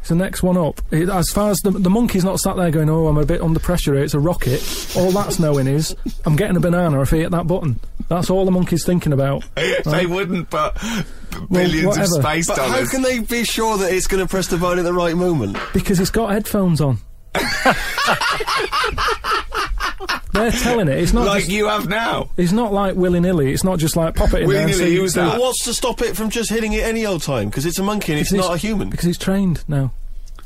It's 0.00 0.08
the 0.10 0.16
next 0.16 0.42
one 0.42 0.58
up. 0.58 0.82
It, 0.90 1.08
as 1.08 1.30
far 1.30 1.50
as 1.50 1.58
the, 1.60 1.70
the 1.70 1.88
monkey's 1.88 2.24
not 2.24 2.38
sat 2.38 2.56
there 2.56 2.70
going, 2.70 2.90
oh, 2.90 3.06
I'm 3.06 3.16
a 3.16 3.24
bit 3.24 3.40
under 3.40 3.58
pressure 3.58 3.94
here, 3.94 4.02
it's 4.04 4.12
a 4.12 4.20
rocket. 4.20 4.60
All 4.96 5.10
that's 5.12 5.38
knowing 5.38 5.66
is, 5.66 5.96
I'm 6.26 6.36
getting 6.36 6.56
a 6.56 6.60
banana 6.60 7.00
if 7.00 7.12
I 7.14 7.16
hit 7.18 7.30
that 7.30 7.46
button. 7.46 7.80
That's 8.08 8.28
all 8.28 8.44
the 8.44 8.50
monkey's 8.50 8.84
thinking 8.84 9.12
about. 9.14 9.44
They 9.84 10.04
wouldn't 10.04 10.50
but 10.50 10.74
b- 10.80 10.88
Well, 11.32 11.46
billions 11.64 11.96
of 11.96 12.02
whatever. 12.10 12.22
space 12.22 12.46
But 12.48 12.58
how 12.58 12.86
can 12.86 13.00
they 13.02 13.20
be 13.20 13.44
sure 13.44 13.78
that 13.78 13.92
it's 13.92 14.06
going 14.06 14.22
to 14.22 14.28
press 14.28 14.48
the 14.48 14.58
button 14.58 14.78
at 14.78 14.82
the 14.84 14.92
right 14.92 15.16
moment? 15.16 15.56
Because 15.72 16.00
it's 16.00 16.10
got 16.10 16.32
headphones 16.32 16.80
on. 16.82 16.98
They're 20.32 20.50
telling 20.50 20.88
it. 20.88 20.98
It's 20.98 21.12
not 21.12 21.26
like 21.26 21.42
just, 21.44 21.52
you 21.52 21.68
have 21.68 21.88
now. 21.88 22.28
It's 22.36 22.50
not 22.52 22.72
like 22.72 22.96
willy 22.96 23.20
nilly. 23.20 23.52
It's 23.52 23.62
not 23.62 23.78
just 23.78 23.94
like 23.96 24.16
pop 24.16 24.34
it 24.34 24.42
in 24.42 24.48
there. 24.48 24.62
and 24.62 24.70
Willy-nilly, 24.70 24.96
who's 24.96 25.14
that? 25.14 25.38
What's 25.38 25.62
to 25.64 25.72
stop 25.74 26.02
it 26.02 26.16
from 26.16 26.28
just 26.30 26.50
hitting 26.50 26.72
it 26.72 26.82
any 26.84 27.06
old 27.06 27.22
time? 27.22 27.48
Because 27.48 27.64
it's 27.66 27.78
a 27.78 27.84
monkey 27.84 28.12
and 28.12 28.20
it's 28.20 28.32
Because 28.32 28.46
not 28.48 28.54
a 28.54 28.58
human. 28.58 28.90
Because 28.90 29.04
he's 29.06 29.18
trained 29.18 29.62
now. 29.68 29.92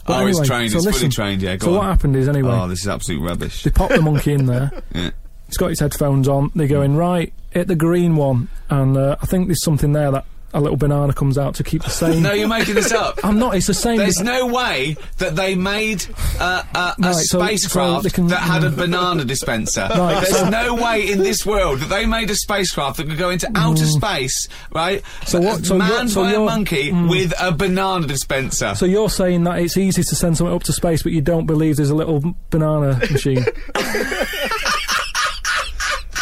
But 0.06 0.22
Oh, 0.22 0.26
he's 0.26 0.36
anyway, 0.38 0.46
trained, 0.46 0.72
so 0.72 0.78
he's 0.82 0.98
fully 0.98 1.08
trained, 1.10 1.42
yeah, 1.42 1.56
go 1.56 1.66
so 1.66 1.70
on. 1.72 1.76
what 1.78 1.86
happened 1.86 2.16
is 2.16 2.28
anyway, 2.28 2.50
Oh, 2.52 2.68
this 2.68 2.80
is 2.80 2.88
absolute 2.88 3.22
rubbish. 3.26 3.62
they 3.62 3.70
pop 3.70 3.88
the 3.90 4.02
monkey 4.02 4.32
in 4.34 4.46
there. 4.46 4.70
Yeah. 4.94 5.10
He's 5.46 5.56
got 5.56 5.68
his 5.70 5.80
headphones 5.80 6.28
on. 6.28 6.50
They're 6.54 6.68
going 6.68 6.94
right. 6.96 7.32
Hit 7.52 7.68
the 7.68 7.74
green 7.76 8.16
one, 8.16 8.48
and 8.68 8.94
uh, 8.98 9.16
I 9.22 9.24
think 9.24 9.48
there's 9.48 9.64
something 9.64 9.92
there 9.94 10.10
that 10.10 10.26
a 10.54 10.60
little 10.60 10.76
banana 10.76 11.12
comes 11.12 11.36
out 11.36 11.54
to 11.56 11.64
keep 11.64 11.82
the 11.82 11.90
same. 11.90 12.22
No, 12.22 12.32
you're 12.32 12.48
making 12.48 12.74
this 12.74 12.90
up. 12.92 13.18
I'm 13.22 13.38
not. 13.38 13.54
It's 13.54 13.66
the 13.66 13.74
same. 13.74 13.98
There's 13.98 14.20
no 14.20 14.46
way 14.46 14.96
that 15.18 15.36
they 15.36 15.54
made 15.54 16.04
uh, 16.40 16.62
uh, 16.74 16.94
a 16.98 17.02
Right, 17.02 17.14
so- 17.16 17.40
spacecraft 17.44 18.04
they 18.04 18.10
can- 18.10 18.28
that 18.28 18.40
had 18.40 18.64
a 18.64 18.70
banana 18.70 19.24
dispenser. 19.24 19.88
Right, 19.98 20.14
There's 20.22 20.38
so- 20.38 20.48
no 20.48 20.74
way 20.74 21.10
in 21.10 21.18
this 21.18 21.44
world 21.44 21.80
that 21.80 21.88
they 21.90 22.06
made 22.06 22.30
a 22.30 22.34
spacecraft 22.34 22.96
that 22.96 23.08
could 23.08 23.18
go 23.18 23.30
into 23.30 23.48
outer 23.54 23.84
space, 23.84 24.48
right? 24.72 25.02
Mm. 25.02 25.26
So 25.28 25.40
what- 25.40 25.64
so 25.66 25.76
manned 25.76 25.90
you're- 25.90 26.08
so 26.08 26.22
by 26.22 26.28
a 26.28 26.32
you're- 26.32 26.44
Mm. 26.44 26.46
monkey 26.46 26.92
with 26.92 27.34
a 27.40 27.52
banana 27.52 28.06
dispenser. 28.06 28.74
So 28.74 28.86
you're 28.86 29.10
saying 29.10 29.44
that 29.44 29.58
it's 29.58 29.76
easy 29.76 30.02
to 30.02 30.14
send 30.16 30.36
something 30.38 30.54
up 30.54 30.62
to 30.64 30.72
space, 30.72 31.02
but 31.02 31.12
you 31.12 31.20
don't 31.20 31.46
believe 31.46 31.76
there's 31.76 31.90
a 31.90 31.94
little 31.94 32.34
banana 32.50 32.98
machine? 33.10 33.44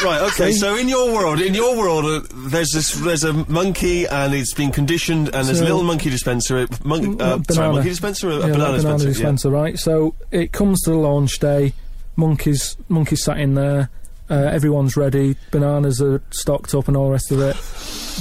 Right. 0.05 0.21
Okay. 0.23 0.53
See? 0.53 0.59
So 0.59 0.77
in 0.77 0.89
your 0.89 1.13
world, 1.13 1.41
in 1.41 1.55
your 1.55 1.77
world, 1.77 2.05
uh, 2.05 2.21
there's 2.49 2.71
this, 2.71 2.93
there's 2.93 3.25
a 3.25 3.33
monkey 3.33 4.07
and 4.07 4.35
it's 4.35 4.55
been 4.55 4.71
conditioned, 4.71 5.29
and 5.35 5.47
there's 5.47 5.61
a 5.61 5.65
little 5.65 5.83
monkey 5.83 6.11
dispenser. 6.11 6.59
A 6.59 6.69
mon- 6.85 7.21
uh, 7.21 7.39
banana. 7.39 7.45
sorry, 7.51 7.73
monkey 7.73 7.89
dispenser, 7.89 8.29
or 8.29 8.33
a 8.33 8.35
yeah, 8.35 8.41
banana, 8.41 8.59
banana 8.59 8.75
dispenser. 8.77 9.09
dispenser, 9.09 9.51
right? 9.51 9.79
So 9.79 10.15
it 10.31 10.53
comes 10.53 10.83
to 10.83 10.91
the 10.91 10.97
launch 10.97 11.39
day. 11.39 11.73
Monkeys, 12.17 12.77
monkeys 12.89 13.25
sat 13.25 13.39
in 13.39 13.55
there. 13.55 13.91
Uh, 14.29 14.35
everyone's 14.35 14.97
ready. 14.97 15.37
Bananas 15.51 16.03
are 16.03 16.21
stocked 16.31 16.75
up 16.75 16.89
and 16.89 16.97
all 16.97 17.07
the 17.07 17.13
rest 17.13 17.31
of 17.31 17.41
it. 17.41 17.57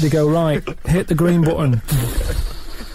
They 0.02 0.10
go 0.10 0.30
right. 0.30 0.64
Hit 0.86 1.08
the 1.08 1.16
green 1.16 1.42
button. 1.44 1.82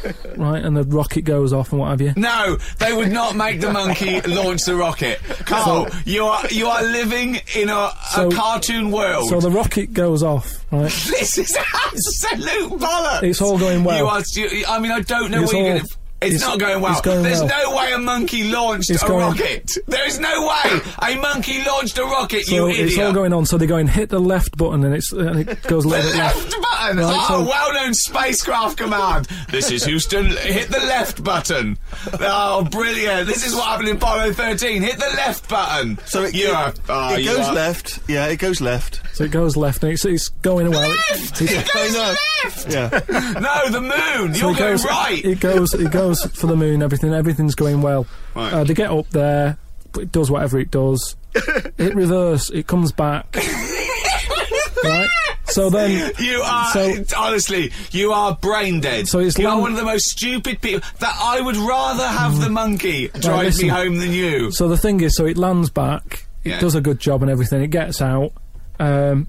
right, 0.37 0.62
and 0.64 0.76
the 0.76 0.85
rocket 0.85 1.23
goes 1.23 1.52
off 1.52 1.73
and 1.73 1.80
what 1.80 1.90
have 1.90 2.00
you. 2.00 2.12
No, 2.16 2.57
they 2.78 2.92
would 2.92 3.11
not 3.12 3.37
make 3.37 3.61
the 3.61 3.73
monkey 3.73 4.21
launch 4.26 4.64
the 4.64 4.75
rocket. 4.75 5.21
Carl, 5.47 5.88
you 6.04 6.25
are 6.25 6.47
you 6.50 6.66
are 6.66 6.83
living 6.83 7.40
in 7.54 7.69
a, 7.69 7.90
So- 8.12 8.28
a 8.28 8.33
cartoon 8.33 8.90
world. 8.90 9.28
So 9.28 9.40
the 9.40 9.50
rocket 9.50 9.92
goes 9.92 10.23
off, 10.23 10.64
right? 10.71 10.83
this 10.90 11.38
is 11.38 11.57
absolute 11.57 12.80
bollocks. 12.80 13.23
It's 13.25 13.40
all 13.40 13.59
going 13.59 13.85
well. 13.85 13.99
You 13.99 14.07
are. 14.07 14.23
You, 14.35 14.64
I 14.69 14.78
mean, 14.80 14.92
I 14.92 15.00
don't 15.00 15.30
know 15.30 15.42
It's 15.42 15.52
what 15.52 15.59
you're 15.61 15.69
going 15.76 15.87
to. 15.87 15.97
It's, 16.23 16.35
it's- 16.37 16.41
not 16.43 16.59
going 16.59 16.81
well. 16.83 16.93
it's 16.93 17.00
going 17.00 17.23
There's 17.23 17.41
well. 17.43 17.71
no 17.71 17.77
way 17.77 17.93
a 17.93 17.99
monkey 17.99 18.50
launched 18.50 18.91
It's 18.91 19.03
a 19.03 19.07
going- 19.07 19.21
rocket. 19.27 19.71
There 19.87 20.07
is 20.07 20.19
no 20.21 20.47
way 20.47 20.81
a 21.03 21.17
monkey 21.17 21.62
launched 21.65 21.97
a 21.99 22.05
rocket. 22.05 22.45
So 22.47 22.55
you 22.55 22.69
it's 22.69 22.79
idiot. 22.93 23.07
all 23.07 23.12
going 23.12 23.33
on. 23.33 23.47
So 23.47 23.57
they 23.57 23.67
go 23.67 23.77
and 23.77 23.89
hit 23.89 24.11
the 24.11 24.19
left 24.19 24.57
button, 24.57 24.85
and 24.85 24.95
it's 24.95 25.12
and 25.12 25.41
it 25.49 25.62
goes 25.62 25.85
a 25.87 25.89
The 25.89 25.95
little 25.97 26.11
bit 26.12 26.19
left. 26.19 26.37
left 26.37 26.50
button. 26.62 26.97
Right, 26.99 27.17
oh, 27.31 27.45
so- 27.45 27.49
well-known 27.49 27.95
spacecraft 27.95 28.77
command. 28.77 29.29
This 29.50 29.71
is 29.71 29.85
Houston. 29.85 30.27
Hit 30.37 30.69
the 30.71 30.81
left 30.81 31.25
button. 31.25 31.79
Oh, 32.21 32.65
brilliant! 32.65 33.27
This 33.27 33.47
is 33.47 33.55
what 33.55 33.65
happened 33.65 33.89
in 33.89 33.97
Apollo 33.97 34.33
13. 34.35 34.83
Hit 34.83 34.97
the 34.99 35.12
left 35.17 35.49
button. 35.49 35.99
So 36.07 36.25
it, 36.25 36.35
you 36.35 36.49
it, 36.49 36.55
are. 36.55 36.69
oh, 36.69 36.73
it 36.73 36.83
ah, 36.91 37.17
you 37.17 37.25
goes 37.35 37.47
are- 37.47 37.55
left. 37.55 38.00
Yeah, 38.09 38.27
it 38.27 38.37
goes 38.37 38.61
left. 38.61 39.00
So 39.15 39.25
it 39.25 39.31
goes 39.31 39.57
left, 39.57 39.83
and 39.85 39.93
it's, 39.93 40.05
it's 40.05 40.29
going 40.29 40.67
away. 40.67 40.89
Left. 41.11 41.41
It- 41.43 41.50
It 41.50 41.69
goes 41.73 41.95
left. 41.97 42.71
Yeah. 42.71 42.91
No, 43.41 43.69
the 43.71 43.81
moon. 43.81 44.35
So 44.35 44.41
You're 44.49 44.50
it 44.57 44.59
going 44.59 44.73
goes, 44.73 44.85
right. 44.85 45.25
It 45.25 45.41
goes. 45.41 45.75
It 45.75 45.91
goes 45.91 46.10
for 46.14 46.47
the 46.47 46.57
moon. 46.57 46.83
Everything. 46.83 47.12
Everything's 47.12 47.55
going 47.55 47.83
well. 47.83 48.07
Right. 48.35 48.52
Uh, 48.52 48.64
they 48.64 48.75
get 48.75 48.90
up 48.90 49.09
there. 49.11 49.59
It 49.99 50.12
does 50.12 50.31
whatever 50.31 50.59
it 50.59 50.71
does. 50.71 51.17
it 51.35 51.95
reverse. 51.95 52.50
It 52.50 52.67
comes 52.67 52.93
back. 52.93 53.35
right. 54.85 55.09
So 55.47 55.69
then. 55.71 56.12
You 56.19 56.43
are 56.45 56.71
So- 56.73 57.05
honestly, 57.17 57.73
you 57.90 58.12
are 58.12 58.37
brain 58.37 58.81
dead. 58.81 59.09
So 59.09 59.19
it's 59.19 59.37
you 59.38 59.47
are 59.47 59.52
long- 59.52 59.62
one 59.62 59.71
of 59.73 59.79
the 59.79 59.85
most 59.85 60.07
stupid 60.07 60.61
people. 60.61 60.81
That 61.00 61.17
I 61.21 61.40
would 61.40 61.57
rather 61.57 62.07
have 62.07 62.40
the 62.40 62.49
monkey 62.51 63.09
drive 63.09 63.46
listen. 63.46 63.64
me 63.64 63.68
home 63.68 63.99
than 63.99 64.12
you. 64.12 64.53
So 64.53 64.68
the 64.68 64.77
thing 64.79 65.01
is, 65.01 65.16
so 65.16 65.27
it 65.27 65.37
lands 65.37 65.70
back. 65.70 66.27
It 66.44 66.51
Yeah. 66.51 66.61
does 66.61 66.75
a 66.75 66.81
good 66.81 67.01
job 67.01 67.23
and 67.23 67.31
everything. 67.31 67.62
It 67.62 67.68
gets 67.68 68.01
out. 68.01 68.33
Um, 68.79 69.27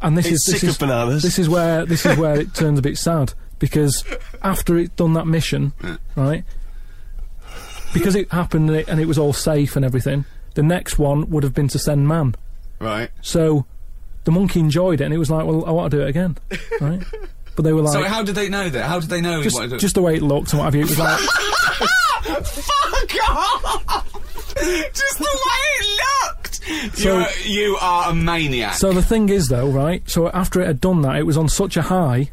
and 0.00 0.16
this 0.16 0.26
It's 0.26 0.34
is 0.34 0.44
this 0.52 0.60
sick 0.60 0.68
is 0.70 0.74
of 0.76 0.80
bananas. 0.80 1.22
this 1.22 1.38
is 1.38 1.48
where 1.48 1.84
this 1.84 2.04
is 2.06 2.16
where 2.16 2.40
it 2.40 2.54
turns 2.54 2.78
a 2.78 2.82
bit 2.82 2.96
sad 2.98 3.34
because 3.58 4.04
after 4.42 4.76
it 4.78 4.94
done 4.96 5.14
that 5.14 5.26
mission, 5.26 5.72
right? 6.16 6.44
Because 7.92 8.14
it 8.14 8.30
happened 8.32 8.68
and 8.70 8.78
it, 8.80 8.88
and 8.88 9.00
it 9.00 9.06
was 9.06 9.18
all 9.18 9.32
safe 9.32 9.74
and 9.76 9.84
everything. 9.84 10.24
The 10.54 10.62
next 10.62 10.98
one 10.98 11.30
would 11.30 11.42
have 11.42 11.54
been 11.54 11.68
to 11.68 11.78
send 11.78 12.06
man. 12.08 12.34
Right. 12.80 13.10
So 13.22 13.64
the 14.24 14.30
monkey 14.30 14.60
enjoyed 14.60 15.00
it 15.00 15.04
and 15.04 15.14
it 15.14 15.18
was 15.18 15.30
like, 15.30 15.46
well, 15.46 15.64
I 15.64 15.70
want 15.70 15.90
to 15.90 15.96
do 15.96 16.02
it 16.02 16.08
again, 16.08 16.36
right? 16.80 17.02
But 17.56 17.62
they 17.62 17.72
were 17.72 17.80
like, 17.82 17.92
So 17.92 18.04
how 18.04 18.22
did 18.22 18.34
they 18.34 18.48
know 18.48 18.68
that? 18.68 18.84
How 18.86 19.00
did 19.00 19.08
they 19.10 19.20
know? 19.20 19.38
he 19.38 19.44
just, 19.44 19.56
wanted 19.56 19.70
to- 19.70 19.78
just 19.78 19.94
the 19.94 20.02
way 20.02 20.14
it 20.16 20.22
looked 20.22 20.52
and 20.52 20.58
what 20.60 20.66
have 20.66 20.74
you. 20.74 20.82
It 20.82 20.88
was 20.90 20.98
like, 20.98 21.18
Fuck 22.28 23.28
off! 23.30 24.04
Just 24.92 25.18
the 25.18 25.24
way 25.24 25.64
it 25.78 26.00
looked. 26.26 26.54
So- 26.98 27.18
You're, 27.18 27.26
you 27.46 27.76
are 27.80 28.10
a 28.10 28.14
maniac. 28.14 28.74
So 28.74 28.92
the 28.92 29.02
thing 29.02 29.28
is, 29.28 29.48
though, 29.48 29.68
right? 29.68 30.08
So 30.08 30.28
after 30.30 30.60
it 30.60 30.66
had 30.66 30.80
done 30.80 31.02
that, 31.02 31.16
it 31.16 31.22
was 31.24 31.36
on 31.36 31.48
such 31.48 31.76
a 31.76 31.82
high, 31.82 32.30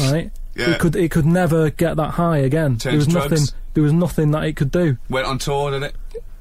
right? 0.00 0.30
Yeah. 0.56 0.70
It 0.72 0.80
could 0.80 0.96
it 0.96 1.10
could 1.10 1.26
never 1.26 1.70
get 1.70 1.96
that 1.96 2.12
high 2.12 2.38
again. 2.38 2.78
Turn 2.78 2.92
there 2.92 2.98
was 2.98 3.06
to 3.08 3.12
nothing. 3.14 3.28
drugs. 3.30 3.54
There 3.74 3.82
was 3.82 3.92
nothing 3.92 4.30
that 4.30 4.44
it 4.44 4.56
could 4.56 4.70
do. 4.70 4.96
Went 5.10 5.26
on 5.26 5.38
tour, 5.38 5.70
did 5.70 5.82
it? 5.82 5.94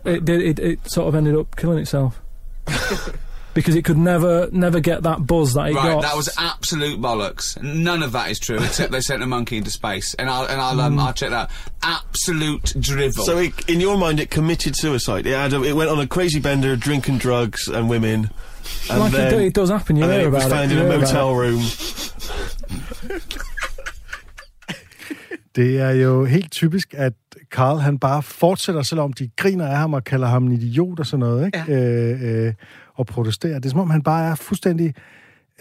It 0.06 0.24
did. 0.26 0.42
It, 0.42 0.60
it 0.60 0.90
sort 0.90 1.08
of 1.10 1.16
ended 1.16 1.36
up 1.36 1.56
killing 1.58 1.80
itself 1.80 2.22
because 3.54 3.76
it 3.76 3.84
could 3.84 3.98
never 3.98 4.48
never 4.52 4.80
get 4.80 5.04
that 5.04 5.26
buzz 5.28 5.54
that 5.56 5.70
it 5.70 5.76
Right, 5.76 5.94
got. 5.96 6.04
that 6.04 6.16
was 6.16 6.30
absolute 6.38 7.02
bollocks. 7.02 7.62
None 7.62 8.04
of 8.04 8.12
that 8.14 8.30
is 8.32 8.40
true, 8.40 8.58
except 8.58 8.92
they 8.92 9.02
sent 9.02 9.22
a 9.22 9.26
monkey 9.26 9.58
into 9.58 9.72
space, 9.72 10.14
and 10.14 10.30
I'll 10.30 10.46
and 10.46 10.62
I'll 10.62 10.80
um, 10.80 10.98
I'll 11.00 11.12
check 11.14 11.32
that. 11.32 11.50
Absolute 11.84 12.74
drivel. 12.80 13.26
So 13.26 13.38
it, 13.40 13.68
in 13.70 13.82
your 13.82 13.98
mind, 13.98 14.20
it 14.20 14.30
committed 14.30 14.76
suicide. 14.78 15.26
It 15.26 15.34
had 15.34 15.52
a, 15.54 15.62
it 15.64 15.74
went 15.74 15.90
on 15.90 16.00
a 16.00 16.08
crazy 16.08 16.40
bender, 16.40 16.76
drinking 16.78 17.18
drugs 17.18 17.68
and 17.68 17.90
women. 17.90 18.30
And 18.90 19.00
like 19.00 19.12
then, 19.12 19.28
it, 19.28 19.38
do, 19.38 19.44
it 19.44 19.54
does 19.54 19.70
happen. 19.70 19.96
You 19.96 20.04
and 20.04 20.12
then 20.12 20.20
hear 20.22 20.30
it 20.30 20.32
was 20.32 20.44
found 20.46 20.72
it. 20.72 20.78
in 20.78 20.88
you 20.88 20.92
a 20.94 20.98
motel 21.00 21.36
room. 21.36 21.62
Det 25.56 25.80
er 25.80 25.90
jo 25.90 26.26
helt 26.26 26.52
typisk, 26.52 26.94
at 26.98 27.14
Carl 27.52 27.80
han 27.80 28.00
bare 28.00 28.24
fortsætter, 28.24 28.82
selvom 28.82 29.14
de 29.14 29.30
griner 29.38 29.68
af 29.68 29.78
ham 29.78 29.94
og 29.94 30.04
kalder 30.04 30.28
ham 30.28 30.46
en 30.46 30.52
idiot 30.52 31.00
og 31.00 31.06
sådan 31.06 31.20
noget, 31.20 31.46
ikke? 31.46 31.64
Ja. 31.68 32.12
Øh, 32.12 32.46
øh, 32.48 32.54
og 32.96 33.06
protesterer. 33.06 33.56
Det 33.60 33.66
er 33.66 33.70
som 33.70 33.80
om, 33.80 33.90
han 33.90 34.02
bare 34.04 34.32
er 34.32 34.36
fuldstændig... 34.36 34.94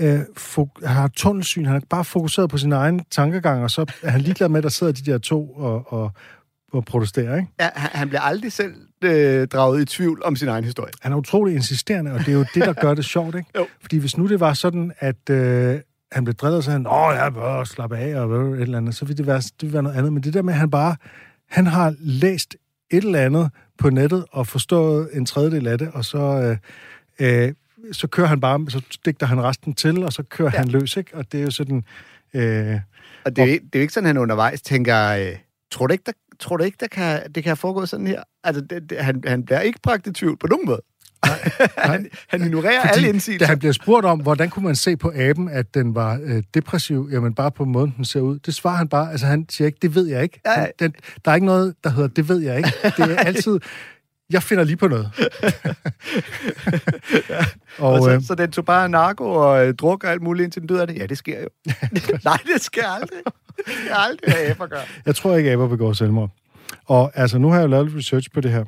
Øh, 0.00 0.20
fo- 0.38 0.86
har 0.86 1.08
tunnelsyn. 1.08 1.64
Han 1.64 1.76
er 1.76 1.80
bare 1.90 2.04
fokuseret 2.04 2.50
på 2.50 2.58
sin 2.58 2.72
egen 2.72 3.04
tankegang, 3.10 3.62
og 3.62 3.70
så 3.70 3.86
er 4.02 4.10
han 4.10 4.20
ligeglad 4.20 4.48
med, 4.48 4.58
at 4.58 4.64
der 4.64 4.70
sidder 4.70 4.92
de 4.92 5.10
der 5.10 5.18
to 5.18 5.50
og, 5.50 5.92
og, 5.92 6.12
og 6.72 6.84
protesterer, 6.84 7.36
ikke? 7.36 7.48
Ja, 7.60 7.68
han, 7.74 7.90
han 7.94 8.08
bliver 8.08 8.20
aldrig 8.20 8.52
selv 8.52 8.74
øh, 9.04 9.46
draget 9.46 9.82
i 9.82 9.84
tvivl 9.84 10.22
om 10.24 10.36
sin 10.36 10.48
egen 10.48 10.64
historie. 10.64 10.92
Han 11.00 11.12
er 11.12 11.16
utrolig 11.16 11.54
insisterende, 11.54 12.12
og 12.12 12.18
det 12.18 12.28
er 12.28 12.32
jo 12.32 12.44
det, 12.54 12.62
der 12.64 12.72
gør 12.72 12.94
det 12.94 13.04
sjovt, 13.04 13.34
ikke? 13.34 13.50
Jo. 13.56 13.66
Fordi 13.80 13.98
hvis 13.98 14.16
nu 14.18 14.28
det 14.28 14.40
var 14.40 14.52
sådan, 14.52 14.92
at 14.98 15.30
øh, 15.30 15.80
han 16.14 16.24
blev 16.24 16.34
drillet, 16.34 16.64
så 16.64 16.70
han, 16.70 16.86
åh, 16.86 17.14
jeg 17.14 17.34
bør 17.34 17.64
slappe 17.64 17.96
af, 17.96 18.16
og 18.20 18.54
et 18.54 18.60
eller 18.60 18.78
andet, 18.78 18.94
så 18.94 19.04
ville 19.04 19.16
det, 19.18 19.26
være, 19.26 19.38
det 19.38 19.52
ville 19.60 19.72
være 19.72 19.82
noget 19.82 19.96
andet. 19.96 20.12
Men 20.12 20.22
det 20.22 20.34
der 20.34 20.42
med, 20.42 20.52
at 20.52 20.58
han 20.58 20.70
bare, 20.70 20.96
han 21.50 21.66
har 21.66 21.94
læst 21.98 22.56
et 22.90 23.04
eller 23.04 23.20
andet 23.20 23.50
på 23.78 23.90
nettet, 23.90 24.24
og 24.32 24.46
forstået 24.46 25.08
en 25.12 25.26
tredjedel 25.26 25.66
af 25.66 25.78
det, 25.78 25.90
og 25.94 26.04
så, 26.04 26.58
øh, 27.20 27.46
øh, 27.46 27.54
så 27.92 28.06
kører 28.06 28.26
han 28.26 28.40
bare, 28.40 28.70
så 28.70 28.82
digter 29.04 29.26
han 29.26 29.42
resten 29.42 29.74
til, 29.74 30.04
og 30.04 30.12
så 30.12 30.22
kører 30.22 30.50
ja. 30.52 30.58
han 30.58 30.68
løs, 30.68 30.96
ikke? 30.96 31.10
Og 31.16 31.32
det 31.32 31.40
er 31.40 31.44
jo 31.44 31.50
sådan... 31.50 31.84
Øh, 32.34 32.80
Og 33.24 33.36
det 33.36 33.42
er, 33.42 33.46
ikke- 33.46 33.64
det 33.66 33.74
er 33.74 33.78
jo 33.78 33.82
ikke 33.82 33.92
sådan, 33.94 34.06
han 34.06 34.18
undervejs 34.18 34.62
tænker, 34.62 35.08
øh, 35.08 35.36
tror 35.70 35.86
du 35.86 35.92
ikke, 35.92 36.02
der, 36.06 36.12
tror 36.40 36.56
du 36.56 36.64
ikke 36.64 36.76
der 36.80 36.86
kan, 36.86 37.22
det 37.24 37.34
kan 37.42 37.44
have 37.50 37.56
foregået 37.56 37.88
sådan 37.88 38.06
her? 38.06 38.22
Altså, 38.44 38.60
det, 38.70 38.90
det, 38.90 38.98
han, 38.98 39.22
han 39.26 39.44
bliver 39.44 39.60
ikke 39.60 39.80
bragt 39.82 40.06
i 40.06 40.12
tvivl 40.12 40.36
på 40.38 40.46
nogen 40.46 40.66
måde. 40.66 40.80
han, 41.90 42.08
han 42.28 42.42
ignorerer 42.42 42.80
alle 42.80 43.04
da 43.06 43.08
indsigelser. 43.12 43.46
han 43.46 43.58
bliver 43.58 43.72
spurgt 43.72 44.06
om, 44.06 44.20
hvordan 44.20 44.50
kunne 44.50 44.64
man 44.64 44.76
se 44.76 44.96
på 44.96 45.12
aben, 45.16 45.48
at 45.48 45.74
den 45.74 45.94
var 45.94 46.20
øh, 46.22 46.42
depressiv, 46.54 47.08
jamen 47.12 47.34
bare 47.34 47.50
på 47.50 47.64
måden, 47.64 47.94
den 47.96 48.04
ser 48.04 48.20
ud. 48.20 48.38
Det 48.38 48.54
svarer 48.54 48.76
han 48.76 48.88
bare, 48.88 49.10
altså 49.10 49.26
han 49.26 49.46
siger 49.50 49.66
ikke, 49.66 49.78
det 49.82 49.94
ved 49.94 50.06
jeg 50.06 50.22
ikke. 50.22 50.40
Han, 50.46 50.70
den, 50.78 50.94
der 51.24 51.30
er 51.30 51.34
ikke 51.34 51.46
noget, 51.46 51.74
der 51.84 51.90
hedder, 51.90 52.08
det 52.08 52.28
ved 52.28 52.38
jeg 52.38 52.56
ikke. 52.56 52.72
Det 52.96 53.10
er 53.10 53.16
altid, 53.16 53.58
jeg 54.30 54.42
finder 54.42 54.64
lige 54.64 54.76
på 54.76 54.88
noget. 54.88 55.10
Og 57.78 57.92
og 57.92 58.02
så, 58.02 58.10
øh, 58.10 58.22
så 58.22 58.34
den 58.34 58.50
tog 58.50 58.64
bare 58.64 58.88
narko 58.88 59.24
og 59.24 59.66
øh, 59.66 59.74
druk 59.74 60.04
og 60.04 60.10
alt 60.10 60.22
muligt 60.22 60.44
indtil 60.44 60.62
den 60.62 60.68
døde 60.68 60.80
af 60.80 60.86
det. 60.86 60.98
Ja, 60.98 61.06
det 61.06 61.18
sker 61.18 61.40
jo. 61.42 61.48
Nej, 62.24 62.38
det 62.54 62.62
sker 62.62 62.86
aldrig. 62.88 63.18
Det 63.56 63.74
sker 63.84 63.94
aldrig, 63.94 64.34
hvad 64.34 64.50
aber 64.50 64.66
gør. 64.66 64.80
jeg 65.06 65.16
tror 65.16 65.36
ikke, 65.36 65.52
aber 65.52 65.68
begår 65.68 65.92
selvmord. 65.92 66.30
Og 66.86 67.12
altså, 67.14 67.38
nu 67.38 67.48
har 67.48 67.56
jeg 67.56 67.62
jo 67.62 67.68
lavet 67.68 67.92
research 67.96 68.30
på 68.34 68.40
det 68.40 68.50
her. 68.50 68.64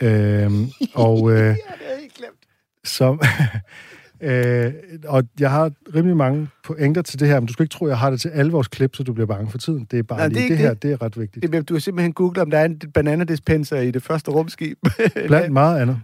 Øhm, 0.00 0.70
og 0.94 1.30
øh, 1.30 1.36
Ja, 1.36 1.42
det 1.44 1.56
er 1.94 2.00
helt 2.00 2.14
glemt. 2.14 2.34
Som... 2.88 3.20
øh, 4.20 4.72
og 5.04 5.24
jeg 5.40 5.50
har 5.50 5.70
rimelig 5.94 6.16
mange 6.16 6.48
pointer 6.64 7.02
til 7.02 7.20
det 7.20 7.28
her, 7.28 7.40
men 7.40 7.46
du 7.46 7.52
skal 7.52 7.62
ikke 7.62 7.72
tro, 7.72 7.84
at 7.84 7.90
jeg 7.90 7.98
har 7.98 8.10
det 8.10 8.20
til 8.20 8.28
alle 8.28 8.52
vores 8.52 8.68
klip, 8.68 8.96
så 8.96 9.02
du 9.02 9.12
bliver 9.12 9.26
bange 9.26 9.50
for 9.50 9.58
tiden. 9.58 9.86
Det 9.90 9.98
er 9.98 10.02
bare 10.02 10.18
Nej, 10.18 10.26
det 10.26 10.36
lige 10.36 10.44
det, 10.44 10.50
ikke 10.50 10.62
her, 10.62 10.74
det. 10.74 10.82
det 10.82 10.92
er 10.92 11.02
ret 11.02 11.18
vigtigt. 11.20 11.52
Det, 11.52 11.68
du 11.68 11.74
har 11.74 11.80
simpelthen 11.80 12.12
googlet, 12.12 12.42
om 12.42 12.50
der 12.50 12.58
er 12.58 12.64
en 12.64 12.78
bananadispenser 12.94 13.80
i 13.80 13.90
det 13.90 14.02
første 14.02 14.30
rumskib. 14.30 14.78
Blandt 15.26 15.52
meget 15.52 15.80
andet. 15.80 16.00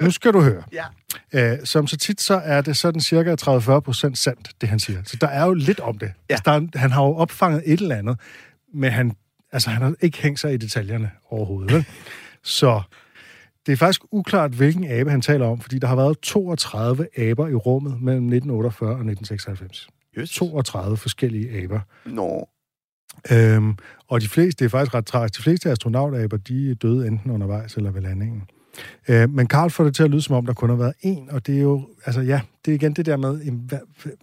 Nu 0.00 0.10
skal 0.10 0.32
du 0.32 0.40
høre. 0.40 0.62
Ja. 1.32 1.52
Øh, 1.52 1.58
som 1.64 1.86
så 1.86 1.96
tit, 1.96 2.20
så 2.20 2.34
er 2.44 2.60
det 2.60 2.76
sådan 2.76 3.00
cirka 3.00 3.36
30-40 3.42 3.80
procent 3.80 4.18
sandt, 4.18 4.50
det 4.60 4.68
han 4.68 4.78
siger. 4.78 4.98
Så 5.04 5.16
der 5.20 5.26
er 5.26 5.44
jo 5.46 5.54
lidt 5.54 5.80
om 5.80 5.98
det. 5.98 6.06
Ja. 6.06 6.34
Altså, 6.34 6.42
der 6.46 6.52
er, 6.52 6.78
han 6.78 6.90
har 6.90 7.04
jo 7.04 7.14
opfanget 7.14 7.62
et 7.66 7.80
eller 7.80 7.96
andet, 7.96 8.16
men 8.74 8.90
han, 8.92 9.12
altså, 9.52 9.70
han 9.70 9.82
har 9.82 9.94
ikke 10.00 10.22
hængt 10.22 10.40
sig 10.40 10.54
i 10.54 10.56
detaljerne 10.56 11.10
overhovedet. 11.30 11.72
Vel? 11.72 11.84
Så 12.42 12.82
det 13.66 13.72
er 13.72 13.76
faktisk 13.76 14.02
uklart, 14.12 14.52
hvilken 14.52 14.90
abe 14.90 15.10
han 15.10 15.20
taler 15.20 15.46
om, 15.46 15.60
fordi 15.60 15.78
der 15.78 15.86
har 15.86 15.96
været 15.96 16.18
32 16.18 17.18
aber 17.18 17.48
i 17.48 17.54
rummet 17.54 17.92
mellem 18.02 18.24
1948 18.24 18.90
og 18.90 18.94
1996. 18.94 19.88
Yes. 20.18 20.30
32 20.30 20.96
forskellige 20.96 21.62
aber. 21.62 21.80
Nå. 22.06 22.48
Øhm, 23.32 23.76
og 24.08 24.20
de 24.20 24.28
fleste, 24.28 24.58
det 24.58 24.64
er 24.64 24.70
faktisk 24.78 24.94
ret 24.94 25.06
tragisk, 25.06 25.36
de 25.36 25.42
fleste 25.42 25.70
astronautaber, 25.70 26.36
de 26.36 26.74
døde 26.74 27.06
enten 27.06 27.30
undervejs 27.30 27.76
eller 27.76 27.90
ved 27.90 28.02
landingen. 28.02 28.42
Øh, 29.08 29.30
men 29.30 29.46
Karl 29.46 29.70
får 29.70 29.84
det 29.84 29.94
til 29.94 30.02
at 30.02 30.10
lyde, 30.10 30.22
som 30.22 30.36
om 30.36 30.46
der 30.46 30.52
kun 30.52 30.68
har 30.68 30.76
været 30.76 30.94
én, 31.04 31.34
og 31.34 31.46
det 31.46 31.56
er 31.56 31.62
jo, 31.62 31.88
altså 32.06 32.20
ja, 32.20 32.40
det 32.64 32.70
er 32.70 32.74
igen 32.74 32.92
det 32.92 33.06
der 33.06 33.16
med, 33.16 33.40
jamen, 33.40 33.70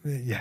ja. 0.05 0.37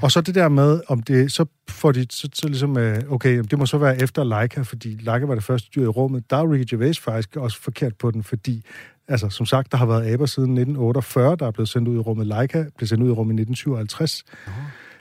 Og 0.00 0.12
så 0.12 0.20
det 0.20 0.34
der 0.34 0.48
med, 0.48 0.80
om 0.88 1.02
det, 1.02 1.32
så 1.32 1.44
får 1.68 1.92
de 1.92 2.06
så, 2.10 2.28
så 2.34 2.48
ligesom, 2.48 2.78
øh, 2.78 3.02
okay, 3.08 3.38
det 3.38 3.58
må 3.58 3.66
så 3.66 3.78
være 3.78 4.02
efter 4.02 4.24
Leica, 4.24 4.62
fordi 4.62 4.88
Leica 4.88 5.26
var 5.26 5.34
det 5.34 5.44
første 5.44 5.68
dyr 5.74 5.84
i 5.84 5.86
rummet. 5.86 6.30
Der 6.30 6.36
er 6.36 6.52
Ricky 6.52 6.70
Gervais 6.70 7.00
faktisk 7.00 7.36
også 7.36 7.62
forkert 7.62 7.96
på 7.96 8.10
den, 8.10 8.22
fordi, 8.22 8.64
altså 9.08 9.28
som 9.28 9.46
sagt, 9.46 9.72
der 9.72 9.78
har 9.78 9.86
været 9.86 10.12
aber 10.12 10.26
siden 10.26 10.50
1948, 10.50 11.36
der 11.36 11.46
er 11.46 11.50
blevet 11.50 11.68
sendt 11.68 11.88
ud 11.88 11.96
i 11.96 11.98
rummet. 11.98 12.26
Leica 12.26 12.64
blev 12.76 12.86
sendt 12.86 13.02
ud 13.02 13.08
i 13.08 13.12
rummet 13.12 13.32
i 13.32 13.42
1957. 13.42 14.24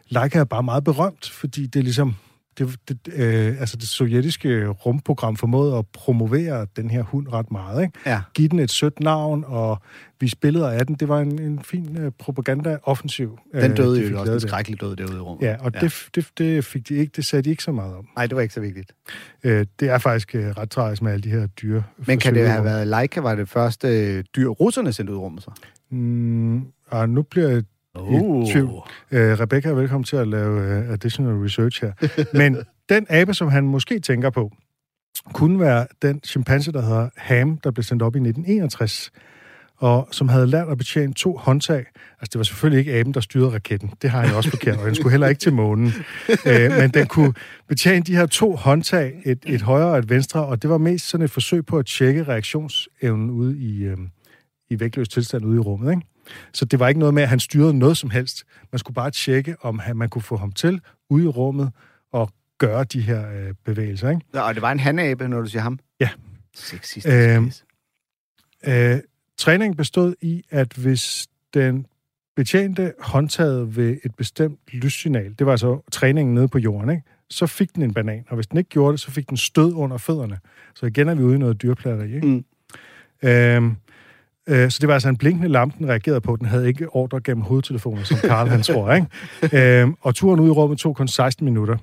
Leica 0.10 0.39
er 0.39 0.43
bare 0.43 0.63
meget 0.63 0.84
berømt, 0.84 1.30
fordi 1.30 1.65
det 1.65 1.80
er 1.80 1.84
ligesom, 1.84 2.15
det, 2.57 2.75
det, 2.88 3.13
øh, 3.13 3.59
altså 3.59 3.77
det 3.77 3.88
sovjetiske 3.88 4.67
rumprogram 4.67 5.35
formåede 5.35 5.77
at 5.77 5.85
promovere 5.88 6.67
den 6.75 6.89
her 6.89 7.03
hund 7.03 7.27
ret 7.33 7.51
meget. 7.51 7.81
Ikke? 7.81 7.99
Ja. 8.05 8.21
Give 8.33 8.47
den 8.47 8.59
et 8.59 8.71
sødt 8.71 8.99
navn 8.99 9.43
og 9.47 9.81
vise 10.19 10.38
billeder 10.38 10.69
af 10.69 10.88
den. 10.88 10.95
Det 10.95 11.07
var 11.07 11.19
en, 11.19 11.41
en 11.41 11.59
fin 11.63 11.97
øh, 11.97 12.12
propaganda-offensiv. 12.19 13.39
Den 13.53 13.71
øh, 13.71 13.77
døde 13.77 14.03
de 14.03 14.09
jo 14.09 14.19
også 14.19 14.33
en 14.33 14.39
skrækkelig 14.39 14.81
død 14.81 14.95
derude 14.95 15.17
i 15.17 15.19
rummet. 15.19 15.45
Ja, 15.45 15.55
og 15.59 15.71
ja. 15.75 15.79
Det, 15.79 16.09
det, 16.15 16.27
det, 16.38 16.65
fik 16.65 16.89
de 16.89 16.95
ikke, 16.95 17.12
det 17.15 17.25
sagde 17.25 17.43
de 17.43 17.49
ikke 17.49 17.63
så 17.63 17.71
meget 17.71 17.95
om. 17.95 18.07
Nej, 18.15 18.27
det 18.27 18.35
var 18.35 18.41
ikke 18.41 18.53
så 18.53 18.62
vigtigt. 18.62 18.91
Øh, 19.43 19.65
det 19.79 19.89
er 19.89 19.97
faktisk 19.97 20.35
øh, 20.35 20.47
ret 20.47 20.69
tragisk 20.69 21.01
med 21.01 21.12
alle 21.12 21.23
de 21.23 21.29
her 21.29 21.47
dyre 21.47 21.83
Men 21.97 22.19
kan 22.19 22.35
det 22.35 22.49
have 22.49 22.63
været 22.63 22.88
Leica, 22.88 23.21
var 23.21 23.35
det 23.35 23.49
første 23.49 23.88
øh, 23.88 24.23
dyr, 24.35 24.47
russerne 24.47 24.93
sendte 24.93 25.13
ud 25.13 25.17
i 25.17 25.19
rummet 25.19 25.43
så? 25.43 25.51
Mm, 25.91 26.65
og 26.88 27.09
nu 27.09 27.21
bliver 27.21 27.62
Uh. 28.01 28.47
i 28.47 28.51
tvivl. 28.51 28.71
Øh, 29.12 29.39
Rebecca 29.39 29.69
velkommen 29.69 30.03
til 30.03 30.15
at 30.15 30.27
lave 30.27 30.62
øh, 30.62 30.89
additional 30.89 31.33
research 31.33 31.83
her. 31.83 31.91
Men 32.38 32.57
den 32.89 33.05
abe, 33.09 33.33
som 33.33 33.47
han 33.47 33.63
måske 33.63 33.99
tænker 33.99 34.29
på, 34.29 34.51
kunne 35.33 35.59
være 35.59 35.88
den 36.01 36.19
chimpanse, 36.25 36.71
der 36.71 36.81
hedder 36.81 37.09
Ham, 37.17 37.57
der 37.57 37.71
blev 37.71 37.83
sendt 37.83 38.01
op 38.01 38.15
i 38.15 38.19
1961, 38.19 39.12
og 39.77 40.07
som 40.12 40.29
havde 40.29 40.47
lært 40.47 40.69
at 40.69 40.77
betjene 40.77 41.13
to 41.13 41.38
håndtag. 41.38 41.77
Altså, 41.77 42.29
det 42.33 42.38
var 42.38 42.43
selvfølgelig 42.43 42.79
ikke 42.79 42.93
aben, 42.93 43.13
der 43.13 43.19
styrede 43.19 43.53
raketten. 43.53 43.91
Det 44.01 44.09
har 44.09 44.23
jeg 44.23 44.35
også 44.35 44.49
forkert, 44.49 44.77
og 44.77 44.85
den 44.85 44.95
skulle 44.95 45.12
heller 45.12 45.27
ikke 45.27 45.39
til 45.39 45.53
månen. 45.53 45.91
Øh, 46.45 46.71
men 46.71 46.89
den 46.89 47.07
kunne 47.07 47.33
betjene 47.67 48.05
de 48.05 48.15
her 48.15 48.25
to 48.25 48.55
håndtag, 48.55 49.21
et, 49.25 49.39
et 49.45 49.62
højre 49.62 49.88
og 49.88 49.99
et 49.99 50.09
venstre, 50.09 50.45
og 50.45 50.62
det 50.62 50.69
var 50.69 50.77
mest 50.77 51.09
sådan 51.09 51.25
et 51.25 51.31
forsøg 51.31 51.65
på 51.65 51.77
at 51.77 51.85
tjekke 51.85 52.23
reaktionsevnen 52.23 53.29
ude 53.29 53.57
i, 53.57 53.83
øh, 53.83 53.97
i 54.69 54.79
vægtløs 54.79 55.09
tilstand 55.09 55.45
ude 55.45 55.55
i 55.55 55.59
rummet, 55.59 55.91
ikke? 55.91 56.09
Så 56.54 56.65
det 56.65 56.80
var 56.80 56.88
ikke 56.88 57.00
noget 57.00 57.13
med, 57.13 57.24
at 57.24 57.30
han 57.30 57.39
styrede 57.39 57.74
noget 57.74 57.98
som 57.98 58.10
helst. 58.10 58.44
Man 58.72 58.80
skulle 58.80 58.96
bare 58.96 59.12
tjekke, 59.12 59.56
om 59.62 59.80
han, 59.80 59.98
man 59.98 60.10
kunne 60.10 60.22
få 60.22 60.38
ham 60.38 60.52
til 60.52 60.82
ude 61.10 61.24
i 61.24 61.28
rummet 61.28 61.72
og 62.12 62.30
gøre 62.58 62.84
de 62.84 63.02
her 63.02 63.32
øh, 63.32 63.54
bevægelser. 63.65 64.10
Ikke? 64.10 64.22
Ja, 64.34 64.42
og 64.42 64.54
det 64.56 64.62
var 64.62 64.72
en 64.72 64.80
hanabe, 64.80 65.28
når 65.28 65.42
du 65.42 65.48
siger 65.48 65.62
ham? 65.62 65.80
Ja. 66.00 66.10
Sexistisk. 66.56 67.08
Øhm, 67.08 67.52
Øhm. 68.68 68.94
Øh, 68.94 69.00
træningen 69.38 69.78
bestod 69.78 70.15
i, 70.22 70.44
at 70.50 70.74
hvis 70.74 71.28
den 71.54 71.86
betjente 72.36 72.94
håndtaget 73.00 73.76
ved 73.76 73.98
et 74.04 74.15
bestemt 74.15 74.60
lyssignal, 74.74 75.36
det 75.39 75.46
var 75.46 75.52
altså 75.52 75.82
træningen 75.92 76.36
nede 76.36 76.48
på 76.48 76.58
jorden, 76.58 76.89
ikke? 76.89 77.04
så 77.30 77.48
fik 77.48 77.76
den 77.76 77.84
en 77.84 77.94
banan, 77.94 78.26
og 78.30 78.36
hvis 78.36 78.48
den 78.48 78.58
ikke 78.58 78.70
gjorde 78.70 78.92
det, 78.92 79.00
så 79.00 79.12
fik 79.12 79.30
den 79.30 79.38
stød 79.38 79.74
under 79.74 79.98
fødderne. 79.98 80.39
Så 80.76 80.86
igen 80.86 81.08
er 81.10 81.15
vi 81.15 81.24
ude 81.24 81.36
i 81.36 81.38
noget 81.38 81.62
dyrplatteri. 81.62 82.15
Ikke? 82.15 82.28
Mm. 82.28 82.46
Øhm, 83.30 83.76
øh, 84.49 84.71
så 84.71 84.77
det 84.81 84.88
var 84.88 84.93
altså 84.93 85.09
en 85.09 85.17
blinkende 85.17 85.47
lampe, 85.47 85.75
den 85.77 85.89
reagerede 85.89 86.21
på. 86.21 86.35
Den 86.35 86.45
havde 86.45 86.67
ikke 86.67 86.89
ordre 86.89 87.21
gennem 87.21 87.43
hovedtelefoner, 87.43 88.03
som 88.03 88.17
Karl 88.17 88.47
han 88.47 88.62
tror. 88.62 88.93
Ikke? 88.93 89.81
Øhm, 89.81 89.95
og 90.01 90.15
turen 90.15 90.39
ud 90.39 90.47
i 90.47 90.51
rummet 90.51 90.79
tog 90.79 90.95
kun 90.95 91.07
16 91.07 91.45
minutter, 91.45 91.77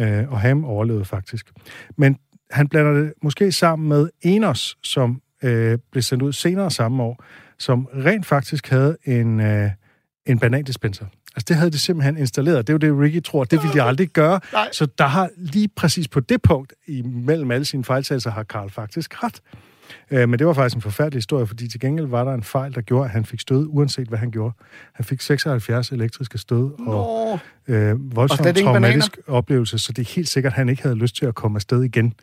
øh, 0.00 0.32
og 0.32 0.40
ham 0.40 0.64
overlevede 0.64 1.04
faktisk. 1.04 1.52
Men 1.96 2.16
han 2.50 2.68
blander 2.68 2.92
det 2.92 3.12
måske 3.22 3.52
sammen 3.52 3.88
med 3.88 4.08
Enos, 4.22 4.78
som 4.82 5.20
øh, 5.42 5.78
blev 5.92 6.02
sendt 6.02 6.22
ud 6.22 6.32
senere 6.32 6.70
samme 6.70 7.02
år, 7.02 7.24
som 7.58 7.88
rent 7.94 8.26
faktisk 8.26 8.70
havde 8.70 8.96
en, 9.04 9.40
øh, 9.40 9.70
en 10.26 10.38
banandispenser. 10.38 11.06
Altså, 11.36 11.44
det 11.48 11.56
havde 11.56 11.70
de 11.70 11.78
simpelthen 11.78 12.16
installeret. 12.16 12.66
Det 12.66 12.72
er 12.72 12.88
jo 12.88 12.94
det, 12.94 13.02
Ricky 13.02 13.22
tror. 13.22 13.44
Det 13.44 13.62
ville 13.62 13.74
de 13.74 13.82
aldrig 13.82 14.08
gøre. 14.08 14.40
Nej. 14.52 14.68
Så 14.72 14.86
der 14.86 15.06
har 15.06 15.30
lige 15.36 15.68
præcis 15.76 16.08
på 16.08 16.20
det 16.20 16.42
punkt, 16.42 16.72
imellem 16.86 17.50
alle 17.50 17.64
sine 17.64 17.84
fejltagelser, 17.84 18.30
har 18.30 18.42
Karl 18.42 18.70
faktisk 18.70 19.24
ret. 19.24 19.40
Øh, 20.12 20.28
men 20.28 20.38
det 20.38 20.46
var 20.46 20.52
faktisk 20.52 20.76
en 20.76 20.82
forfærdelig 20.82 21.16
historie, 21.16 21.46
fordi 21.46 21.68
til 21.68 21.80
gengæld 21.80 22.06
var 22.06 22.24
der 22.24 22.34
en 22.34 22.42
fejl, 22.42 22.74
der 22.74 22.80
gjorde, 22.80 23.04
at 23.04 23.10
han 23.10 23.24
fik 23.24 23.40
stød, 23.40 23.66
uanset 23.70 24.08
hvad 24.08 24.18
han 24.18 24.30
gjorde. 24.30 24.54
Han 24.92 25.04
fik 25.04 25.20
76 25.20 25.90
elektriske 25.90 26.38
stød 26.38 26.70
og 26.86 27.40
øh, 27.68 27.90
Og 27.90 27.98
voldsomt 28.00 28.46
ingen 28.46 28.64
traumatisk 28.64 29.18
oplevelse, 29.26 29.78
så 29.78 29.92
det 29.92 30.08
er 30.08 30.14
helt 30.14 30.28
sikkert, 30.28 30.52
at 30.52 30.56
han 30.56 30.68
ikke 30.68 30.82
havde 30.82 30.96
lyst 30.96 31.16
til 31.16 31.26
at 31.26 31.34
komme 31.34 31.56
afsted 31.56 31.82
igen. 31.82 32.14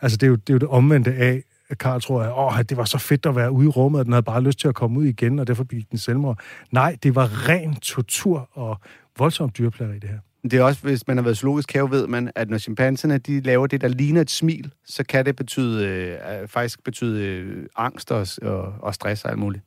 Altså, 0.00 0.16
det 0.16 0.26
er 0.26 0.30
jo 0.30 0.34
det, 0.34 0.50
er 0.50 0.54
jo 0.54 0.58
det 0.58 0.68
omvendte 0.68 1.14
af, 1.14 1.42
at 1.68 1.78
Karl 1.78 2.00
tror, 2.00 2.22
at 2.22 2.58
Åh, 2.58 2.62
det 2.68 2.76
var 2.76 2.84
så 2.84 2.98
fedt 2.98 3.26
at 3.26 3.36
være 3.36 3.52
ude 3.52 3.66
i 3.66 3.68
rummet, 3.68 3.98
og 3.98 4.04
den 4.04 4.12
havde 4.12 4.22
bare 4.22 4.42
lyst 4.42 4.58
til 4.58 4.68
at 4.68 4.74
komme 4.74 4.98
ud 5.00 5.04
igen, 5.04 5.38
og 5.38 5.46
derfor 5.46 5.64
begik 5.64 5.90
den 5.90 5.98
selvmord. 5.98 6.38
Nej, 6.70 6.96
det 7.02 7.14
var 7.14 7.48
ren 7.48 7.76
tortur 7.76 8.48
og 8.52 8.80
voldsomt 9.18 9.58
dyrplager 9.58 9.92
i 9.92 9.98
det 9.98 10.10
her. 10.10 10.18
Det 10.50 10.54
er 10.54 10.62
også, 10.62 10.80
hvis 10.82 11.06
man 11.06 11.16
har 11.16 11.24
været 11.24 11.36
zoologisk 11.38 11.72
have, 11.72 11.90
ved 11.90 12.06
man, 12.06 12.30
at 12.34 12.50
når 12.50 12.58
chimpanserne 12.58 13.18
de 13.18 13.40
laver 13.40 13.66
det, 13.66 13.80
der 13.80 13.88
ligner 13.88 14.20
et 14.20 14.30
smil, 14.30 14.72
så 14.86 15.04
kan 15.04 15.26
det 15.26 15.36
betyde, 15.36 15.86
øh, 15.88 16.48
faktisk 16.48 16.84
betyde 16.84 17.24
øh, 17.26 17.66
angst 17.76 18.12
og, 18.12 18.26
og, 18.42 18.74
og 18.80 18.94
stress 18.94 19.24
og 19.24 19.30
alt 19.30 19.38
muligt. 19.38 19.64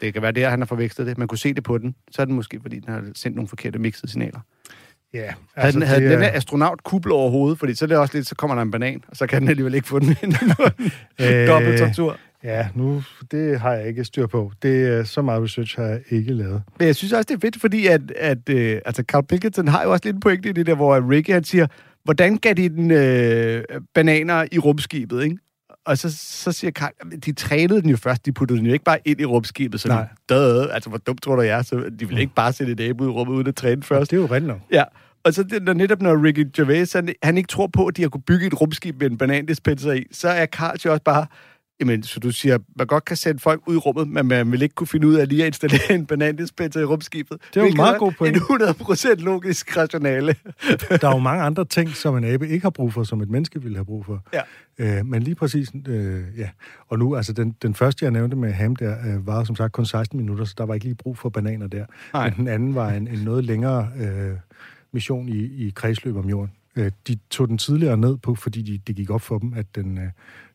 Det 0.00 0.12
kan 0.12 0.22
være 0.22 0.32
det, 0.32 0.44
han 0.46 0.60
har 0.60 0.66
forvekslet 0.66 1.06
det. 1.06 1.18
Man 1.18 1.28
kunne 1.28 1.38
se 1.38 1.54
det 1.54 1.64
på 1.64 1.78
den. 1.78 1.94
Så 2.10 2.22
er 2.22 2.26
det 2.26 2.34
måske, 2.34 2.58
fordi 2.62 2.78
den 2.80 2.92
har 2.94 3.02
sendt 3.14 3.36
nogle 3.36 3.48
forkerte 3.48 3.78
mixede 3.78 4.10
signaler. 4.12 4.40
Ja, 5.14 5.20
Altså, 5.20 5.34
havde 5.56 5.72
den, 5.72 5.82
havde 5.82 6.00
det 6.00 6.10
den 6.10 6.18
er- 6.18 6.24
her 6.24 6.36
astronaut 6.36 6.82
kubbel 6.84 7.12
over 7.12 7.30
hovedet, 7.30 7.58
fordi 7.58 7.74
så 7.74 7.84
er 7.84 7.86
det 7.86 7.96
også 7.96 8.16
lidt, 8.16 8.26
så 8.26 8.34
kommer 8.34 8.54
der 8.54 8.62
en 8.62 8.70
banan, 8.70 9.02
og 9.08 9.16
så 9.16 9.26
kan 9.26 9.42
den 9.42 9.48
alligevel 9.48 9.74
ikke 9.74 9.88
få 9.88 9.98
den 9.98 10.16
ind. 10.22 10.34
Øh, 11.20 11.46
Dobbelt 11.48 11.78
tortur. 11.78 12.16
Ja, 12.44 12.68
nu, 12.74 13.02
det 13.30 13.60
har 13.60 13.72
jeg 13.72 13.88
ikke 13.88 14.04
styr 14.04 14.26
på. 14.26 14.52
Det 14.62 14.88
er 14.88 15.04
så 15.04 15.22
meget 15.22 15.42
research 15.42 15.76
har 15.80 15.84
jeg 15.86 16.00
ikke 16.10 16.32
lavet. 16.32 16.62
Men 16.78 16.86
jeg 16.86 16.96
synes 16.96 17.12
også, 17.12 17.26
det 17.28 17.34
er 17.36 17.40
fedt, 17.40 17.60
fordi 17.60 17.86
at, 17.86 18.00
at 18.16 18.48
øh, 18.48 18.80
altså 18.84 19.02
Carl 19.02 19.26
Pilkington 19.26 19.68
har 19.68 19.82
jo 19.82 19.92
også 19.92 20.02
lidt 20.04 20.14
en 20.16 20.20
pointe 20.20 20.48
i 20.48 20.52
det 20.52 20.66
der, 20.66 20.74
hvor 20.74 21.10
Ricky 21.10 21.30
han 21.30 21.44
siger, 21.44 21.66
hvordan 22.04 22.36
gav 22.36 22.54
de 22.54 22.68
den 22.68 22.90
øh, 22.90 23.64
bananer 23.94 24.46
i 24.52 24.58
rumskibet, 24.58 25.22
ikke? 25.24 25.38
Og 25.86 25.98
så, 25.98 26.16
så 26.18 26.52
siger 26.52 26.70
Carl, 26.70 26.92
"Jamen, 27.04 27.20
de 27.20 27.32
trænede 27.32 27.82
den 27.82 27.90
jo 27.90 27.96
først, 27.96 28.26
de 28.26 28.32
puttede 28.32 28.58
den 28.58 28.66
jo 28.66 28.72
ikke 28.72 28.84
bare 28.84 28.98
ind 29.04 29.20
i 29.20 29.24
rumskibet, 29.24 29.80
så 29.80 29.88
Nej. 29.88 30.06
døde. 30.28 30.72
Altså, 30.72 30.88
hvor 30.88 30.98
dumt 30.98 31.22
tror 31.22 31.36
du, 31.36 31.42
jeg 31.42 31.58
er? 31.58 31.62
Så 31.62 31.90
de 32.00 32.08
vil 32.08 32.18
ikke 32.18 32.34
bare 32.34 32.52
sætte 32.52 32.72
et 32.72 32.80
abe 32.80 33.02
ud 33.04 33.08
i 33.08 33.10
rummet, 33.10 33.34
uden 33.34 33.46
at 33.46 33.56
træne 33.56 33.82
først. 33.82 34.10
Det 34.10 34.16
er 34.16 34.20
jo 34.20 34.26
rent 34.26 34.46
nok. 34.46 34.58
Ja, 34.72 34.82
og 35.24 35.34
så 35.34 35.42
det, 35.42 35.62
når 35.62 35.72
netop 35.72 36.02
når 36.02 36.24
Ricky 36.24 36.46
Gervais, 36.56 36.92
han, 36.92 37.08
han 37.22 37.36
ikke 37.36 37.46
tror 37.46 37.66
på, 37.66 37.86
at 37.86 37.96
de 37.96 38.02
har 38.02 38.08
kunne 38.08 38.22
bygge 38.26 38.46
et 38.46 38.60
rumskib 38.60 39.00
med 39.00 39.10
en 39.10 39.18
banandispenser 39.18 39.92
i, 39.92 40.04
så 40.12 40.28
er 40.28 40.46
Carl 40.46 40.76
jo 40.84 40.90
også 40.92 41.02
bare, 41.04 41.26
jamen, 41.80 42.02
så 42.02 42.20
du 42.20 42.30
siger, 42.30 42.58
man 42.76 42.86
godt 42.86 43.04
kan 43.04 43.16
sende 43.16 43.40
folk 43.40 43.62
ud 43.66 43.74
i 43.74 43.78
rummet, 43.78 44.08
men 44.08 44.26
man 44.26 44.52
vil 44.52 44.62
ikke 44.62 44.74
kunne 44.74 44.86
finde 44.86 45.06
ud 45.06 45.14
af 45.14 45.28
lige 45.28 45.42
at 45.42 45.46
installere 45.46 45.92
en 45.92 46.06
banandispenser 46.06 46.80
i 46.80 46.84
rumskibet. 46.84 47.38
Det 47.54 47.62
er 47.62 47.66
jo 47.66 47.74
meget 47.76 47.98
god 47.98 48.12
pointe. 48.12 48.40
En 48.50 48.60
100% 48.60 49.14
logisk 49.14 49.76
rationale. 49.76 50.36
Der 51.00 51.08
er 51.08 51.12
jo 51.12 51.18
mange 51.18 51.42
andre 51.42 51.64
ting, 51.64 51.88
som 51.88 52.16
en 52.16 52.24
abe 52.24 52.48
ikke 52.48 52.62
har 52.62 52.70
brug 52.70 52.92
for, 52.92 53.04
som 53.04 53.20
et 53.20 53.30
menneske 53.30 53.62
ville 53.62 53.76
have 53.76 53.84
brug 53.84 54.06
for. 54.06 54.22
Ja. 54.32 54.40
Øh, 54.78 55.06
men 55.06 55.22
lige 55.22 55.34
præcis, 55.34 55.72
øh, 55.86 56.22
ja. 56.36 56.48
Og 56.88 56.98
nu, 56.98 57.16
altså 57.16 57.32
den, 57.32 57.56
den 57.62 57.74
første, 57.74 58.04
jeg 58.04 58.12
nævnte 58.12 58.36
med 58.36 58.52
ham 58.52 58.76
der, 58.76 58.96
øh, 59.06 59.26
var 59.26 59.44
som 59.44 59.56
sagt 59.56 59.72
kun 59.72 59.86
16 59.86 60.18
minutter, 60.18 60.44
så 60.44 60.54
der 60.58 60.66
var 60.66 60.74
ikke 60.74 60.86
lige 60.86 60.94
brug 60.94 61.18
for 61.18 61.28
bananer 61.28 61.66
der. 61.66 61.86
Nej. 62.12 62.30
Men 62.30 62.38
den 62.38 62.48
anden 62.48 62.74
var 62.74 62.90
en, 62.90 63.08
en 63.08 63.18
noget 63.18 63.44
længere 63.44 63.88
øh, 64.00 64.36
mission 64.92 65.28
i, 65.28 65.66
i 65.66 65.72
kredsløb 65.74 66.16
om 66.16 66.28
jorden. 66.28 66.52
Øh, 66.76 66.90
de 67.08 67.18
tog 67.30 67.48
den 67.48 67.58
tidligere 67.58 67.96
ned 67.96 68.16
på, 68.16 68.34
fordi 68.34 68.62
de, 68.62 68.80
det 68.86 68.96
gik 68.96 69.10
op 69.10 69.22
for 69.22 69.38
dem, 69.38 69.54
at 69.54 69.66
den, 69.74 69.98
øh, 69.98 70.10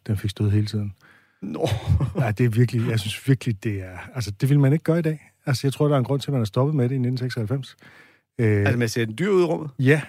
den 0.07 0.17
fik 0.17 0.29
stød 0.29 0.49
hele 0.49 0.65
tiden. 0.65 0.93
Nå. 1.41 1.67
Nej, 2.15 2.31
det 2.31 2.45
er 2.45 2.49
virkelig, 2.49 2.89
jeg 2.89 2.99
synes 2.99 3.27
virkelig, 3.27 3.63
det 3.63 3.81
er... 3.81 3.97
Altså, 4.15 4.31
det 4.31 4.49
vil 4.49 4.59
man 4.59 4.73
ikke 4.73 4.83
gøre 4.83 4.99
i 4.99 5.01
dag. 5.01 5.31
Altså, 5.45 5.67
jeg 5.67 5.73
tror, 5.73 5.87
der 5.87 5.95
er 5.95 5.99
en 5.99 6.05
grund 6.05 6.21
til, 6.21 6.27
at 6.29 6.33
man 6.33 6.39
har 6.39 6.45
stoppet 6.45 6.75
med 6.75 6.83
det 6.83 6.91
i 6.91 7.07
1996. 7.07 7.75
Øh, 8.39 8.65
Altså 8.65 8.83
at 8.83 8.91
sætte 8.91 9.11
en 9.11 9.17
dyr 9.17 9.29
ud 9.29 9.41
i 9.41 9.45
rummet? 9.45 9.69
ja, 9.79 10.01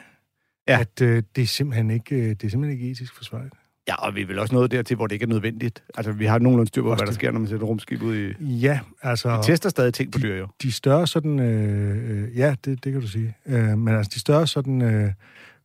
Ja. 0.68 0.74
ja. 0.74 0.80
at 0.80 1.00
øh, 1.02 1.22
det, 1.36 1.42
er 1.42 1.46
simpelthen 1.46 1.90
ikke, 1.90 2.16
øh, 2.16 2.28
det 2.28 2.44
er 2.44 2.48
simpelthen 2.48 2.70
ikke 2.80 2.90
etisk 2.90 3.16
forsvarligt. 3.16 3.54
Ja, 3.88 3.94
og 3.94 4.14
vi 4.14 4.22
er 4.22 4.26
vel 4.26 4.38
også 4.38 4.54
nået 4.54 4.70
dertil, 4.70 4.96
hvor 4.96 5.06
det 5.06 5.14
ikke 5.14 5.22
er 5.22 5.28
nødvendigt. 5.28 5.82
Altså, 5.94 6.12
vi 6.12 6.26
har 6.26 6.38
nogenlunde 6.38 6.68
styr 6.68 6.82
på, 6.82 6.94
hvad 6.94 7.06
der 7.06 7.12
sker, 7.12 7.30
når 7.30 7.38
man 7.38 7.48
sætter 7.48 7.66
rumskib 7.66 8.02
ud 8.02 8.16
i... 8.16 8.44
Ja, 8.44 8.80
altså... 9.02 9.36
Vi 9.36 9.42
tester 9.42 9.68
stadig 9.68 9.94
ting 9.94 10.12
på 10.12 10.18
dyr, 10.18 10.36
jo. 10.36 10.48
de 10.62 10.72
større 10.72 11.06
sådan... 11.06 11.38
Øh, 11.38 12.10
øh, 12.10 12.38
ja, 12.38 12.54
det, 12.64 12.84
det 12.84 12.92
kan 12.92 13.00
du 13.00 13.06
sige. 13.06 13.36
Øh, 13.46 13.78
men 13.78 13.94
altså, 13.94 14.10
de 14.14 14.20
større 14.20 14.46
sådan... 14.46 14.82
Øh, 14.82 15.12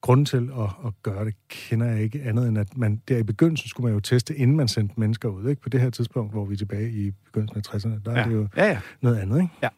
grund 0.05 0.25
til 0.25 0.49
at, 0.57 0.87
at 0.87 0.93
gøre 1.03 1.25
det, 1.25 1.35
kender 1.49 1.85
jeg 1.85 2.01
ikke 2.01 2.21
andet 2.23 2.47
end, 2.47 2.57
at 2.57 2.77
man 2.77 3.01
der 3.07 3.17
i 3.17 3.23
begyndelsen 3.23 3.69
skulle 3.69 3.85
man 3.85 3.93
jo 3.93 3.99
teste, 3.99 4.35
inden 4.35 4.57
man 4.57 4.67
sendte 4.67 4.99
mennesker 4.99 5.29
ud. 5.29 5.49
Ikke? 5.49 5.61
På 5.61 5.69
det 5.69 5.81
her 5.81 5.89
tidspunkt, 5.89 6.33
hvor 6.33 6.45
vi 6.45 6.53
er 6.53 6.57
tilbage 6.57 6.91
i 6.91 7.11
begyndelsen 7.11 7.57
af 7.57 7.75
60'erne, 7.75 8.03
der 8.05 8.11
ja. 8.11 8.17
er 8.17 8.25
det 8.27 8.33
jo 8.33 8.47
Ja, 8.57 8.65
ja. 8.65 8.79
noget 9.01 9.17
andet. 9.17 9.41
Ikke? 9.41 9.69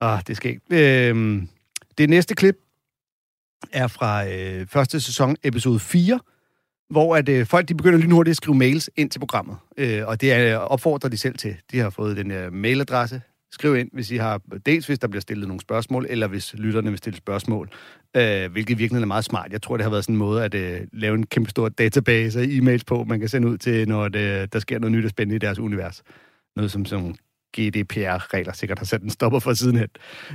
Ah, 0.00 0.22
det 0.26 0.36
skal 0.36 0.50
ikke. 0.50 1.08
Øhm, 1.10 1.48
det 1.98 2.10
næste 2.10 2.34
klip 2.34 2.56
er 3.72 3.86
fra 3.86 4.28
øh, 4.28 4.66
første 4.66 5.00
sæson, 5.00 5.36
episode 5.42 5.80
4, 5.80 6.20
hvor 6.90 7.16
at, 7.16 7.28
øh, 7.28 7.46
folk 7.46 7.68
de 7.68 7.74
begynder 7.74 7.98
lynhurtigt 7.98 8.32
at 8.32 8.36
skrive 8.36 8.56
mails 8.56 8.90
ind 8.96 9.10
til 9.10 9.18
programmet. 9.18 9.56
Øh, 9.76 10.06
og 10.06 10.20
det 10.20 10.32
er, 10.32 10.56
opfordrer 10.56 11.10
de 11.10 11.16
selv 11.16 11.38
til. 11.38 11.56
De 11.72 11.78
har 11.78 11.90
fået 11.90 12.16
den 12.16 12.30
her 12.30 12.50
mailadresse. 12.50 13.22
Skriv 13.52 13.76
ind, 13.76 13.88
hvis 13.92 14.10
I 14.10 14.16
har, 14.16 14.40
dels 14.66 14.86
hvis 14.86 14.98
der 14.98 15.08
bliver 15.08 15.20
stillet 15.20 15.48
nogle 15.48 15.60
spørgsmål, 15.60 16.06
eller 16.08 16.26
hvis 16.26 16.54
lytterne 16.54 16.90
vil 16.90 16.98
stille 16.98 17.16
spørgsmål. 17.16 17.70
Øh, 18.16 18.52
hvilket 18.52 18.78
virkelig 18.78 19.02
er 19.02 19.06
meget 19.06 19.24
smart. 19.24 19.52
Jeg 19.52 19.62
tror, 19.62 19.76
det 19.76 19.84
har 19.84 19.90
været 19.90 20.04
sådan 20.04 20.14
en 20.14 20.18
måde 20.18 20.44
at 20.44 20.54
øh, 20.54 20.80
lave 20.92 21.14
en 21.14 21.26
kæmpe 21.26 21.50
stor 21.50 21.68
database 21.68 22.40
af 22.40 22.44
e-mails 22.44 22.82
på, 22.86 23.04
man 23.04 23.20
kan 23.20 23.28
sende 23.28 23.48
ud 23.48 23.58
til, 23.58 23.88
når 23.88 24.08
det, 24.08 24.52
der 24.52 24.58
sker 24.58 24.78
noget 24.78 24.92
nyt 24.92 25.04
og 25.04 25.10
spændende 25.10 25.36
i 25.36 25.38
deres 25.38 25.58
univers. 25.58 26.02
Noget 26.56 26.70
som 26.70 26.84
sådan 26.84 27.16
GDPR-regler 27.56 28.52
sikkert 28.52 28.78
har 28.78 28.86
sat 28.86 29.02
en 29.02 29.10
stopper 29.10 29.38
for 29.38 29.54
sidenhen. 29.54 29.88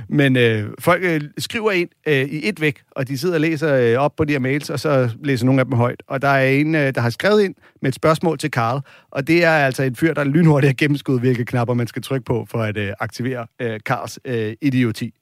Men 0.08 0.36
øh, 0.36 0.70
folk 0.78 1.02
øh, 1.04 1.20
skriver 1.38 1.72
ind 1.72 1.88
øh, 2.06 2.14
i 2.14 2.48
et 2.48 2.60
væk, 2.60 2.82
og 2.90 3.08
de 3.08 3.18
sidder 3.18 3.34
og 3.34 3.40
læser 3.40 3.74
øh, 3.74 3.98
op 3.98 4.16
på 4.16 4.24
de 4.24 4.32
her 4.32 4.40
mails, 4.40 4.70
og 4.70 4.80
så 4.80 5.10
læser 5.22 5.46
nogle 5.46 5.60
af 5.60 5.66
dem 5.66 5.74
højt. 5.74 6.02
Og 6.06 6.22
der 6.22 6.28
er 6.28 6.48
en, 6.48 6.74
øh, 6.74 6.94
der 6.94 7.00
har 7.00 7.10
skrevet 7.10 7.42
ind 7.42 7.54
med 7.82 7.88
et 7.88 7.94
spørgsmål 7.94 8.38
til 8.38 8.50
Karl, 8.50 8.80
og 9.10 9.26
det 9.26 9.44
er 9.44 9.50
altså 9.50 9.82
en 9.82 9.96
fyr, 9.96 10.14
der 10.14 10.24
lynhurtigt 10.24 10.68
har 10.68 10.74
gennemskuddet, 10.74 11.22
hvilke 11.22 11.44
knapper 11.44 11.74
man 11.74 11.86
skal 11.86 12.02
trykke 12.02 12.24
på 12.24 12.46
for 12.50 12.58
at 12.58 12.76
øh, 12.76 12.92
aktivere 13.00 13.46
øh, 13.60 13.80
Karls 13.86 14.18
øh, 14.24 14.54
idioti. 14.60 15.14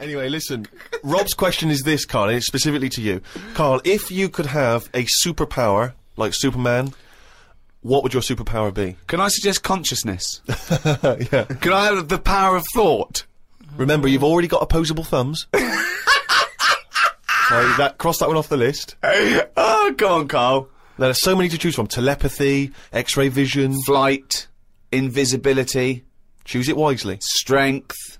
Anyway, 0.00 0.28
listen. 0.28 0.66
Rob's 1.04 1.34
question 1.34 1.70
is 1.70 1.80
this, 1.82 2.00
Carl, 2.00 2.28
and 2.28 2.36
it's 2.36 2.46
specifically 2.46 2.88
to 2.88 3.00
you. 3.00 3.20
Carl, 3.54 3.80
if 3.84 4.10
you 4.10 4.28
could 4.28 4.48
have 4.48 4.82
a 4.94 5.04
superpower, 5.24 5.90
like 6.16 6.34
Superman, 6.34 6.92
what 7.82 8.02
would 8.02 8.12
your 8.14 8.22
superpower 8.22 8.72
be? 8.72 8.96
Can 9.08 9.20
I 9.20 9.28
suggest 9.28 9.62
consciousness? 9.62 10.40
yeah. 10.48 11.44
Can 11.60 11.72
I 11.72 11.86
have 11.86 12.08
the 12.08 12.18
power 12.18 12.56
of 12.56 12.64
thought? 12.74 13.26
Remember, 13.76 14.06
you've 14.08 14.24
already 14.24 14.48
got 14.48 14.62
opposable 14.62 15.04
thumbs. 15.04 15.46
so 15.54 15.58
that 17.78 17.96
cross 17.98 18.18
that 18.18 18.28
one 18.28 18.36
off 18.36 18.48
the 18.48 18.56
list. 18.56 18.96
oh, 19.02 19.94
go 19.96 20.14
on, 20.14 20.28
Carl. 20.28 20.68
There 20.98 21.10
are 21.10 21.14
so 21.14 21.34
many 21.34 21.48
to 21.48 21.58
choose 21.58 21.74
from: 21.74 21.86
telepathy, 21.86 22.72
X-ray 22.92 23.28
vision. 23.28 23.74
Flight, 23.84 24.46
invisibility, 24.92 26.04
Choose 26.44 26.68
it 26.68 26.76
wisely. 26.76 27.18
strength, 27.20 28.18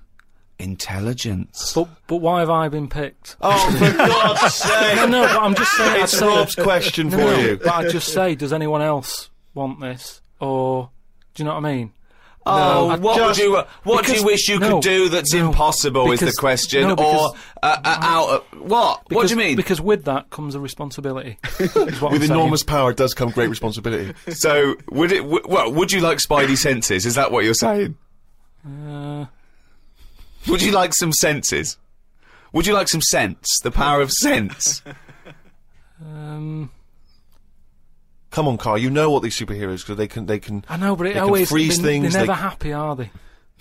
intelligence. 0.58 1.72
But 1.74 1.88
but 2.06 2.16
why 2.16 2.40
have 2.40 2.50
I 2.50 2.68
been 2.68 2.88
picked? 2.88 3.36
Oh, 3.40 3.70
for 3.72 3.92
God's 3.96 4.54
sake! 4.54 4.96
No, 4.96 5.06
no, 5.06 5.22
but 5.22 5.42
I'm 5.42 5.54
just 5.54 5.72
saying. 5.76 5.96
I'd 5.96 6.02
It's 6.04 6.20
Rob's 6.20 6.54
question 6.54 7.08
No, 7.08 7.18
for 7.18 7.24
no, 7.24 7.38
you. 7.38 7.56
But 7.58 7.72
I 7.72 7.88
just 7.88 8.12
say, 8.12 8.34
does 8.34 8.52
anyone 8.52 8.80
else 8.82 9.28
want 9.54 9.80
this, 9.80 10.20
or 10.40 10.90
do 11.34 11.42
you 11.42 11.48
know 11.48 11.54
what 11.54 11.64
I 11.64 11.72
mean? 11.74 11.92
Oh, 12.44 12.88
I 12.88 12.96
what 12.96 13.16
just- 13.16 13.38
would 13.40 13.44
you? 13.44 13.62
What 13.84 14.04
do 14.04 14.14
you 14.14 14.24
wish 14.24 14.48
you 14.48 14.58
no, 14.58 14.74
could 14.74 14.82
do 14.82 15.08
that's 15.08 15.32
no, 15.32 15.46
impossible? 15.48 16.10
is 16.10 16.18
the 16.18 16.32
question, 16.32 16.88
no, 16.88 16.94
or 16.94 17.34
uh, 17.62 17.76
uh, 17.84 17.98
out? 18.00 18.28
Of, 18.52 18.60
what? 18.60 19.02
what 19.12 19.28
do 19.28 19.30
you 19.34 19.38
mean? 19.38 19.54
Because 19.56 19.80
with 19.80 20.06
that 20.06 20.30
comes 20.30 20.56
a 20.56 20.60
responsibility. 20.60 21.38
is 21.60 21.74
what 21.76 21.86
I'm 21.86 21.86
With 22.12 22.22
saying. 22.22 22.32
enormous 22.32 22.64
power 22.64 22.92
does 22.92 23.14
come 23.14 23.30
great 23.30 23.48
responsibility. 23.48 24.12
so 24.32 24.74
would 24.90 25.12
it? 25.12 25.18
W- 25.22 25.44
well, 25.46 25.72
would 25.72 25.92
you 25.92 26.00
like 26.00 26.18
Spidey 26.18 26.56
senses? 26.58 27.06
Is 27.06 27.14
that 27.14 27.30
what 27.30 27.44
you're 27.44 27.54
saying? 27.54 27.96
Uh, 28.66 29.26
Would 30.48 30.62
you 30.62 30.72
like 30.72 30.94
some 30.94 31.12
senses? 31.12 31.78
Would 32.52 32.66
you 32.66 32.74
like 32.74 32.88
some 32.88 33.00
sense? 33.02 33.60
The 33.62 33.70
power 33.70 34.00
of 34.00 34.10
sense. 34.12 34.82
um, 36.04 36.70
Come 38.32 38.48
on, 38.48 38.58
Carl. 38.58 38.78
You 38.78 38.90
know 38.90 39.10
what 39.10 39.22
these 39.22 39.38
superheroes 39.38 39.80
because 39.82 39.96
they 39.96 40.08
can. 40.08 40.26
They 40.26 40.40
can. 40.40 40.64
I 40.68 40.76
know, 40.76 40.96
but 40.96 41.06
it 41.06 41.10
They 41.10 41.14
can 41.20 41.22
always 41.24 41.48
freeze 41.48 41.76
they, 41.80 41.84
things, 42.00 42.12
They're 42.14 42.22
they- 42.22 42.26
never 42.28 42.38
happy, 42.40 42.72
are 42.72 42.96
they? 42.96 43.10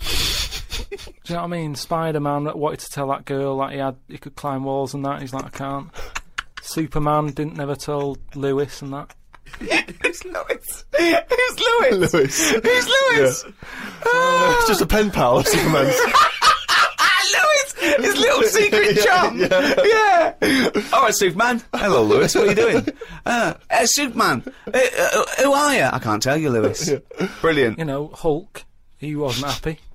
Do 0.00 0.96
you 1.28 1.34
know 1.36 1.42
what 1.42 1.44
I 1.44 1.46
mean? 1.46 1.74
Spider-Man 1.74 2.44
wanted 2.58 2.80
to 2.80 2.90
tell 2.90 3.08
that 3.08 3.24
girl 3.24 3.58
that 3.58 3.72
he 3.72 3.78
had 3.78 3.96
he 4.08 4.18
could 4.18 4.34
climb 4.34 4.64
walls 4.64 4.94
and 4.94 5.04
that. 5.04 5.20
He's 5.20 5.32
like, 5.32 5.44
I 5.44 5.50
can't. 5.50 5.88
Superman 6.62 7.26
didn't 7.28 7.56
never 7.56 7.74
tell 7.76 8.16
Lewis 8.34 8.82
and 8.82 8.92
that. 8.92 9.14
Who's 10.02 10.24
Lewis? 10.24 10.84
Who's 10.98 11.60
Lewis? 11.60 12.12
Lewis. 12.14 12.50
Who's 12.50 12.88
Lewis? 12.88 13.44
Ah, 14.06 14.58
It's 14.58 14.68
just 14.68 14.80
a 14.80 14.86
pen 14.86 15.10
pal 15.10 15.38
of 15.38 15.46
Superman's. 15.48 15.94
Lewis, 17.32 17.96
his 18.06 18.16
little 18.18 18.42
secret 18.44 18.98
chum. 19.04 19.38
Yeah. 19.38 20.34
All 20.92 21.02
right, 21.02 21.14
Superman. 21.14 21.62
Hello, 21.74 22.02
Lewis. 22.02 22.34
What 22.34 22.44
are 22.44 22.50
you 22.50 22.54
doing? 22.54 22.88
Uh, 23.24 23.54
uh, 23.70 23.86
Superman. 23.86 24.42
Uh, 24.66 24.70
uh, 24.98 25.24
who 25.42 25.52
are 25.52 25.74
you? 25.76 25.84
I 25.84 26.00
can't 26.00 26.20
tell 26.20 26.36
you, 26.36 26.50
Lewis. 26.50 26.90
Brilliant. 27.40 27.78
You 27.78 27.84
know, 27.84 28.08
Hulk. 28.08 28.64
He 28.98 29.14
wasn't 29.14 29.46
happy. 29.52 29.78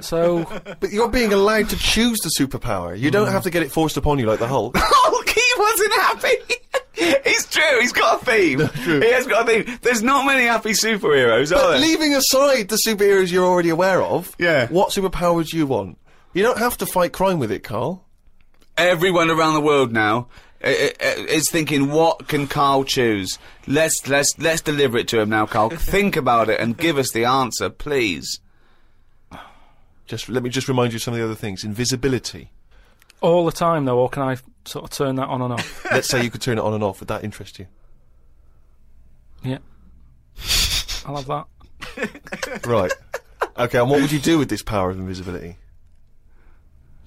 So 0.00 0.46
But 0.80 0.90
you're 0.92 1.10
being 1.10 1.32
allowed 1.34 1.68
to 1.68 1.76
choose 1.76 2.18
the 2.20 2.30
superpower. 2.38 2.98
You 2.98 3.10
don't 3.10 3.28
have 3.28 3.42
to 3.42 3.50
get 3.50 3.62
it 3.62 3.70
forced 3.70 3.98
upon 3.98 4.18
you 4.18 4.24
like 4.26 4.38
the 4.38 4.48
Hulk. 4.48 4.74
Hulk, 4.78 5.28
he 5.28 5.42
wasn't 5.58 5.92
happy. 5.92 6.54
it's 6.96 7.46
true. 7.50 7.80
He's 7.80 7.92
got 7.92 8.22
a 8.22 8.24
theme. 8.24 8.60
He 9.02 9.10
has 9.12 9.26
got 9.26 9.46
a 9.48 9.62
theme. 9.64 9.78
There's 9.82 10.02
not 10.02 10.24
many 10.24 10.44
happy 10.44 10.70
superheroes, 10.70 11.52
are 11.52 11.56
But 11.60 11.70
there? 11.72 11.80
leaving 11.80 12.14
aside 12.14 12.68
the 12.68 12.78
superheroes 12.84 13.30
you're 13.30 13.44
already 13.44 13.68
aware 13.68 14.02
of, 14.02 14.34
Yeah. 14.38 14.68
what 14.68 14.88
superpower 14.90 15.46
do 15.46 15.56
you 15.56 15.66
want? 15.66 15.98
You 16.38 16.44
don't 16.44 16.58
have 16.58 16.78
to 16.78 16.86
fight 16.86 17.12
crime 17.12 17.40
with 17.40 17.50
it, 17.50 17.64
Carl. 17.64 18.04
Everyone 18.76 19.28
around 19.28 19.54
the 19.54 19.60
world 19.60 19.90
now 19.90 20.28
uh, 20.62 20.68
uh, 20.68 21.24
is 21.28 21.50
thinking, 21.50 21.90
what 21.90 22.28
can 22.28 22.46
Carl 22.46 22.84
choose? 22.84 23.40
Let's 23.66 24.06
let's 24.06 24.38
let's 24.38 24.60
deliver 24.60 24.98
it 24.98 25.08
to 25.08 25.18
him 25.18 25.30
now, 25.30 25.46
Carl. 25.46 25.70
Think 25.76 26.14
about 26.14 26.48
it 26.48 26.60
and 26.60 26.78
give 26.78 26.96
us 26.96 27.10
the 27.10 27.24
answer, 27.24 27.68
please. 27.70 28.38
Just 30.06 30.28
let 30.28 30.44
me 30.44 30.48
just 30.48 30.68
remind 30.68 30.92
you 30.92 30.98
of 30.98 31.02
some 31.02 31.12
of 31.12 31.18
the 31.18 31.24
other 31.24 31.34
things. 31.34 31.64
Invisibility. 31.64 32.52
all 33.20 33.44
the 33.44 33.50
time 33.50 33.84
though, 33.84 33.98
or 33.98 34.08
can 34.08 34.22
I 34.22 34.36
sort 34.64 34.84
of 34.84 34.90
turn 34.90 35.16
that 35.16 35.26
on 35.26 35.42
and 35.42 35.54
off? 35.54 35.86
Let's 35.90 36.06
say 36.06 36.22
you 36.22 36.30
could 36.30 36.40
turn 36.40 36.56
it 36.56 36.62
on 36.62 36.72
and 36.72 36.84
off. 36.84 37.00
Would 37.00 37.08
that 37.08 37.24
interest 37.24 37.58
you? 37.58 37.66
Yeah. 39.42 39.58
I'll 41.04 41.16
have 41.16 41.26
that. 41.26 41.46
Right. 42.64 42.92
Okay, 43.58 43.78
and 43.78 43.90
what 43.90 44.00
would 44.00 44.12
you 44.12 44.20
do 44.20 44.38
with 44.38 44.48
this 44.48 44.62
power 44.62 44.88
of 44.90 45.00
invisibility? 45.00 45.56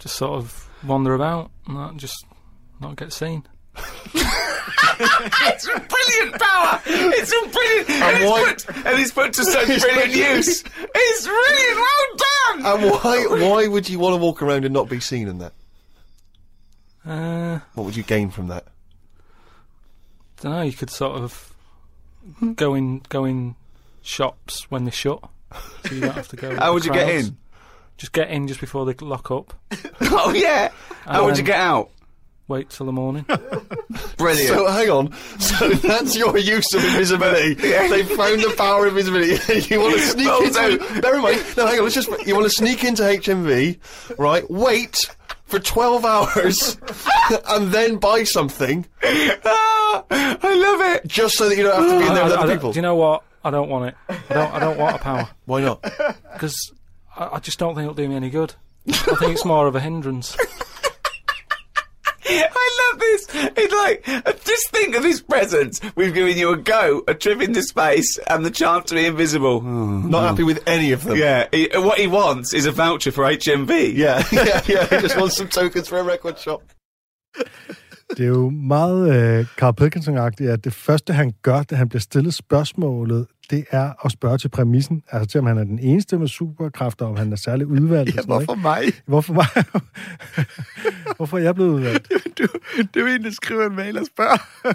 Just 0.02 0.16
sort 0.16 0.34
of 0.40 0.68
wander 0.84 1.14
about 1.14 1.52
and 1.68 1.78
that, 1.78 1.96
just 1.98 2.26
not 2.80 2.96
get 2.98 3.14
seen. 3.14 3.44
It's 5.04 5.68
a 5.68 5.80
brilliant 5.80 6.40
power. 6.42 6.82
It's 6.86 7.32
a 7.32 7.50
brilliant, 7.50 7.90
and, 7.90 8.18
it's 8.18 8.30
why- 8.30 8.54
put, 8.54 8.86
and 8.86 9.00
it's 9.00 9.12
put 9.12 9.34
to 9.34 9.44
such 9.46 9.68
brilliant 9.82 10.12
use. 10.14 10.64
It's 10.64 11.28
brilliant. 11.28 11.76
Well 11.78 12.18
done. 12.18 12.66
And 12.66 12.92
why 12.92 13.26
why 13.48 13.68
would 13.68 13.90
you 13.90 14.00
want 14.00 14.14
to 14.14 14.18
walk 14.18 14.42
around 14.42 14.66
and 14.66 14.74
not 14.74 14.90
be 14.90 15.00
seen 15.00 15.28
in 15.28 15.38
that? 15.40 15.54
Uh, 17.06 17.60
What 17.74 17.86
would 17.86 17.96
you 17.96 18.04
gain 18.04 18.30
from 18.30 18.48
that? 18.50 18.66
don't 20.42 20.52
know. 20.54 20.62
You 20.62 20.74
could 20.74 20.90
sort 20.90 21.22
of 21.22 21.54
go 22.56 22.74
in, 22.76 23.02
go 23.10 23.26
in 23.26 23.56
shops 24.02 24.70
when 24.70 24.84
they're 24.86 24.92
shut, 24.92 25.20
so 25.86 25.94
you 25.96 26.02
don't 26.02 26.14
have 26.14 26.28
to 26.30 26.36
go. 26.36 26.56
How 26.56 26.74
would 26.74 26.86
you 26.86 26.92
get 26.94 27.10
in? 27.10 27.38
Just 28.02 28.14
get 28.14 28.32
in 28.32 28.48
just 28.48 28.60
before 28.60 28.86
they 28.86 28.94
lock 29.06 29.30
up. 29.30 29.54
Oh 30.02 30.34
yeah. 30.34 30.72
How 31.06 31.24
would 31.26 31.38
you 31.38 31.44
get 31.44 31.60
out? 31.60 31.92
Wait 32.48 32.70
till 32.72 32.88
the 32.88 32.92
morning. 32.92 33.24
Brilliant. 34.18 34.48
So 34.50 34.68
hang 34.68 34.90
on. 34.90 35.14
So 35.40 35.70
that's 35.70 36.18
your 36.18 36.36
use 36.38 36.74
of 36.74 36.84
invisibility. 36.84 37.54
They 37.62 38.04
found 38.04 38.42
the 38.42 38.54
power 38.58 38.88
of 38.88 38.98
invisibility. 38.98 39.74
you 39.74 39.80
want 39.80 39.94
to 39.96 40.02
sneak 40.02 40.26
Well, 40.28 40.42
into. 40.44 41.02
Never 41.02 41.20
mind. 41.22 41.44
No, 41.56 41.68
hang 41.68 41.78
on. 41.78 41.84
Let's 41.84 41.94
just. 41.96 42.10
You 42.28 42.34
want 42.34 42.46
to 42.46 42.50
sneak 42.50 42.84
into 42.84 43.04
HMV, 43.04 43.78
right? 44.18 44.50
Wait 44.50 44.98
for 45.46 45.60
twelve 45.60 46.04
hours, 46.04 46.78
and 47.50 47.72
then 47.72 47.98
buy 47.98 48.24
something 48.24 48.86
Ah, 49.04 50.04
I 50.12 50.56
love 50.56 50.96
it. 50.96 51.08
just 51.08 51.38
so 51.38 51.48
that 51.50 51.56
you 51.58 51.64
don't 51.64 51.80
have 51.80 51.90
to 51.92 52.00
be 52.00 52.08
in 52.08 52.14
there 52.16 52.24
I- 52.24 52.28
with 52.28 52.34
I 52.34 52.38
other 52.38 52.48
don't- 52.48 52.58
people. 52.58 52.72
Do 52.74 52.78
you 52.80 52.82
know 52.82 52.96
what? 52.96 53.24
I 53.44 53.50
don't 53.52 53.70
want 53.70 53.90
it. 53.90 53.96
I 54.10 54.34
don't. 54.34 54.54
I 54.54 54.60
don't 54.60 54.78
want 54.78 54.96
a 54.96 55.00
power 55.00 55.30
Why 55.46 55.62
not? 55.62 55.82
because 56.34 56.74
I, 57.22 57.36
I 57.36 57.40
just 57.40 57.60
don't 57.60 57.76
think 57.76 57.84
it'll 57.84 57.94
do 57.94 58.10
me 58.10 58.16
any 58.16 58.30
good. 58.30 58.56
I 58.88 58.94
think 58.94 59.34
it's 59.34 59.46
more 59.46 59.68
of 59.68 59.76
a 59.76 59.80
hindrance. 59.80 60.36
I 62.34 62.90
love 62.92 63.00
this. 63.00 63.28
It's 63.58 63.74
like, 63.74 64.44
just 64.46 64.70
think 64.70 64.96
of 64.96 65.04
his 65.04 65.22
present. 65.22 65.80
We've 65.96 66.14
given 66.14 66.38
you 66.38 66.52
a 66.52 66.58
go, 66.58 67.04
a 67.08 67.14
trip 67.14 67.42
into 67.42 67.62
space, 67.62 68.18
and 68.28 68.46
the 68.46 68.50
chance 68.50 68.90
to 68.90 68.96
be 68.96 69.06
invisible. 69.06 69.60
Hmm. 69.60 70.10
Not 70.10 70.30
happy 70.30 70.44
with 70.44 70.68
any 70.68 70.94
of 70.94 71.04
them. 71.04 71.18
Yeah, 71.18 71.48
he, 71.52 71.70
what 71.74 72.00
he 72.00 72.08
wants 72.08 72.54
is 72.54 72.66
a 72.66 72.72
voucher 72.72 73.12
for 73.12 73.26
HMV. 73.26 73.96
Yeah, 73.96 74.24
yeah, 74.32 74.62
yeah. 74.66 74.88
He 74.88 75.02
just 75.02 75.18
wants 75.20 75.36
some 75.38 75.50
tokens 75.50 75.88
for 75.88 76.00
a 76.00 76.04
record 76.04 76.40
shop. 76.40 76.64
Det 78.18 78.24
er 78.24 78.28
jo 78.28 78.50
meget 78.50 79.16
øh, 79.40 79.46
Carl 79.58 79.74
Pilkington-agtigt, 79.74 80.50
at 80.50 80.64
det 80.64 80.74
første, 80.74 81.14
han 81.14 81.34
gør, 81.42 81.64
da 81.64 81.76
han 81.76 81.90
bliver 81.90 82.00
stillet 82.00 82.34
spørgsmålet, 82.34 83.28
det 83.50 83.66
er 83.72 84.06
at 84.06 84.12
spørge 84.12 84.38
til 84.38 84.50
præmissen. 84.50 85.04
Altså 85.12 85.30
til, 85.30 85.40
om 85.40 85.46
han 85.46 85.58
er 85.58 85.64
den 85.64 85.80
eneste 85.80 86.18
med 86.18 86.28
superkræfter, 86.28 87.06
om 87.06 87.18
han 87.18 87.32
er 87.32 87.36
særlig 87.36 87.68
udvalgt. 87.68 88.16
Ja, 88.16 88.22
sådan 88.22 88.30
noget, 88.30 88.46
hvorfor 88.46 88.62
mig? 88.62 88.84
Hvorfor 89.06 89.34
mig? 89.34 89.48
hvorfor 91.18 91.38
er 91.38 91.42
jeg 91.42 91.56
blevet 91.56 91.70
udvalgt? 91.70 92.12
Du, 92.38 92.48
det 92.78 92.96
er 92.96 93.00
jo 93.00 93.06
en, 93.06 93.24
der 93.24 93.32
skriver 93.32 93.66
en 93.66 93.76
mail 93.76 93.98
og 93.98 94.06
spørger. 94.06 94.74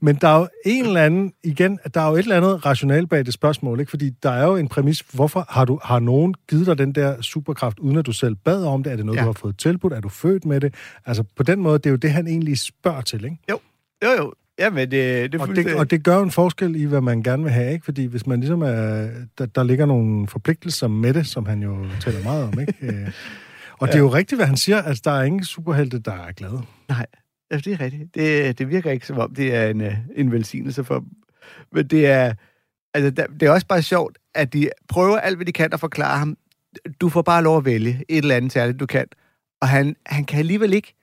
Men 0.00 0.16
der 0.16 0.28
er 0.28 0.38
jo 0.38 0.48
en 0.66 0.84
eller 0.86 1.02
anden, 1.04 1.32
igen, 1.44 1.78
der 1.94 2.00
er 2.00 2.08
jo 2.08 2.14
et 2.14 2.18
eller 2.18 2.36
andet 2.36 2.66
rationale 2.66 3.06
bag 3.06 3.26
det 3.26 3.34
spørgsmål, 3.34 3.80
ikke? 3.80 3.90
Fordi 3.90 4.10
der 4.22 4.30
er 4.30 4.46
jo 4.46 4.56
en 4.56 4.68
præmis, 4.68 5.00
hvorfor 5.12 5.46
har, 5.48 5.64
du, 5.64 5.80
har 5.82 5.98
nogen 5.98 6.34
givet 6.50 6.66
dig 6.66 6.78
den 6.78 6.92
der 6.94 7.20
superkraft, 7.20 7.78
uden 7.78 7.96
at 7.96 8.06
du 8.06 8.12
selv 8.12 8.34
bad 8.34 8.64
om 8.64 8.82
det? 8.82 8.92
Er 8.92 8.96
det 8.96 9.06
noget, 9.06 9.16
Ja. 9.16 9.20
ja. 9.22 9.26
du 9.26 9.32
har 9.32 9.38
fået 9.40 9.58
tilbudt? 9.58 9.92
Er 9.92 10.00
du 10.00 10.08
født 10.08 10.44
med 10.44 10.60
det? 10.60 10.74
Altså, 11.06 11.24
på 11.36 11.42
den 11.42 11.60
måde, 11.60 11.78
det 11.78 11.86
er 11.86 11.90
jo 11.90 11.96
det, 11.96 12.10
han 12.12 12.26
egentlig 12.26 12.58
spørger 12.58 13.00
til, 13.00 13.24
ikke? 13.24 13.36
Jo, 13.50 13.58
jo, 14.04 14.10
jo. 14.18 14.32
Ja, 14.58 14.70
men 14.70 14.90
det, 14.90 15.32
det 15.32 15.40
Og 15.40 15.48
det, 15.48 15.74
og 15.74 15.90
det 15.90 16.04
gør 16.04 16.20
en 16.22 16.30
forskel 16.30 16.76
i, 16.76 16.84
hvad 16.84 17.00
man 17.00 17.22
gerne 17.22 17.42
vil 17.42 17.52
have, 17.52 17.72
ikke? 17.72 17.84
Fordi 17.84 18.04
hvis 18.04 18.26
man 18.26 18.40
ligesom 18.40 18.62
er... 18.62 19.08
Der, 19.38 19.46
der 19.46 19.62
ligger 19.62 19.86
nogle 19.86 20.26
forpligtelser 20.28 20.88
med 20.88 21.14
det, 21.14 21.26
som 21.26 21.46
han 21.46 21.62
jo 21.62 21.76
taler 22.00 22.22
meget 22.24 22.44
om, 22.44 22.60
ikke? 22.60 22.74
Øh, 22.86 23.08
Og 23.78 23.88
det 23.88 23.94
er 23.94 23.98
jo 23.98 24.08
rigtigt, 24.08 24.38
hvad 24.38 24.46
han 24.46 24.56
siger, 24.56 24.82
at 24.82 25.00
der 25.04 25.10
er 25.10 25.22
ingen 25.22 25.44
superhelte, 25.44 25.98
der 25.98 26.12
er 26.12 26.32
glade. 26.32 26.62
Nej, 26.88 27.06
Altså, 27.50 27.70
det 27.70 27.80
er 27.80 27.84
rigtigt. 27.84 28.14
Det, 28.14 28.58
det 28.58 28.68
virker 28.68 28.90
ikke 28.90 29.06
som 29.06 29.18
om, 29.18 29.34
det 29.34 29.54
er 29.54 29.66
en, 29.66 29.80
øh, 29.80 29.96
en 30.16 30.32
velsignelse 30.32 30.84
for 30.84 30.98
dem. 30.98 31.08
Men 31.72 31.86
det 31.86 32.06
er, 32.06 32.34
altså, 32.94 33.10
det 33.10 33.42
er 33.42 33.50
også 33.50 33.66
bare 33.66 33.82
sjovt, 33.82 34.18
at 34.34 34.52
de 34.52 34.70
prøver 34.88 35.18
alt, 35.18 35.36
hvad 35.36 35.46
de 35.46 35.52
kan 35.52 35.72
at 35.72 35.80
forklare 35.80 36.18
ham. 36.18 36.36
Du 37.00 37.08
får 37.08 37.22
bare 37.22 37.42
lov 37.42 37.56
at 37.56 37.64
vælge 37.64 38.04
et 38.08 38.18
eller 38.18 38.36
andet 38.36 38.52
særligt, 38.52 38.80
du 38.80 38.86
kan. 38.86 39.06
Og 39.60 39.68
han, 39.68 39.96
han 40.06 40.24
kan 40.24 40.38
alligevel 40.38 40.72
ikke, 40.72 40.94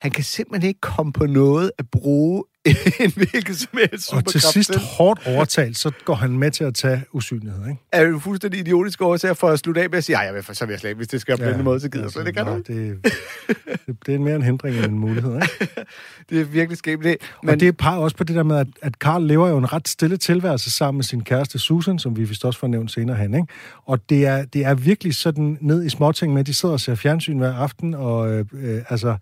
han 0.00 0.10
kan 0.10 0.24
simpelthen 0.24 0.68
ikke 0.68 0.80
komme 0.80 1.12
på 1.12 1.26
noget 1.26 1.70
at 1.78 1.90
bruge 1.90 2.44
en 3.04 3.12
hvilket 3.16 3.56
som 3.56 3.78
helst 3.78 3.92
Og 3.92 4.00
superkraft 4.00 4.28
til 4.28 4.40
sidst, 4.40 4.76
hårdt 4.76 5.26
overtalt, 5.26 5.78
så 5.78 5.92
går 6.04 6.14
han 6.14 6.38
med 6.38 6.50
til 6.50 6.64
at 6.64 6.74
tage 6.74 7.04
usynlighed, 7.12 7.68
ikke? 7.68 7.80
er 7.92 8.02
jo 8.02 8.18
fuldstændig 8.18 8.60
idiotisk 8.60 9.02
årsager 9.02 9.34
for 9.34 9.48
at 9.48 9.58
slutte 9.58 9.82
af 9.82 9.90
med 9.90 9.98
at 9.98 10.04
sige, 10.04 10.18
jeg 10.18 10.34
vil, 10.34 10.56
så 10.56 10.66
vil 10.66 10.72
jeg 10.72 10.80
slet 10.80 10.90
ikke, 10.90 10.96
hvis 10.96 11.08
det 11.08 11.20
skal 11.20 11.38
på 11.38 11.44
den 11.44 11.64
måde, 11.64 11.80
så 11.80 11.88
gider 11.88 12.04
jeg 12.04 12.10
slet 12.10 12.26
ikke. 12.26 12.42
nej, 12.42 12.54
det. 12.54 12.66
det, 12.66 13.96
det, 14.06 14.14
er 14.14 14.18
mere 14.18 14.36
en 14.36 14.42
hindring 14.42 14.76
end 14.76 14.84
en 14.84 14.98
mulighed, 14.98 15.34
ikke? 15.34 15.68
Det 16.30 16.40
er 16.40 16.44
virkelig 16.44 16.78
skæbne. 16.78 17.16
Men... 17.42 17.50
Og 17.50 17.60
det 17.60 17.76
peger 17.76 17.98
også 17.98 18.16
på 18.16 18.24
det 18.24 18.36
der 18.36 18.42
med, 18.42 18.56
at, 18.56 18.66
at 18.82 18.94
Carl 18.94 19.22
lever 19.22 19.48
jo 19.48 19.58
en 19.58 19.72
ret 19.72 19.88
stille 19.88 20.16
tilværelse 20.16 20.70
sammen 20.70 20.98
med 20.98 21.04
sin 21.04 21.24
kæreste 21.24 21.58
Susan, 21.58 21.98
som 21.98 22.16
vi 22.16 22.24
vist 22.24 22.44
også 22.44 22.60
får 22.60 22.66
nævnt 22.66 22.90
senere 22.90 23.16
hen, 23.16 23.34
ikke? 23.34 23.46
Og 23.84 24.10
det 24.10 24.26
er, 24.26 24.44
det 24.44 24.64
er 24.64 24.74
virkelig 24.74 25.14
sådan 25.14 25.58
ned 25.60 25.84
i 25.84 25.88
småting 25.88 26.32
med, 26.32 26.40
at 26.40 26.46
de 26.46 26.54
sidder 26.54 26.72
og 26.72 26.80
ser 26.80 26.94
fjernsyn 26.94 27.38
hver 27.38 27.54
aften, 27.54 27.94
og 27.94 28.32
øh, 28.32 28.44
øh, 28.52 28.82
altså 28.88 29.16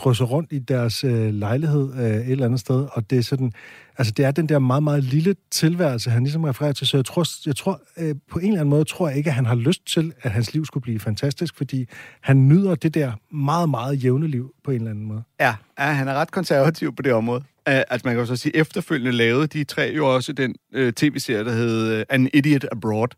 drysser 0.00 0.24
rundt 0.24 0.52
i 0.52 0.58
deres 0.58 1.04
øh, 1.04 1.34
lejlighed 1.34 1.94
øh, 1.94 2.00
et 2.00 2.30
eller 2.30 2.44
andet 2.44 2.60
sted, 2.60 2.86
og 2.92 3.10
det 3.10 3.18
er 3.18 3.22
sådan, 3.22 3.52
altså 3.98 4.12
det 4.16 4.24
er 4.24 4.30
den 4.30 4.48
der 4.48 4.58
meget, 4.58 4.82
meget 4.82 5.04
lille 5.04 5.34
tilværelse, 5.50 6.10
han 6.10 6.22
ligesom 6.22 6.44
refererer 6.44 6.72
til, 6.72 6.86
så 6.86 6.96
jeg 6.96 7.04
tror, 7.04 7.24
jeg 7.46 7.56
tror 7.56 7.80
øh, 7.98 8.14
på 8.30 8.38
en 8.38 8.46
eller 8.46 8.60
anden 8.60 8.70
måde, 8.70 8.84
tror 8.84 9.08
jeg 9.08 9.16
ikke, 9.16 9.30
at 9.30 9.34
han 9.34 9.46
har 9.46 9.54
lyst 9.54 9.86
til, 9.86 10.12
at 10.22 10.30
hans 10.30 10.52
liv 10.54 10.66
skulle 10.66 10.82
blive 10.82 11.00
fantastisk, 11.00 11.56
fordi 11.56 11.86
han 12.20 12.48
nyder 12.48 12.74
det 12.74 12.94
der 12.94 13.12
meget, 13.30 13.68
meget 13.68 14.04
jævne 14.04 14.26
liv 14.26 14.54
på 14.64 14.70
en 14.70 14.76
eller 14.76 14.90
anden 14.90 15.04
måde. 15.04 15.22
Ja, 15.40 15.54
ja, 15.78 15.84
han 15.84 16.08
er 16.08 16.14
ret 16.14 16.30
konservativ 16.30 16.96
på 16.96 17.02
det 17.02 17.12
område. 17.12 17.42
Altså 17.66 18.02
man 18.04 18.14
kan 18.14 18.20
jo 18.20 18.26
så 18.26 18.36
sige, 18.36 18.56
efterfølgende 18.56 19.12
lavede 19.12 19.46
de 19.46 19.64
tre 19.64 19.92
jo 19.96 20.14
også 20.14 20.32
den 20.32 20.54
øh, 20.72 20.92
tv-serie, 20.92 21.44
der 21.44 21.52
hed 21.52 21.92
øh, 21.92 22.04
An 22.08 22.30
Idiot 22.34 22.64
Abroad, 22.72 23.08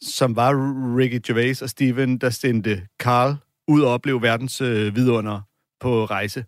som 0.00 0.36
var 0.36 0.52
Ricky 0.98 1.20
Gervais 1.26 1.62
og 1.62 1.70
Steven, 1.70 2.18
der 2.18 2.30
sendte 2.30 2.82
Carl 2.98 3.36
ud 3.68 3.80
og 3.80 3.92
opleve 3.92 4.22
verdens 4.22 4.60
øh, 4.60 4.96
vidunder 4.96 5.40
på 5.80 6.04
rejse, 6.04 6.44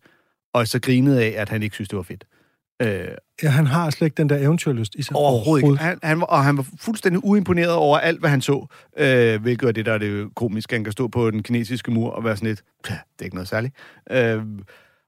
og 0.55 0.69
så 0.69 0.81
grinede 0.81 1.25
af, 1.25 1.35
at 1.41 1.49
han 1.49 1.63
ikke 1.63 1.75
synes, 1.75 1.89
det 1.89 1.97
var 1.97 2.03
fedt. 2.03 2.25
Uh, 2.85 3.15
Ja, 3.43 3.49
han 3.49 3.67
har 3.67 3.91
slet 3.91 4.07
ikke 4.07 4.15
den 4.15 4.29
der 4.29 4.37
eventyrlyst 4.39 4.95
i 4.95 5.03
sig. 5.03 5.17
Overhovedet 5.17 5.65
ikke. 5.67 5.77
Han, 5.85 5.99
han, 6.03 6.21
var- 6.21 6.27
og 6.27 6.45
han 6.45 6.57
var 6.57 6.67
fuldstændig 6.81 7.25
uimponeret 7.25 7.73
over 7.73 7.99
alt, 7.99 8.21
hvad 8.21 8.31
han 8.31 8.41
så. 8.41 8.67
Øh, 8.97 9.43
hvilket 9.43 9.69
er 9.69 9.73
det, 9.73 9.87
der 9.87 9.93
er 9.93 9.99
det 9.99 10.35
komiske. 10.35 10.75
Han 10.75 10.85
kan 10.85 10.93
stå 10.93 11.09
på 11.09 11.31
den 11.31 11.43
kinesiske 11.43 11.91
mur 11.91 12.11
og 12.11 12.25
være 12.25 12.37
sådan 12.37 12.49
lidt, 12.49 12.63
"Pja, 12.85 12.95
det 12.95 13.21
er 13.21 13.25
ikke 13.25 13.37
noget 13.37 13.49
særligt. 13.49 13.75
Øh, 14.11 14.43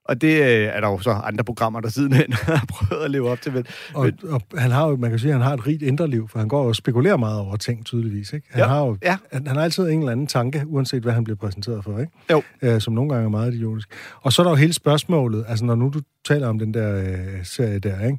og 0.05 0.21
det 0.21 0.41
øh, 0.41 0.67
er 0.73 0.79
der 0.81 0.87
jo 0.87 0.99
så 0.99 1.11
andre 1.11 1.43
programmer, 1.43 1.79
der 1.79 1.89
sidenhen 1.89 2.33
har 2.57 2.65
prøvet 2.69 3.03
at 3.03 3.11
leve 3.11 3.29
op 3.29 3.41
til. 3.41 3.53
Men, 3.53 3.65
Og, 3.93 4.11
og 4.29 4.41
han 4.57 4.71
har 4.71 4.87
jo, 4.87 4.95
man 4.95 5.09
kan 5.09 5.19
sige, 5.19 5.29
at 5.29 5.37
han 5.37 5.47
har 5.47 5.53
et 5.53 5.67
rigt 5.67 5.81
indre 5.81 6.07
liv, 6.07 6.27
for 6.27 6.39
han 6.39 6.47
går 6.47 6.67
og 6.67 6.75
spekulerer 6.75 7.17
meget 7.17 7.39
over 7.39 7.55
ting, 7.55 7.85
tydeligvis. 7.85 8.33
Ikke? 8.33 8.47
Han, 8.51 8.59
Ja, 8.59 8.67
har 8.67 8.85
jo, 8.85 8.97
ja. 9.03 9.17
han, 9.31 9.47
han 9.47 9.55
har 9.55 9.63
altid 9.63 9.89
en 9.89 9.99
eller 9.99 10.11
anden 10.11 10.27
tanke, 10.27 10.63
uanset 10.67 11.03
hvad 11.03 11.13
han 11.13 11.23
bliver 11.23 11.37
præsenteret 11.37 11.83
for, 11.83 11.99
ikke? 11.99 12.11
Jo. 12.31 12.41
Øh, 12.61 12.81
som 12.81 12.93
nogle 12.93 13.09
gange 13.09 13.25
er 13.25 13.29
meget 13.29 13.53
idiotisk. 13.53 13.89
Og 14.21 14.33
så 14.33 14.41
er 14.41 14.43
der 14.43 14.51
jo 14.51 14.55
hele 14.55 14.73
spørgsmålet, 14.73 15.45
altså 15.47 15.65
når 15.65 15.75
nu 15.75 15.89
du 15.89 16.01
taler 16.25 16.47
om 16.47 16.59
den 16.59 16.73
der 16.73 16.95
øh, 16.95 17.45
serie 17.45 17.79
der, 17.79 18.05
ikke? 18.05 18.17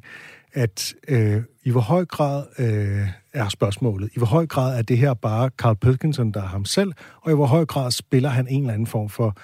at 0.53 0.93
øh, 1.07 1.41
i 1.63 1.69
hvor 1.71 1.81
høj 1.81 2.05
grad 2.05 2.43
øh, 2.59 3.07
er 3.33 3.49
spørgsmålet, 3.49 4.09
i 4.15 4.17
hvor 4.17 4.27
høj 4.27 4.45
grad 4.47 4.77
er 4.77 4.81
det 4.81 4.97
her 4.97 5.13
bare 5.13 5.49
Carl 5.57 5.75
Pilkinson, 5.75 6.31
der 6.31 6.41
er 6.41 6.47
ham 6.47 6.65
selv, 6.65 6.91
og 7.21 7.31
i 7.31 7.35
hvor 7.35 7.45
høj 7.45 7.65
grad 7.65 7.91
spiller 7.91 8.29
han 8.29 8.47
en 8.47 8.61
eller 8.61 8.73
anden 8.73 8.87
form 8.87 9.09
for 9.09 9.37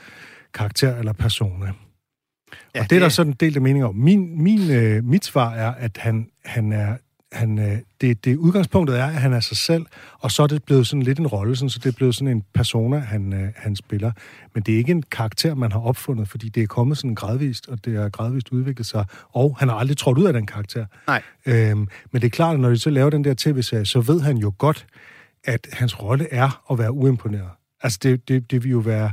karakter 0.54 0.98
eller 0.98 1.14
persona. 1.14 1.72
Ja, 2.76 2.82
Og 2.82 2.90
det 2.90 2.96
er 2.96 3.00
der 3.00 3.10
sådan 3.10 3.32
en 3.32 3.38
del 3.40 3.56
af 3.56 3.62
mening 3.62 3.86
om. 3.86 3.96
Min, 3.96 4.44
min, 4.44 4.72
øh, 4.72 5.04
mit 5.04 5.26
svar 5.26 5.54
er, 5.54 5.74
at 5.74 5.98
han, 5.98 6.28
han 6.46 6.72
er... 6.72 6.98
Han, 7.32 7.60
øh, 7.60 7.78
det, 8.02 8.26
det 8.26 8.36
udgangspunktet 8.36 9.00
er, 9.00 9.06
at 9.06 9.14
han 9.14 9.34
er 9.34 9.40
sig 9.40 9.58
selv, 9.58 9.86
og 10.20 10.32
så 10.32 10.44
er 10.44 10.48
det 10.48 10.64
blevet 10.64 10.88
sådan 10.88 11.04
lidt 11.04 11.20
en 11.20 11.28
rolle, 11.28 11.56
sådan, 11.56 11.70
så 11.70 11.80
det 11.80 11.90
er 11.90 11.96
blevet 11.96 12.16
sådan 12.16 12.28
en 12.28 12.44
persona, 12.54 12.98
han, 12.98 13.34
øh, 13.34 13.50
han 13.56 13.76
spiller. 13.76 14.12
Men 14.54 14.64
det 14.64 14.74
er 14.74 14.78
ikke 14.78 14.92
en 14.92 15.04
karakter, 15.04 15.56
man 15.56 15.72
har 15.72 15.80
opfundet, 15.80 16.28
fordi 16.28 16.50
det 16.50 16.64
er 16.64 16.68
kommet 16.68 16.98
sådan 16.98 17.16
gradvist, 17.16 17.68
og 17.68 17.86
det 17.86 17.96
er 17.96 18.10
gradvist 18.10 18.50
udviklet 18.52 18.86
sig, 18.86 19.06
og 19.30 19.56
han 19.60 19.70
har 19.70 19.76
aldrig 19.76 19.98
trådt 19.98 20.18
ud 20.18 20.26
af 20.26 20.34
den 20.34 20.46
karakter. 20.46 20.86
Nej. 21.08 21.22
Øhm, 21.46 21.88
men 22.12 22.22
det 22.22 22.24
er 22.24 22.30
klart, 22.30 22.54
at 22.54 22.60
når 22.60 22.70
de 22.70 22.78
så 22.78 22.90
laver 22.90 23.10
den 23.10 23.24
der 23.24 23.34
tv-serie, 23.38 23.86
så 23.86 24.02
ved 24.02 24.22
han 24.22 24.38
jo 24.38 24.54
godt, 24.58 24.86
at 25.44 25.68
hans 25.74 26.02
rolle 26.02 26.28
er 26.34 26.72
at 26.72 26.80
være 26.80 26.92
uimponeret. 26.92 27.50
Altså, 27.84 28.00
det, 28.04 28.28
det, 28.28 28.52
det 28.52 28.64
vil 28.64 28.72
jo 28.72 28.80
være... 28.80 29.12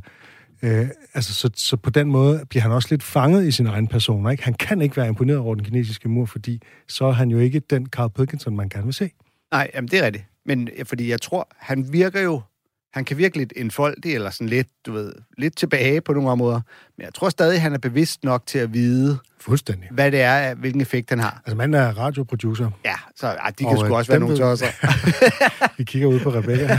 Øh, 0.63 0.89
altså, 1.15 1.35
så, 1.35 1.51
så 1.55 1.77
på 1.77 1.91
den 1.91 2.09
måde 2.09 2.43
bliver 2.49 2.63
han 2.63 2.73
også 2.73 2.89
lidt 2.91 3.03
fanget 3.03 3.47
i 3.47 3.51
sin 3.51 3.67
egen 3.67 3.87
person. 3.89 4.31
Ikke? 4.31 4.45
Han 4.45 4.55
kan 4.55 4.83
ikke 4.83 4.97
være 4.97 5.09
imponeret 5.09 5.39
over 5.39 5.55
den 5.55 5.65
kinesiske 5.65 6.09
mur, 6.09 6.27
fordi 6.27 6.63
så 6.89 7.05
er 7.05 7.13
han 7.13 7.29
jo 7.31 7.39
ikke 7.39 7.61
den 7.61 7.87
Carl 7.87 8.11
Pilkington, 8.11 8.57
man 8.57 8.69
gerne 8.69 8.85
vil 8.85 8.95
se. 8.95 9.11
nej, 9.53 9.71
jamen, 9.75 9.89
det 9.89 9.99
er 9.99 10.05
rigtigt. 10.07 10.25
Men 10.47 10.69
fordi 10.85 11.11
jeg 11.11 11.21
tror, 11.21 11.49
han 11.59 11.93
virker 11.93 12.21
jo... 12.21 12.41
Han 12.93 13.05
kan 13.05 13.19
virke 13.19 13.39
lidt 13.39 13.53
enfoldig, 13.57 14.15
eller 14.15 14.31
sådan 14.31 14.49
lidt, 14.49 14.69
du 14.87 14.93
ved, 14.93 15.13
lidt 15.39 15.57
tilbage 15.57 16.01
på 16.01 16.13
nogle 16.13 16.31
områder. 16.31 16.61
Men 16.97 17.05
jeg 17.05 17.15
tror 17.15 17.29
stadig, 17.29 17.63
han 17.63 17.73
er 17.73 17.79
bevidst 17.79 18.25
nok 18.25 18.47
til 18.47 18.59
at 18.59 18.75
vide, 18.75 19.19
Fuldstændig. 19.41 19.89
hvad 19.91 20.11
det 20.13 20.21
er, 20.21 20.55
hvilken 20.55 20.81
effekt 20.81 21.11
han 21.11 21.19
har. 21.19 21.43
Altså, 21.47 21.57
manden 21.57 21.81
er 21.83 21.89
radioproducer. 21.99 22.71
Ja, 22.85 22.95
så 23.17 23.27
ej, 23.27 23.51
de 23.51 23.55
kan 23.65 23.67
Og, 23.67 23.79
sgu 23.79 23.87
øh, 23.87 23.93
også 23.93 24.13
være 24.13 24.21
nogle 24.21 24.37
tosser. 24.37 24.67
Vi 25.79 25.85
kigger 25.85 26.09
ud 26.09 26.21
på 26.21 26.31
Rebecca. 26.31 26.79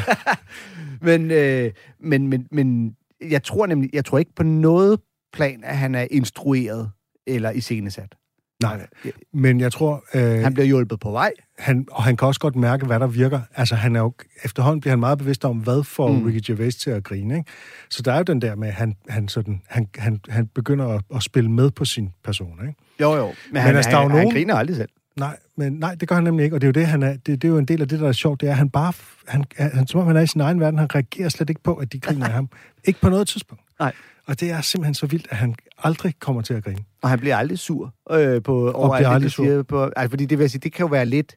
Men, 1.01 1.31
øh, 1.31 1.71
men, 1.99 2.27
men, 2.27 2.47
men 2.51 2.95
jeg 3.21 3.43
tror 3.43 3.65
nemlig, 3.65 3.89
jeg 3.93 4.05
tror 4.05 4.17
ikke 4.17 4.35
på 4.35 4.43
noget 4.43 4.99
plan, 5.33 5.63
at 5.63 5.77
han 5.77 5.95
er 5.95 6.07
instrueret 6.11 6.91
eller 7.27 7.51
iscenesat. 7.51 8.15
Nej, 8.61 8.87
men 9.33 9.59
jeg 9.59 9.71
tror... 9.71 10.03
Øh, 10.13 10.21
Han 10.43 10.53
bliver 10.53 10.65
hjulpet 10.67 10.99
på 10.99 11.11
vej. 11.11 11.31
han, 11.59 11.85
og 11.91 12.03
han 12.03 12.17
kan 12.17 12.27
også 12.27 12.39
godt 12.39 12.55
mærke, 12.55 12.85
hvad 12.85 12.99
der 12.99 13.07
virker. 13.07 13.41
Altså, 13.55 13.75
han 13.75 13.95
er 13.95 13.99
jo, 13.99 14.13
efterhånden 14.43 14.79
bliver 14.81 14.91
han 14.91 14.99
meget 14.99 15.17
bevidst 15.17 15.45
om, 15.45 15.57
hvad 15.57 15.83
får 15.83 16.11
Mm. 16.11 16.23
Ricky 16.23 16.47
Gervais 16.51 16.75
til 16.75 16.89
at 16.89 17.03
grine. 17.03 17.37
Ikke? 17.37 17.51
Så 17.89 18.01
der 18.01 18.13
er 18.13 18.17
jo 18.17 18.23
den 18.23 18.41
der 18.41 18.55
med, 18.55 18.67
at 18.67 18.73
han, 18.73 18.95
han, 19.09 19.27
sådan, 19.27 19.61
han, 19.67 19.87
han, 19.95 20.19
han 20.29 20.47
begynder 20.47 20.87
at, 20.87 21.01
at 21.15 21.23
spille 21.23 21.51
med 21.51 21.71
på 21.71 21.85
sin 21.85 22.09
person. 22.23 22.59
Ikke? 22.67 22.79
Jo, 23.01 23.15
jo. 23.15 23.33
Men, 23.51 23.61
han, 23.61 23.75
altså, 23.75 23.89
han, 23.89 23.95
der 23.95 23.99
er 23.99 24.03
jo 24.03 24.09
han, 24.09 24.17
han 24.17 24.25
nogen- 24.25 24.33
griner 24.35 24.55
aldrig 24.55 24.75
selv. 24.77 24.89
Nej, 25.19 25.37
men 25.55 25.73
nej, 25.73 25.95
det 25.95 26.07
gør 26.07 26.15
han 26.15 26.23
nemlig 26.23 26.43
ikke, 26.43 26.55
og 26.55 26.61
det 26.61 26.67
er 26.67 26.69
jo 26.69 26.81
det, 26.81 26.87
han 26.87 27.03
er, 27.03 27.13
det, 27.13 27.27
det 27.27 27.43
er 27.43 27.47
jo 27.47 27.57
en 27.57 27.65
del 27.65 27.81
af 27.81 27.87
det, 27.87 27.99
der 27.99 28.07
er 28.07 28.11
sjovt, 28.11 28.41
det 28.41 28.47
er, 28.47 28.51
at 28.51 28.57
han 28.57 28.69
bare, 28.69 28.93
han, 29.27 29.43
han, 29.57 29.87
som 29.87 30.01
om 30.01 30.07
han 30.07 30.17
er 30.17 30.21
i 30.21 30.27
sin 30.27 30.41
egen 30.41 30.59
verden, 30.59 30.79
han 30.79 30.95
reagerer 30.95 31.29
slet 31.29 31.49
ikke 31.49 31.63
på, 31.63 31.75
at 31.75 31.93
de 31.93 31.99
griner 31.99 32.25
af 32.25 32.31
ham. 32.31 32.49
Ikke 32.83 33.01
på 33.01 33.09
noget 33.09 33.27
tidspunkt. 33.27 33.63
Nej. 33.79 33.93
Og 34.27 34.39
det 34.39 34.51
er 34.51 34.61
simpelthen 34.61 34.93
så 34.93 35.05
vildt, 35.05 35.27
at 35.29 35.37
han 35.37 35.55
aldrig 35.77 36.13
kommer 36.19 36.41
til 36.41 36.53
at 36.53 36.63
grine. 36.63 36.83
Og 37.01 37.09
han 37.09 37.19
bliver 37.19 37.37
aldrig 37.37 37.59
sur 37.59 37.93
øh, 38.11 38.43
på, 38.43 38.71
over 38.71 38.93
alt 38.93 38.99
bliver 38.99 39.09
det, 39.09 39.15
aldrig 39.15 39.29
de 39.29 39.35
siger. 39.35 39.63
På, 39.63 39.83
altså, 39.83 40.09
fordi 40.09 40.25
det 40.25 40.39
vil 40.39 40.49
sige, 40.49 40.59
det 40.59 40.73
kan 40.73 40.83
jo 40.83 40.89
være 40.89 41.05
lidt, 41.05 41.35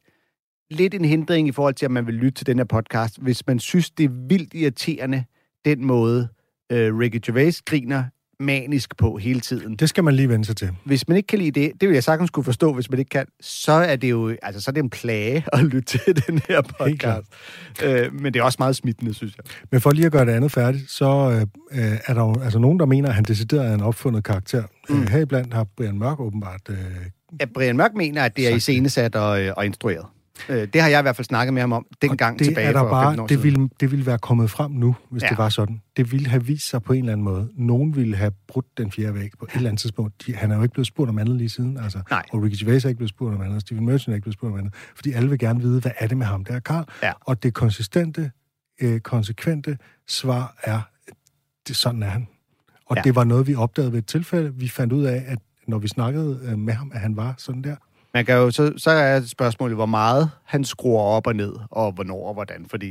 lidt 0.71 0.95
en 0.95 1.05
hindring 1.05 1.49
i 1.49 1.53
forhold 1.53 1.75
til, 1.75 1.85
at 1.85 1.91
man 1.91 2.07
vil 2.07 2.15
lytte 2.15 2.39
til 2.39 2.47
den 2.47 2.59
her 2.59 2.65
podcast, 2.65 3.19
hvis 3.23 3.47
man 3.47 3.59
synes, 3.59 3.91
det 3.91 4.05
er 4.05 4.27
vildt 4.29 4.55
irriterende, 4.55 5.25
den 5.65 5.85
måde, 5.85 6.29
øh, 6.73 6.99
Ricky 6.99 7.21
Gervais 7.27 7.63
griner 7.63 8.05
manisk 8.41 8.97
på 8.97 9.17
hele 9.17 9.41
tiden. 9.41 9.77
Det 9.77 9.89
skal 9.89 10.05
man 10.05 10.15
lige 10.15 10.29
vende 10.29 10.45
sig 10.45 10.57
til. 10.57 10.71
hvis 10.85 11.09
man 11.09 11.17
ikke 11.17 11.27
kan 11.27 11.39
lide 11.39 11.61
det, 11.61 11.73
det 11.81 11.89
vil 11.89 11.95
jeg 11.95 12.05
sagtens 12.05 12.31
kunne 12.31 12.45
forstå, 12.45 12.73
hvis 12.73 12.91
man 12.91 12.99
ikke 12.99 13.09
kan, 13.09 13.27
så 13.41 13.73
er 13.73 13.97
det 13.97 14.11
jo 14.11 14.37
altså, 14.43 14.61
så 14.61 14.71
er 14.71 14.73
det 14.73 14.83
en 14.83 14.91
plage 14.91 15.45
at 15.53 15.61
lytte 15.65 15.81
til 15.99 16.01
den 16.27 16.41
her 16.49 16.63
podcast. 16.63 17.27
Øh, 17.85 18.15
men 18.15 18.35
det 18.35 18.41
er 18.41 18.45
også 18.45 18.57
meget 18.59 18.77
smittende, 18.77 19.15
synes 19.15 19.37
jeg. 19.37 19.45
Men 19.73 19.81
for 19.81 19.91
lige 19.91 20.07
at 20.07 20.13
gøre 20.13 20.25
det 20.27 20.33
andet 20.33 20.53
færdigt, 20.53 20.91
så 20.91 21.31
øh, 21.73 21.99
er 22.07 22.15
der 22.15 22.21
jo 22.21 22.41
altså 22.43 22.59
nogen, 22.59 22.79
der 22.81 22.87
mener, 22.87 23.09
at 23.09 23.15
han 23.15 23.25
decideret 23.25 23.67
er 23.71 23.75
en 23.75 23.83
opfundet 23.83 24.25
karakter. 24.25 24.63
Mm. 24.89 25.01
Øh, 25.03 25.09
heriblandt 25.09 25.55
har 25.55 25.67
Brian 25.77 25.99
Mørk 25.99 26.21
åbenbart... 26.21 26.61
Øh, 26.69 26.77
At 27.41 27.49
Brian 27.55 27.77
Mørk 27.77 27.95
mener, 27.95 28.23
at 28.23 28.37
det 28.37 28.49
er 28.49 28.57
iscenesat 28.57 29.17
og, 29.17 29.43
øh, 29.43 29.53
og 29.57 29.67
instrueret. 29.67 30.07
Øh, 30.49 30.69
det 30.73 30.81
har 30.81 30.89
jeg 30.89 30.99
i 31.01 31.03
hvert 31.03 31.17
fald 31.17 31.25
snakket 31.25 31.55
med 31.55 31.63
ham 31.63 31.73
om 31.73 31.87
dengang 32.03 32.35
Og 32.35 32.39
det 32.39 32.47
tilbage 32.47 32.67
er 32.67 32.73
der 32.73 32.81
for 32.81 32.89
bare, 32.91 33.05
15 33.05 33.21
år 33.23 33.27
det 33.27 33.43
ville, 33.43 33.69
det 33.81 33.91
ville 33.91 34.07
være 34.07 34.19
kommet 34.19 34.51
frem 34.51 34.71
nu, 34.71 34.97
hvis 35.11 35.23
Ja. 35.23 35.29
det 35.29 35.39
var 35.39 35.49
sådan. 35.49 35.83
Det 35.97 36.13
ville 36.13 36.27
have 36.29 36.45
vist 36.47 36.69
sig 36.71 36.83
på 36.83 36.93
en 36.93 36.99
eller 36.99 37.13
anden 37.13 37.25
måde. 37.25 37.49
Nogen 37.55 37.97
ville 37.97 38.17
have 38.17 38.33
brudt 38.49 38.67
den 38.79 38.93
fjerde 38.93 39.15
væg 39.15 39.31
på 39.39 39.45
et 39.45 39.55
eller 39.57 39.69
andet 39.69 39.81
tidspunkt. 39.81 40.27
De, 40.27 40.35
han 40.35 40.51
er 40.51 40.57
jo 40.57 40.63
ikke 40.63 40.73
blevet 40.73 40.87
spurgt 40.87 41.09
om 41.09 41.19
andet 41.19 41.37
lige 41.37 41.49
siden. 41.49 41.77
Altså. 41.79 42.01
Nej. 42.11 42.23
Og 42.33 42.43
Ricky 42.43 42.65
Gervais 42.65 42.85
er 42.85 42.89
ikke 42.89 42.99
blevet 42.99 43.11
spurgt 43.11 43.35
om 43.35 43.41
andet. 43.43 43.61
Steven 43.61 43.87
Merchant 43.87 44.09
er 44.09 44.15
ikke 44.15 44.25
blevet 44.25 44.35
spurgt 44.35 44.53
om 44.53 44.59
andet. 44.59 44.75
Fordi 44.95 45.13
alle 45.13 45.29
vil 45.31 45.39
gerne 45.39 45.61
vide, 45.61 45.81
hvad 45.81 45.93
er 45.99 46.07
det 46.07 46.17
med 46.17 46.27
ham 46.27 46.45
der, 46.45 46.61
Karl? 46.61 46.85
Ja. 47.03 47.13
Og 47.21 47.43
det 47.43 47.55
konsistente, 47.55 48.31
øh, 48.81 49.01
konsekvente 49.01 49.79
svar 50.09 50.55
er, 50.63 50.81
det, 51.69 51.77
sådan 51.77 52.03
er 52.03 52.07
han. 52.09 52.29
Og 52.87 52.97
Ja. 52.97 53.01
ja. 53.01 53.03
det 53.05 53.15
var 53.15 53.25
noget, 53.25 53.47
vi 53.47 53.55
opdagede 53.55 53.93
ved 53.93 53.99
et 53.99 54.07
tilfælde. 54.07 54.55
Vi 54.55 54.69
fandt 54.69 54.93
ud 54.93 55.05
af, 55.05 55.25
at 55.27 55.39
når 55.67 55.79
vi 55.79 55.89
snakkede 55.89 56.41
øh, 56.45 56.59
med 56.59 56.75
ham, 56.75 56.91
at 56.95 57.01
han 57.01 57.17
var 57.17 57.35
sådan 57.39 57.63
der. 57.63 57.77
Man 58.15 58.25
kan 58.27 58.35
jo, 58.37 58.51
så, 58.51 58.73
så 58.77 58.91
er 58.91 59.21
spørgsmålet, 59.27 59.77
hvor 59.77 59.87
meget 59.87 60.31
han 60.45 60.65
skruer 60.65 61.03
op 61.03 61.27
og 61.27 61.37
ned, 61.37 61.53
og 61.71 61.93
hvornår 61.93 62.27
og 62.29 62.35
hvordan, 62.35 62.67
fordi... 62.71 62.91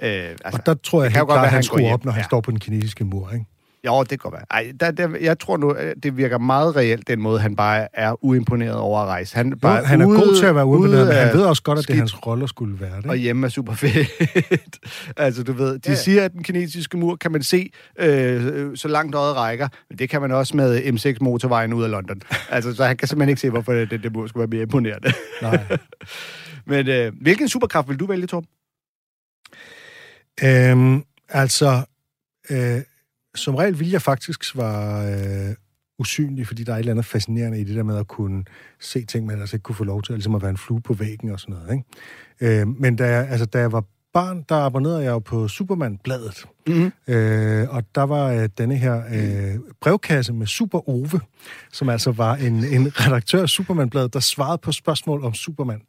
Øh, 0.00 0.08
altså, 0.10 0.38
Og 0.52 0.66
der 0.66 0.74
tror 0.74 1.02
jeg 1.02 1.12
helt 1.12 1.26
klart, 1.26 1.38
at 1.38 1.44
han 1.44 1.52
han 1.54 1.62
skruer 1.62 1.92
op, 1.92 2.04
når 2.04 2.12
han 2.12 2.20
Ja. 2.20 2.24
står 2.24 2.40
på 2.40 2.50
den 2.50 2.60
kinesiske 2.60 3.04
mur. 3.04 3.30
Ikke? 3.32 3.44
Jo, 3.86 4.00
det 4.00 4.08
kan 4.08 4.18
godt 4.18 4.32
være. 4.32 4.44
Ej, 4.50 4.72
der, 4.80 4.90
der, 4.90 5.16
jeg 5.20 5.38
tror 5.38 5.56
nu, 5.56 5.70
at 5.70 5.94
det 6.02 6.16
virker 6.16 6.38
meget 6.38 6.76
reelt, 6.76 7.08
den 7.08 7.20
måde, 7.20 7.40
han 7.40 7.56
bare 7.56 7.88
er 7.92 8.24
uimponeret 8.24 8.74
over 8.76 9.00
at 9.00 9.06
rejse. 9.06 9.36
Han, 9.36 9.48
Jo, 9.50 9.56
bare 9.56 9.84
han 9.84 10.00
er 10.00 10.06
ude, 10.06 10.18
god 10.18 10.36
til 10.36 10.46
at 10.46 10.54
være 10.54 10.64
uimponeret, 10.66 11.06
men 11.06 11.16
han 11.16 11.32
ved 11.34 11.42
også 11.44 11.62
godt, 11.62 11.78
at 11.78 11.84
det 11.88 11.94
er 11.94 11.98
hans 11.98 12.26
rolle 12.26 12.48
skulle 12.48 12.80
være 12.80 12.96
det. 12.96 13.06
Og 13.06 13.16
hjemme 13.16 13.46
er 13.46 13.50
super 13.50 13.74
fedt. 13.74 14.78
altså, 15.16 15.42
du 15.42 15.52
ved, 15.52 15.72
de 15.78 15.80
Ja. 15.86 15.90
ja. 15.90 15.96
siger, 15.96 16.24
at 16.24 16.32
den 16.32 16.42
kinesiske 16.42 16.96
mur 16.96 17.16
kan 17.16 17.32
man 17.32 17.42
se, 17.42 17.70
øh, 17.98 18.46
øh, 18.46 18.76
så 18.76 18.88
langt 18.88 19.14
øjet 19.14 19.36
rækker, 19.36 19.68
men 19.90 19.98
det 19.98 20.10
kan 20.10 20.20
man 20.20 20.32
også 20.32 20.56
med 20.56 20.78
M6-motorvejen 20.82 21.72
ud 21.72 21.84
af 21.84 21.90
London. 21.90 22.20
altså, 22.50 22.74
så 22.74 22.84
han 22.84 22.96
kan 22.96 23.08
simpelthen 23.08 23.28
ikke 23.28 23.40
se, 23.40 23.50
hvorfor 23.50 23.72
det, 23.72 23.90
det, 23.90 24.02
det 24.02 24.12
mur 24.12 24.26
skulle 24.26 24.40
være 24.40 24.56
mere 24.56 24.62
imponerende. 24.62 25.12
Nej. 25.42 25.60
men 26.66 26.88
øh, 26.88 27.12
hvilken 27.20 27.48
superkraft 27.48 27.88
vil 27.88 27.96
du 28.00 28.06
vælge, 28.06 28.26
Torben? 28.26 28.48
Øhm, 30.44 31.02
altså, 31.28 31.82
øh, 32.50 32.80
som 33.38 33.54
regel 33.54 33.78
vil 33.78 33.90
jeg 33.90 34.02
faktisk 34.02 34.44
svare 34.44 35.14
øh, 35.14 35.54
usynlig, 35.98 36.46
fordi 36.46 36.64
der 36.64 36.72
er 36.72 36.76
et 36.76 36.80
eller 36.80 36.92
andet 36.92 37.04
fascinerende 37.04 37.60
i 37.60 37.64
det 37.64 37.76
der 37.76 37.82
med 37.82 37.96
at 37.96 38.08
kunne 38.08 38.44
se 38.80 39.04
ting, 39.04 39.26
man 39.26 39.40
altså 39.40 39.56
ikke 39.56 39.62
kunne 39.62 39.76
få 39.76 39.84
lov 39.84 40.02
til, 40.02 40.14
ligesom 40.14 40.34
at 40.34 40.42
være 40.42 40.50
en 40.50 40.56
flue 40.56 40.80
på 40.80 40.94
væggen 40.94 41.30
og 41.30 41.40
sådan 41.40 41.54
noget. 41.54 41.72
Ikke? 42.40 42.60
Øh, 42.60 42.68
men 42.68 42.96
da 42.96 43.06
jeg, 43.06 43.28
altså, 43.28 43.46
da 43.46 43.58
jeg 43.58 43.72
var 43.72 43.84
barn, 44.12 44.44
der 44.48 44.56
abonnerede 44.56 45.04
jeg 45.04 45.10
jo 45.10 45.18
på 45.18 45.48
Superman-bladet. 45.48 46.44
Mm-hmm. 46.66 46.92
Øh, 47.14 47.68
og 47.70 47.84
der 47.94 48.02
var 48.02 48.32
øh, 48.32 48.48
denne 48.58 48.76
her 48.76 49.02
øh, 49.12 49.60
brevkasse 49.80 50.32
med 50.32 50.46
Super 50.46 50.88
Ove, 50.88 51.20
som 51.72 51.88
altså 51.88 52.12
var 52.12 52.36
en, 52.36 52.64
en 52.64 53.00
redaktør 53.00 53.42
af 53.42 53.48
Superman-bladet, 53.48 54.14
der 54.14 54.20
svarede 54.20 54.58
på 54.58 54.72
spørgsmål 54.72 55.24
om 55.24 55.34
Superman, 55.34 55.82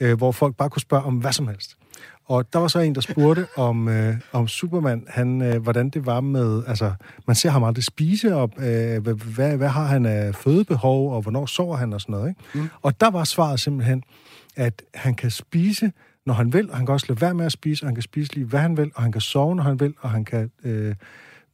øh, 0.00 0.16
hvor 0.16 0.32
folk 0.32 0.56
bare 0.56 0.70
kunne 0.70 0.82
spørge 0.82 1.04
om 1.04 1.14
hvad 1.14 1.32
som 1.32 1.48
helst. 1.48 1.76
Og 2.30 2.52
der 2.52 2.58
var 2.58 2.68
så 2.68 2.78
en, 2.78 2.94
der 2.94 3.00
spurgte 3.00 3.46
om, 3.68 3.88
øh, 3.88 4.14
om 4.32 4.48
Superman, 4.48 5.04
han, 5.08 5.42
øh, 5.42 5.62
hvordan 5.62 5.90
det 5.90 6.06
var 6.06 6.20
med, 6.20 6.62
altså, 6.66 6.92
man 7.26 7.36
ser 7.36 7.50
ham 7.50 7.64
aldrig 7.64 7.84
spise, 7.84 8.36
og 8.36 8.50
øh, 8.56 9.02
hvad, 9.02 9.14
hvad, 9.14 9.56
hvad 9.56 9.68
har 9.68 9.84
han 9.84 10.06
af 10.06 10.34
fødebehov, 10.34 11.14
og 11.14 11.22
hvornår 11.22 11.46
sover 11.46 11.76
han 11.76 11.92
og 11.92 12.00
sådan 12.00 12.12
noget. 12.12 12.28
Ikke? 12.28 12.40
Mm. 12.54 12.68
Og 12.82 13.00
der 13.00 13.10
var 13.10 13.24
svaret 13.24 13.60
simpelthen, 13.60 14.02
at 14.56 14.82
han 14.94 15.14
kan 15.14 15.30
spise, 15.30 15.92
når 16.26 16.34
han 16.34 16.52
vil, 16.52 16.70
og 16.70 16.76
han 16.76 16.86
kan 16.86 16.92
også 16.92 17.06
lade 17.08 17.20
være 17.20 17.34
med 17.34 17.46
at 17.46 17.52
spise, 17.52 17.84
og 17.84 17.88
han 17.88 17.94
kan 17.94 18.02
spise 18.02 18.34
lige, 18.34 18.46
hvad 18.46 18.60
han 18.60 18.76
vil, 18.76 18.90
og 18.94 19.02
han 19.02 19.12
kan 19.12 19.20
sove, 19.20 19.56
når 19.56 19.62
han 19.62 19.80
vil, 19.80 19.94
og 20.00 20.10
han 20.10 20.24
kan 20.24 20.50
øh, 20.64 20.94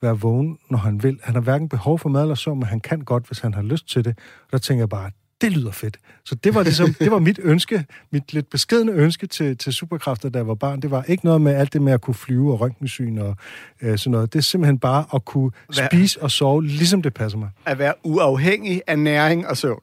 være 0.02 0.20
vågen, 0.20 0.58
når 0.70 0.78
han 0.78 1.02
vil. 1.02 1.18
Han 1.22 1.34
har 1.34 1.42
hverken 1.42 1.68
behov 1.68 1.98
for 1.98 2.08
mad 2.08 2.22
eller 2.22 2.34
søvn, 2.34 2.58
men 2.58 2.68
han 2.68 2.80
kan 2.80 3.00
godt, 3.00 3.26
hvis 3.26 3.38
han 3.38 3.54
har 3.54 3.62
lyst 3.62 3.88
til 3.88 4.04
det. 4.04 4.18
Og 4.18 4.52
der 4.52 4.58
tænker 4.58 4.82
jeg 4.82 4.88
bare, 4.88 5.10
det 5.40 5.52
lyder 5.52 5.70
fedt. 5.70 5.96
Så 6.24 6.34
det 6.34 6.54
var 6.54 6.62
ligesom, 6.62 6.94
det 6.94 7.10
var 7.10 7.18
mit 7.18 7.38
ønske, 7.42 7.84
mit 8.12 8.32
lidt 8.32 8.50
beskedne 8.50 8.92
ønske 8.92 9.26
til, 9.26 9.56
til 9.58 9.72
superkræfter, 9.72 10.28
da 10.28 10.38
jeg 10.38 10.46
var 10.48 10.54
barn. 10.54 10.80
Det 10.82 10.90
var 10.90 11.02
ikke 11.02 11.24
noget 11.24 11.40
med 11.40 11.54
alt 11.54 11.72
det 11.72 11.82
med 11.82 11.92
at 11.92 12.00
kunne 12.00 12.14
flyve 12.14 12.52
og 12.52 12.60
røntgensyn 12.60 13.18
og 13.18 13.36
øh, 13.82 13.98
sådan 13.98 14.10
noget. 14.10 14.32
Det 14.32 14.38
er 14.38 14.42
simpelthen 14.42 14.78
bare 14.78 15.04
at 15.14 15.24
kunne 15.24 15.50
Hvad- 15.74 15.86
spise 15.92 16.22
og 16.22 16.30
sove, 16.30 16.64
ligesom 16.66 17.02
det 17.02 17.14
passer 17.14 17.38
mig. 17.38 17.48
At 17.66 17.78
være 17.78 17.94
uafhængig 18.04 18.82
af 18.86 18.98
næring 18.98 19.46
og 19.48 19.56
søvn. 19.56 19.80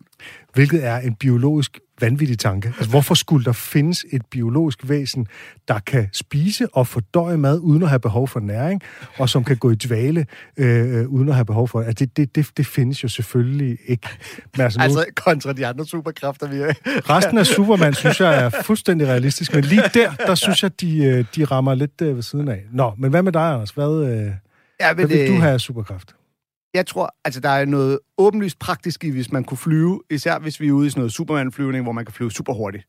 Hvilket 0.53 0.85
er 0.85 0.97
en 0.97 1.15
biologisk 1.15 1.79
vanvittig 2.03 2.39
tanke. 2.39 2.67
Altså, 2.67 2.89
hvorfor 2.89 3.13
skulle 3.13 3.45
der 3.45 3.51
findes 3.51 4.05
et 4.11 4.21
biologisk 4.31 4.79
væsen, 4.89 5.27
der 5.67 5.79
kan 5.79 6.09
spise 6.13 6.67
og 6.73 6.87
fordøje 6.87 7.37
mad, 7.37 7.59
uden 7.59 7.83
at 7.83 7.89
have 7.89 7.99
behov 7.99 8.27
for 8.27 8.39
næring, 8.39 8.81
og 9.17 9.29
som 9.29 9.43
kan 9.43 9.57
gå 9.57 9.71
i 9.71 9.75
dvale, 9.75 10.25
øh, 10.57 11.07
uden 11.07 11.29
at 11.29 11.35
have 11.35 11.45
behov 11.45 11.67
for 11.67 11.79
det? 11.79 11.87
Altså, 11.87 12.05
det, 12.05 12.17
det, 12.17 12.35
det, 12.35 12.57
det 12.57 12.67
findes 12.67 13.03
jo 13.03 13.07
selvfølgelig 13.07 13.77
ikke. 13.87 14.09
Men 14.57 14.61
altså, 14.61 14.79
nu, 14.79 14.83
Altså 14.83 15.05
kontra 15.15 15.53
de 15.53 15.67
andre 15.67 15.85
superkræfter, 15.85 16.47
vi 16.47 16.57
er. 16.57 16.73
resten 17.09 17.37
af 17.37 17.45
Superman 17.45 17.93
synes 17.93 18.19
jeg 18.19 18.43
er 18.43 18.49
fuldstændig 18.49 19.07
realistisk, 19.07 19.53
men 19.53 19.63
lige 19.63 19.83
der, 19.93 20.11
der 20.27 20.35
synes 20.35 20.63
jeg, 20.63 20.81
de, 20.81 20.97
øh, 21.05 21.25
de 21.35 21.45
rammer 21.45 21.75
lidt 21.75 22.01
øh, 22.01 22.15
ved 22.15 22.23
siden 22.23 22.47
af. 22.47 22.61
Nå, 22.71 22.93
men 22.97 23.09
hvad 23.09 23.23
med 23.23 23.31
dig, 23.31 23.41
Anders? 23.41 23.69
Hvad, 23.69 24.25
øh, 24.25 24.31
Ja, 24.81 24.93
hvad 24.93 25.07
vil 25.07 25.27
du 25.27 25.33
have 25.33 25.53
af 25.53 25.61
superkraft? 25.61 26.15
Jeg 26.73 26.87
tror, 26.87 27.15
altså 27.25 27.39
der 27.39 27.49
er 27.49 27.65
noget 27.65 27.99
åbenlyst 28.17 28.59
praktisk 28.59 29.03
i, 29.03 29.09
hvis 29.09 29.31
man 29.31 29.43
kunne 29.43 29.57
flyve, 29.57 30.01
især 30.09 30.39
hvis 30.39 30.59
vi 30.59 30.67
er 30.67 30.71
ude 30.71 30.87
i 30.87 30.89
sådan 30.89 30.99
noget 30.99 31.13
Superman-flyvning, 31.13 31.83
hvor 31.83 31.91
man 31.91 32.05
kan 32.05 32.13
flyve 32.13 32.31
super 32.31 32.53
hurtigt. 32.53 32.87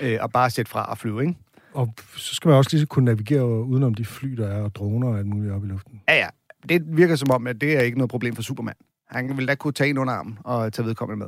Øh, 0.00 0.18
og 0.20 0.32
bare 0.32 0.50
sætte 0.50 0.70
fra 0.70 0.84
og 0.84 0.98
flyve, 0.98 1.20
ikke? 1.20 1.34
Og 1.72 1.94
så 2.16 2.34
skal 2.34 2.48
man 2.48 2.58
også 2.58 2.76
lige 2.76 2.86
kunne 2.86 3.04
navigere 3.04 3.46
udenom 3.64 3.94
de 3.94 4.04
fly, 4.04 4.28
der 4.28 4.48
er, 4.48 4.62
og 4.62 4.74
droner 4.74 5.08
og 5.08 5.18
alt 5.18 5.26
muligt 5.26 5.52
op 5.52 5.64
i 5.64 5.66
luften. 5.66 6.00
Ja, 6.08 6.14
ja. 6.14 6.28
Det 6.68 6.96
virker 6.96 7.16
som 7.16 7.30
om, 7.30 7.46
at 7.46 7.60
det 7.60 7.76
er 7.76 7.80
ikke 7.80 7.98
noget 7.98 8.10
problem 8.10 8.34
for 8.34 8.42
Superman. 8.42 8.74
Han 9.08 9.36
vil 9.36 9.48
da 9.48 9.54
kunne 9.54 9.72
tage 9.72 9.90
en 9.90 9.98
under 9.98 10.12
armen 10.12 10.38
og 10.44 10.72
tage 10.72 10.86
vedkommende 10.86 11.18
med. 11.18 11.26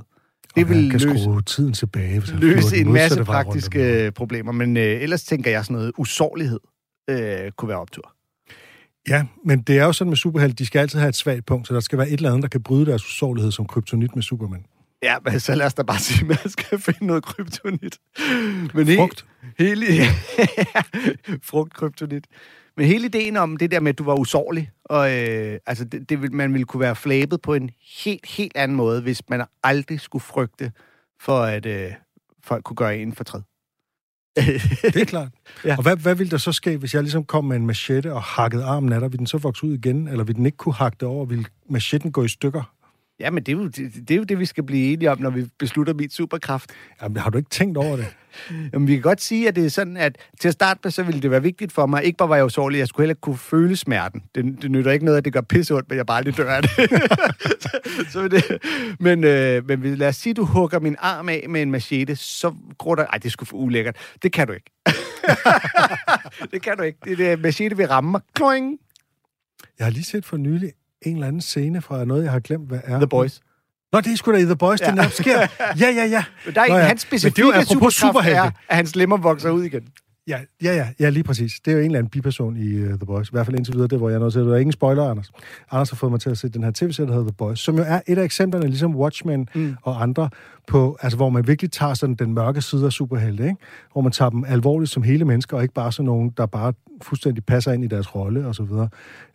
Det 0.54 0.64
og 0.64 0.70
vil 0.70 0.90
kan 0.90 1.00
løse, 1.00 1.22
skrue 1.22 1.42
tiden 1.42 1.72
tilbage, 1.72 2.20
hvis 2.20 2.32
løse 2.32 2.76
en 2.76 2.92
masse 2.92 3.24
praktiske 3.24 4.12
problemer, 4.14 4.52
men 4.52 4.76
øh, 4.76 4.82
ellers 4.82 5.24
tænker 5.24 5.50
jeg 5.50 5.64
sådan 5.64 5.76
noget 5.76 5.92
usårlighed 5.98 6.60
øh, 7.10 7.50
kunne 7.56 7.68
være 7.68 7.78
optur. 7.78 8.14
Ja, 9.08 9.24
men 9.44 9.60
det 9.62 9.78
er 9.78 9.84
jo 9.84 9.92
sådan 9.92 10.08
med 10.10 10.16
superhelte, 10.16 10.56
de 10.56 10.66
skal 10.66 10.78
altid 10.78 10.98
have 10.98 11.08
et 11.08 11.16
svagt 11.16 11.46
punkt, 11.46 11.68
så 11.68 11.74
der 11.74 11.80
skal 11.80 11.98
være 11.98 12.08
et 12.08 12.12
eller 12.16 12.28
andet, 12.30 12.42
der 12.42 12.48
kan 12.48 12.62
bryde 12.62 12.86
deres 12.86 13.04
usårlighed 13.04 13.52
som 13.52 13.66
kryptonit 13.66 14.14
med 14.14 14.22
Superman. 14.22 14.64
Ja, 15.02 15.16
men 15.24 15.40
så 15.40 15.54
lad 15.54 15.66
os 15.66 15.74
da 15.74 15.82
bare 15.82 15.98
sige, 15.98 16.20
at 16.20 16.26
man 16.28 16.50
skal 16.50 16.78
finde 16.86 17.06
noget 17.06 17.24
kryptonit. 17.24 17.98
Men 18.74 18.88
he- 18.88 18.96
Frugt. 18.98 19.26
Hele, 19.58 19.86
frugt, 21.50 21.74
kryptonit. 21.74 22.26
Men 22.76 22.86
hele 22.86 23.04
ideen 23.04 23.36
om 23.36 23.56
det 23.56 23.70
der 23.70 23.80
med, 23.80 23.88
at 23.88 23.98
du 23.98 24.04
var 24.04 24.14
usårlig, 24.14 24.70
og 24.84 25.12
øh, 25.16 25.58
altså 25.66 25.84
det, 25.84 26.08
det, 26.10 26.32
man 26.32 26.52
ville 26.52 26.64
kunne 26.64 26.80
være 26.80 26.96
flabet 26.96 27.42
på 27.42 27.54
en 27.54 27.70
helt, 28.04 28.26
helt 28.26 28.56
anden 28.56 28.76
måde, 28.76 29.02
hvis 29.02 29.22
man 29.28 29.44
aldrig 29.62 30.00
skulle 30.00 30.22
frygte 30.22 30.72
for, 31.20 31.40
at 31.42 31.66
øh, 31.66 31.92
folk 32.44 32.64
kunne 32.64 32.76
gøre 32.76 32.98
en 32.98 33.12
fortræd. 33.12 33.40
Det 34.94 34.96
er 34.96 35.04
klart. 35.04 35.28
Ja. 35.64 35.76
Og 35.76 35.82
hvad, 35.82 35.96
hvad 35.96 36.14
ville 36.14 36.30
der 36.30 36.36
så 36.36 36.52
ske, 36.52 36.76
hvis 36.76 36.94
jeg 36.94 37.02
ligesom 37.02 37.24
kom 37.24 37.44
med 37.44 37.56
en 37.56 37.66
machete 37.66 38.12
og 38.12 38.22
hakkede 38.22 38.64
armen 38.64 38.92
af 38.92 39.00
dig? 39.00 39.12
Vil 39.12 39.18
den 39.18 39.26
så 39.26 39.38
vokse 39.38 39.66
ud 39.66 39.74
igen, 39.74 40.08
eller 40.08 40.24
vil 40.24 40.36
den 40.36 40.46
ikke 40.46 40.58
kunne 40.58 40.74
hakke 40.74 40.96
det 41.00 41.08
over? 41.08 41.24
Vil 41.24 41.46
machetten 41.70 42.12
gå 42.12 42.24
i 42.24 42.28
stykker? 42.28 42.74
Ja, 43.20 43.30
men 43.30 43.42
det 43.42 43.52
er, 43.52 43.56
jo, 43.56 43.66
det, 43.66 43.92
det 43.94 44.10
er 44.10 44.16
jo 44.16 44.22
det, 44.24 44.38
vi 44.38 44.44
skal 44.44 44.64
blive 44.64 44.92
enige 44.92 45.10
om, 45.10 45.20
når 45.20 45.30
vi 45.30 45.44
beslutter 45.58 45.94
mit 45.94 46.12
superkraft. 46.12 46.70
Jamen, 47.02 47.16
har 47.16 47.30
du 47.30 47.38
ikke 47.38 47.50
tænkt 47.50 47.76
over 47.78 47.96
det? 47.96 48.06
Jamen, 48.72 48.88
vi 48.88 48.92
kan 48.92 49.02
godt 49.02 49.20
sige, 49.20 49.48
at 49.48 49.56
det 49.56 49.64
er 49.66 49.68
sådan, 49.70 49.96
at 49.96 50.18
til 50.40 50.48
at 50.48 50.54
starte 50.54 50.80
med, 50.84 50.90
så 50.90 51.02
ville 51.02 51.22
det 51.22 51.30
være 51.30 51.42
vigtigt 51.42 51.72
for 51.72 51.86
mig. 51.86 52.04
Ikke 52.04 52.16
bare 52.16 52.28
var 52.28 52.36
jeg 52.36 52.44
usårlig, 52.44 52.78
jeg 52.78 52.88
skulle 52.88 53.04
heller 53.04 53.10
ikke 53.12 53.20
kunne 53.20 53.38
føle 53.38 53.76
smerten. 53.76 54.22
Det, 54.34 54.58
det 54.62 54.70
nytter 54.70 54.90
ikke 54.92 55.04
noget, 55.04 55.18
at 55.18 55.24
det 55.24 55.32
gør 55.32 55.40
pisse 55.40 55.74
ondt, 55.74 55.88
men 55.88 55.96
jeg 55.96 56.06
bare 56.06 56.16
aldrig 56.16 56.36
dør 56.36 56.50
af 56.52 56.62
det. 56.62 56.70
så, 57.62 58.04
så 58.10 58.28
det. 58.28 58.44
Men, 59.00 59.24
øh, 59.24 59.66
men 59.68 59.80
hvis- 59.80 59.98
lad 59.98 60.08
os 60.08 60.16
sige, 60.16 60.30
at 60.30 60.36
du 60.36 60.44
hugger 60.44 60.80
min 60.80 60.96
arm 60.98 61.28
af 61.28 61.44
med 61.48 61.62
en 61.62 61.70
machete, 61.70 62.16
så 62.16 62.54
går 62.78 62.94
der... 62.94 63.06
Ej, 63.06 63.18
det 63.18 63.32
skulle 63.32 63.48
for 63.48 63.56
ulækkert. 63.56 63.96
Det 64.22 64.32
kan 64.32 64.46
du 64.46 64.52
ikke. 64.52 64.70
det 66.52 66.62
kan 66.62 66.76
du 66.76 66.82
ikke. 66.82 66.98
Det, 67.04 67.18
det 67.18 67.40
machete 67.40 67.76
vil 67.76 67.86
ramme 67.86 68.10
mig. 68.10 68.20
Kloing. 68.34 68.78
Jeg 69.78 69.86
har 69.86 69.90
lige 69.92 70.04
set 70.04 70.24
for 70.24 70.36
nylig 70.36 70.72
en 71.02 71.14
eller 71.14 71.26
anden 71.26 71.40
scene 71.40 71.82
fra 71.82 72.04
noget, 72.04 72.24
jeg 72.24 72.32
har 72.32 72.40
glemt, 72.40 72.68
hvad 72.68 72.80
er. 72.84 72.98
The 72.98 73.06
Boys. 73.06 73.40
Nå, 73.92 74.00
det 74.00 74.12
er 74.12 74.16
sgu 74.16 74.32
da 74.32 74.36
i 74.36 74.42
The 74.42 74.56
Boys, 74.56 74.80
ja. 74.80 74.86
Det 74.86 74.94
netop 74.94 75.12
sker. 75.12 75.38
Ja, 75.80 75.90
ja, 75.90 76.04
ja. 76.04 76.24
Men 76.44 76.54
der 76.54 76.60
er 76.60 76.68
Nå 76.68 76.76
ja. 76.76 76.82
hans 76.82 77.06
Men 77.12 77.18
det 77.20 77.24
er 77.24 77.30
specifikke 77.30 77.90
superkraft 77.90 78.26
er, 78.28 78.50
at 78.68 78.76
hans 78.76 78.96
lemmer 78.96 79.16
vokser 79.16 79.50
ud 79.50 79.62
igen. 79.62 79.82
Ja, 80.28 80.38
ja, 80.62 80.74
ja, 80.74 80.88
ja, 81.00 81.08
lige 81.08 81.24
præcis. 81.24 81.52
Det 81.64 81.70
er 81.70 81.72
jo 81.72 81.78
en 81.78 81.84
eller 81.84 81.98
anden 81.98 82.10
biperson 82.10 82.56
i 82.56 82.82
uh, 82.82 82.88
The 82.88 83.06
Boys. 83.06 83.28
I 83.28 83.30
hvert 83.32 83.46
fald 83.46 83.56
indtil 83.56 83.74
videre, 83.74 83.88
det 83.88 83.98
hvor 83.98 84.08
jeg 84.08 84.16
er 84.16 84.20
nødt 84.20 84.32
til. 84.32 84.42
Det 84.42 84.52
er 84.52 84.56
ingen 84.56 84.72
spoiler, 84.72 85.10
Anders. 85.10 85.30
Anders 85.70 85.90
har 85.90 85.96
fået 85.96 86.12
mig 86.12 86.20
til 86.20 86.30
at 86.30 86.38
se 86.38 86.48
den 86.48 86.64
her 86.64 86.70
tv-serie, 86.74 87.06
der 87.06 87.12
hedder 87.12 87.28
The 87.28 87.36
Boys, 87.36 87.60
som 87.60 87.76
jo 87.76 87.84
er 87.86 88.00
et 88.06 88.18
af 88.18 88.24
eksemplerne, 88.24 88.66
ligesom 88.66 88.96
Watchmen 88.96 89.48
mm. 89.54 89.76
og 89.82 90.02
andre, 90.02 90.30
på, 90.68 90.96
altså, 91.00 91.16
hvor 91.16 91.30
man 91.30 91.46
virkelig 91.46 91.70
tager 91.70 91.94
sådan 91.94 92.14
den 92.14 92.34
mørke 92.34 92.62
side 92.62 92.86
af 92.86 92.92
superhelte, 92.92 93.44
ikke? 93.44 93.56
hvor 93.92 94.00
man 94.00 94.12
tager 94.12 94.30
dem 94.30 94.44
alvorligt 94.44 94.90
som 94.90 95.02
hele 95.02 95.24
mennesker, 95.24 95.56
og 95.56 95.62
ikke 95.62 95.74
bare 95.74 95.92
sådan 95.92 96.06
nogen, 96.06 96.32
der 96.36 96.46
bare 96.46 96.72
fuldstændig 97.02 97.44
passer 97.44 97.72
ind 97.72 97.84
i 97.84 97.86
deres 97.86 98.14
rolle 98.14 98.46
og 98.46 98.54
så 98.54 98.62
videre. 98.62 98.88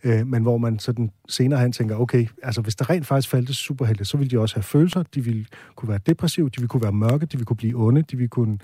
Øh, 0.03 0.27
men 0.27 0.43
hvor 0.43 0.57
man 0.57 0.79
sådan 0.79 1.11
senere 1.29 1.59
hen 1.59 1.71
tænker, 1.71 1.95
okay, 1.95 2.27
altså 2.43 2.61
hvis 2.61 2.75
der 2.75 2.89
rent 2.89 3.05
faktisk 3.05 3.29
fandtes 3.29 3.57
superhelte, 3.57 4.05
så 4.05 4.17
ville 4.17 4.31
de 4.31 4.39
også 4.39 4.55
have 4.55 4.63
følelser, 4.63 5.03
de 5.15 5.23
ville 5.23 5.45
kunne 5.75 5.89
være 5.89 5.99
depressive, 6.05 6.49
de 6.49 6.57
ville 6.57 6.67
kunne 6.67 6.83
være 6.83 6.91
mørke, 6.91 7.25
de 7.25 7.31
ville 7.31 7.45
kunne 7.45 7.57
blive 7.57 7.77
onde, 7.77 8.01
de 8.01 8.17
ville 8.17 8.29
kunne 8.29 8.57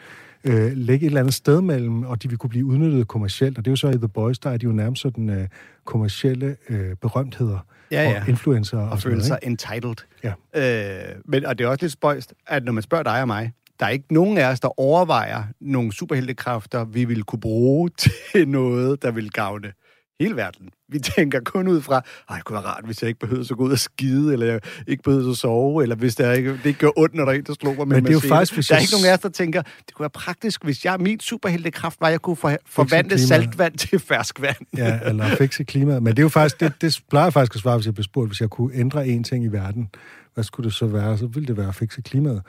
øh, 0.44 0.72
lægge 0.76 1.06
et 1.06 1.10
eller 1.10 1.20
andet 1.20 1.34
sted 1.34 1.62
mellem, 1.62 2.04
og 2.04 2.24
de 2.24 2.28
ville 2.28 2.38
kunne 2.38 2.50
blive 2.50 2.66
udnyttet 2.66 3.08
kommercielt. 3.08 3.58
Og 3.58 3.66
det 3.66 3.70
er 3.70 3.72
jo 3.72 3.76
så 3.76 3.90
i 3.90 3.98
The 3.98 4.08
Boys, 4.08 4.40
der 4.40 4.50
er 4.50 4.58
de 4.58 4.66
jo 4.66 4.72
nærmest 4.72 5.02
sådan 5.02 5.30
øh, 5.30 5.48
kommercielle 5.90 6.56
øh, 6.70 6.96
berømtheder 7.02 7.60
Ja, 7.92 8.10
ja. 8.10 8.22
og 8.22 8.30
influencer 8.30 8.78
og, 8.78 8.90
Og 8.90 9.00
føle 9.00 9.16
noget, 9.16 9.26
sig 9.26 9.40
entitled. 9.44 9.96
Ja. 10.24 10.34
Øh, 10.56 11.16
men, 11.26 11.46
og 11.46 11.58
det 11.58 11.66
er 11.66 11.70
også 11.70 11.84
lidt 11.84 11.94
spøjst, 11.94 12.34
at 12.48 12.64
når 12.64 12.72
man 12.72 12.84
spørger 12.84 13.04
dig 13.04 13.22
og 13.22 13.28
mig, 13.28 13.52
der 13.80 13.86
er 13.86 13.90
ikke 13.90 14.14
nogen 14.14 14.38
af 14.38 14.52
os, 14.52 14.60
der 14.60 14.80
overvejer 14.80 15.44
nogle 15.62 15.94
superheltekræfter, 15.94 16.86
vi 16.86 17.06
vil 17.06 17.24
kunne 17.24 17.40
bruge 17.40 17.90
til 18.32 18.48
noget, 18.48 19.02
der 19.02 19.12
vil 19.12 19.32
gavne 19.32 19.72
hele 20.20 20.36
verden. 20.36 20.70
Vi 20.92 21.00
tænker 21.00 21.40
kun 21.40 21.68
ud 21.68 21.82
fra, 21.82 22.02
ej, 22.30 22.36
det 22.36 22.46
kunne 22.46 22.54
være 22.54 22.66
rart, 22.66 22.86
hvis 22.86 23.02
jeg 23.02 23.08
ikke 23.08 23.20
behøvede 23.20 23.46
så 23.46 23.56
gå 23.56 23.64
ud 23.64 23.72
og 23.72 23.80
skide, 23.80 24.34
eller 24.34 24.46
jeg 24.46 24.60
ikke 24.88 25.04
behøvede 25.04 25.30
at 25.30 25.38
sove, 25.38 25.84
eller 25.84 25.96
hvis 25.96 26.16
der 26.16 26.32
ikke, 26.32 26.52
det 26.52 26.66
ikke 26.66 26.80
gør 26.80 26.90
ondt, 26.98 27.16
når 27.16 27.26
der 27.26 27.32
er 27.32 27.36
en, 27.36 27.44
der 27.44 27.56
slår 27.62 27.74
mig 27.74 27.88
med 27.88 27.98
Men 27.98 28.04
det 28.04 28.10
er 28.10 28.14
jo 28.14 28.20
faktisk, 28.20 28.54
hvis 28.54 28.68
Der 28.68 28.76
er 28.76 28.78
jeg 28.78 28.84
ikke 28.84 28.94
nogen 28.94 29.06
af 29.06 29.14
os, 29.14 29.20
der 29.20 29.30
tænker, 29.30 29.62
det 29.62 29.94
kunne 29.94 30.04
være 30.04 30.10
praktisk, 30.10 30.64
hvis 30.64 30.86
jeg, 30.86 31.00
min 31.00 31.20
superheltekraft 31.20 32.02
var, 32.02 32.08
at 32.08 32.12
jeg 32.12 32.22
kunne 32.22 32.36
for, 32.36 32.58
forvandle 32.66 33.20
saltvand 33.20 33.78
til 33.78 34.00
ferskvand. 34.00 34.78
Ja, 34.78 35.00
eller 35.06 35.36
fikse 35.36 35.64
klimaet. 35.64 36.04
Men 36.04 36.12
det 36.12 36.20
er 36.20 36.24
jo 36.24 36.30
faktisk, 36.30 36.60
det, 36.60 36.74
det 36.82 37.02
plejer 37.10 37.26
jeg 37.26 37.34
faktisk 37.34 37.56
at 37.56 37.62
svare, 37.62 37.78
hvis 37.78 37.86
jeg 37.86 37.94
bliver 37.94 38.04
spurgt, 38.04 38.30
hvis 38.30 38.42
jeg 38.42 38.50
kunne 38.50 38.76
ændre 38.76 39.06
én 39.06 39.24
ting 39.24 39.46
i 39.46 39.48
verden. 39.48 39.90
Hvad 40.34 40.44
skulle 40.44 40.66
det 40.66 40.74
så 40.74 40.88
være? 40.88 41.18
Så 41.18 41.28
ville 41.28 41.48
det 41.48 41.58
være 41.58 41.68
at 41.68 41.76
fikse 41.76 42.02
klimaet. 42.02 42.42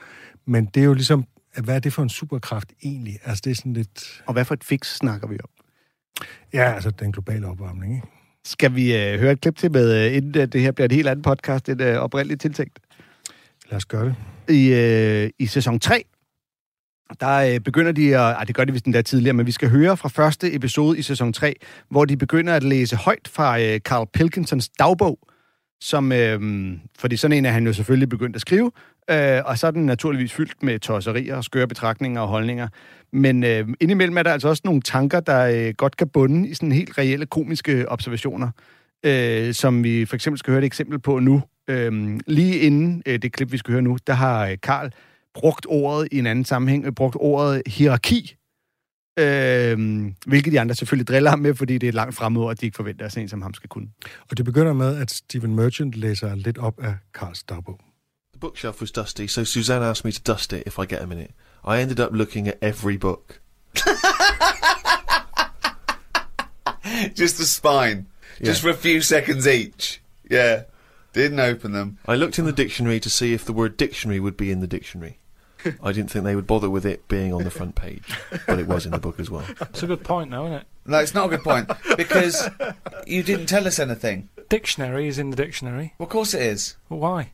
Men 0.47 0.65
det 0.65 0.81
er 0.81 0.85
jo 0.85 0.93
ligesom, 0.93 1.25
hvad 1.63 1.75
er 1.75 1.79
det 1.79 1.93
for 1.93 2.03
en 2.03 2.09
superkraft 2.09 2.73
egentlig? 2.83 3.19
Altså 3.23 3.41
det 3.45 3.51
er 3.51 3.55
sådan 3.55 3.73
lidt, 3.73 4.21
Og 4.25 4.33
hvad 4.33 4.45
for 4.45 4.53
et 4.53 4.63
fix 4.63 4.95
snakker 4.95 5.27
vi 5.27 5.37
om? 5.43 5.49
Ja, 6.53 6.73
altså 6.73 6.91
den 6.91 7.11
globale 7.11 7.47
opvarmning, 7.47 7.95
ikke? 7.95 8.07
Skal 8.45 8.75
vi 8.75 8.95
øh, 8.95 9.19
høre 9.19 9.31
et 9.31 9.41
klip 9.41 9.57
til 9.57 9.71
med, 9.71 10.05
øh, 10.05 10.15
inden 10.17 10.41
at 10.41 10.53
det 10.53 10.61
her 10.61 10.71
bliver 10.71 10.85
et 10.85 10.91
helt 10.91 11.07
andet 11.07 11.23
podcast, 11.23 11.69
end 11.69 11.81
øh, 11.81 11.97
oprindeligt 11.97 12.41
tiltænkt? 12.41 12.79
Lad 13.69 13.77
os 13.77 13.85
gøre 13.85 14.05
det. 14.05 14.15
I, 14.49 14.73
øh, 14.73 15.29
i 15.39 15.45
sæson 15.45 15.79
3, 15.79 16.03
der 17.19 17.53
øh, 17.53 17.59
begynder 17.59 17.91
de 17.91 18.17
at... 18.17 18.21
Ej, 18.21 18.43
det 18.43 18.55
gør 18.55 18.65
de 18.65 18.71
vist 18.71 18.85
endda 18.85 19.01
tidligere, 19.01 19.33
men 19.33 19.45
vi 19.45 19.51
skal 19.51 19.69
høre 19.69 19.97
fra 19.97 20.09
første 20.09 20.55
episode 20.55 20.99
i 20.99 21.01
sæson 21.01 21.33
3, 21.33 21.55
hvor 21.89 22.05
de 22.05 22.17
begynder 22.17 22.53
at 22.53 22.63
læse 22.63 22.95
højt 22.95 23.27
fra 23.27 23.59
øh, 23.61 23.79
Carl 23.79 24.07
Pilkinsons 24.13 24.69
dagbog, 24.69 25.19
som... 25.81 26.11
Øh, 26.11 26.73
fordi 26.99 27.17
sådan 27.17 27.37
en 27.37 27.45
er 27.45 27.51
han 27.51 27.65
jo 27.65 27.73
selvfølgelig 27.73 28.09
begyndt 28.09 28.35
at 28.35 28.41
skrive, 28.41 28.71
øh, 29.11 29.41
og 29.45 29.57
så 29.57 29.67
er 29.67 29.71
den 29.71 29.85
naturligvis 29.85 30.33
fyldt 30.33 30.63
med 30.63 30.79
tosserier 30.79 31.35
og 31.35 31.43
skøre 31.43 31.67
betragtninger 31.67 32.21
og 32.21 32.27
holdninger. 32.27 32.67
Men 33.13 33.43
øh, 33.43 33.67
indimellem 33.79 34.17
er 34.17 34.23
der 34.23 34.31
altså 34.31 34.47
også 34.47 34.61
nogle 34.65 34.81
tanker, 34.81 35.19
der 35.19 35.67
øh, 35.67 35.73
godt 35.77 35.97
kan 35.97 36.09
bunde 36.09 36.49
i 36.49 36.53
sådan 36.53 36.71
helt 36.71 36.97
reelle 36.97 37.25
komiske 37.25 37.89
observationer, 37.89 38.49
øh, 39.05 39.53
som 39.53 39.83
vi 39.83 40.05
for 40.05 40.15
eksempel 40.15 40.39
skal 40.39 40.51
høre 40.51 40.61
et 40.61 40.65
eksempel 40.65 40.99
på 40.99 41.19
nu. 41.19 41.41
Øh, 41.67 42.19
lige 42.27 42.59
inden 42.59 43.03
øh, 43.05 43.21
det 43.21 43.33
klip, 43.33 43.51
vi 43.51 43.57
skal 43.57 43.71
høre 43.71 43.81
nu, 43.81 43.97
der 44.07 44.13
har 44.13 44.47
øh, 44.47 44.57
Karl 44.63 44.91
brugt 45.33 45.65
ordet 45.69 46.07
i 46.11 46.19
en 46.19 46.25
anden 46.25 46.45
sammenhæng, 46.45 46.85
øh, 46.85 46.91
brugt 46.91 47.15
ordet 47.19 47.61
hierarki, 47.67 48.35
øh, 49.19 49.77
hvilket 50.25 50.53
de 50.53 50.59
andre 50.59 50.75
selvfølgelig 50.75 51.07
driller 51.07 51.29
ham 51.29 51.39
med, 51.39 51.55
fordi 51.55 51.73
det 51.73 51.83
er 51.83 51.89
et 51.89 51.95
langt 51.95 52.15
fremmedord, 52.15 52.51
at 52.51 52.61
de 52.61 52.65
ikke 52.65 52.75
forventer, 52.75 53.05
at 53.05 53.11
sådan 53.11 53.23
en 53.23 53.29
som 53.29 53.41
ham 53.41 53.53
skal 53.53 53.69
kunne. 53.69 53.87
Og 54.29 54.37
det 54.37 54.45
begynder 54.45 54.73
med, 54.73 54.97
at 54.97 55.11
Stephen 55.11 55.55
Merchant 55.55 55.95
læser 55.95 56.35
lidt 56.35 56.57
op 56.57 56.79
af 56.83 56.93
Karls 57.13 57.43
dagbog. 57.43 57.90
The 58.41 58.47
bookshelf 58.47 58.81
was 58.81 58.89
dusty, 58.89 59.27
so 59.27 59.43
Suzanne 59.43 59.83
asked 59.83 60.03
me 60.03 60.11
to 60.11 60.19
dust 60.19 60.51
it 60.51 60.63
if 60.65 60.79
I 60.79 60.87
get 60.87 61.03
a 61.03 61.05
minute. 61.05 61.29
I 61.63 61.79
ended 61.79 61.99
up 61.99 62.11
looking 62.11 62.47
at 62.47 62.57
every 62.59 62.97
book. 62.97 63.39
Just 67.13 67.37
the 67.37 67.45
spine. 67.45 68.07
Just 68.41 68.63
for 68.63 68.69
a 68.69 68.73
few 68.73 69.01
seconds 69.01 69.47
each. 69.47 70.01
Yeah. 70.27 70.63
Didn't 71.13 71.39
open 71.39 71.73
them. 71.73 71.99
I 72.07 72.15
looked 72.15 72.39
in 72.39 72.45
the 72.45 72.51
dictionary 72.51 72.99
to 73.01 73.11
see 73.11 73.35
if 73.35 73.45
the 73.45 73.53
word 73.53 73.77
dictionary 73.77 74.19
would 74.19 74.37
be 74.37 74.49
in 74.49 74.59
the 74.59 74.65
dictionary. 74.65 75.19
I 75.83 75.91
didn't 75.91 76.09
think 76.09 76.25
they 76.25 76.35
would 76.35 76.47
bother 76.47 76.67
with 76.67 76.83
it 76.87 77.07
being 77.07 77.31
on 77.35 77.43
the 77.43 77.51
front 77.51 77.75
page, 77.75 78.17
but 78.47 78.57
it 78.57 78.65
was 78.65 78.87
in 78.87 78.91
the 78.91 78.97
book 78.97 79.19
as 79.19 79.29
well. 79.29 79.45
It's 79.61 79.83
a 79.83 79.87
good 79.87 80.03
point, 80.03 80.31
though, 80.31 80.45
isn't 80.45 80.61
it? 80.61 80.67
No, 80.87 80.97
it's 80.97 81.13
not 81.13 81.27
a 81.27 81.29
good 81.29 81.43
point 81.43 81.69
because 81.95 82.49
you 83.05 83.21
didn't 83.21 83.45
tell 83.45 83.67
us 83.67 83.77
anything. 83.77 84.29
Dictionary 84.49 85.07
is 85.07 85.19
in 85.19 85.29
the 85.29 85.35
dictionary. 85.35 85.93
Well, 85.99 86.07
of 86.07 86.11
course 86.11 86.33
it 86.33 86.41
is. 86.41 86.77
Well, 86.89 87.01
why? 87.01 87.33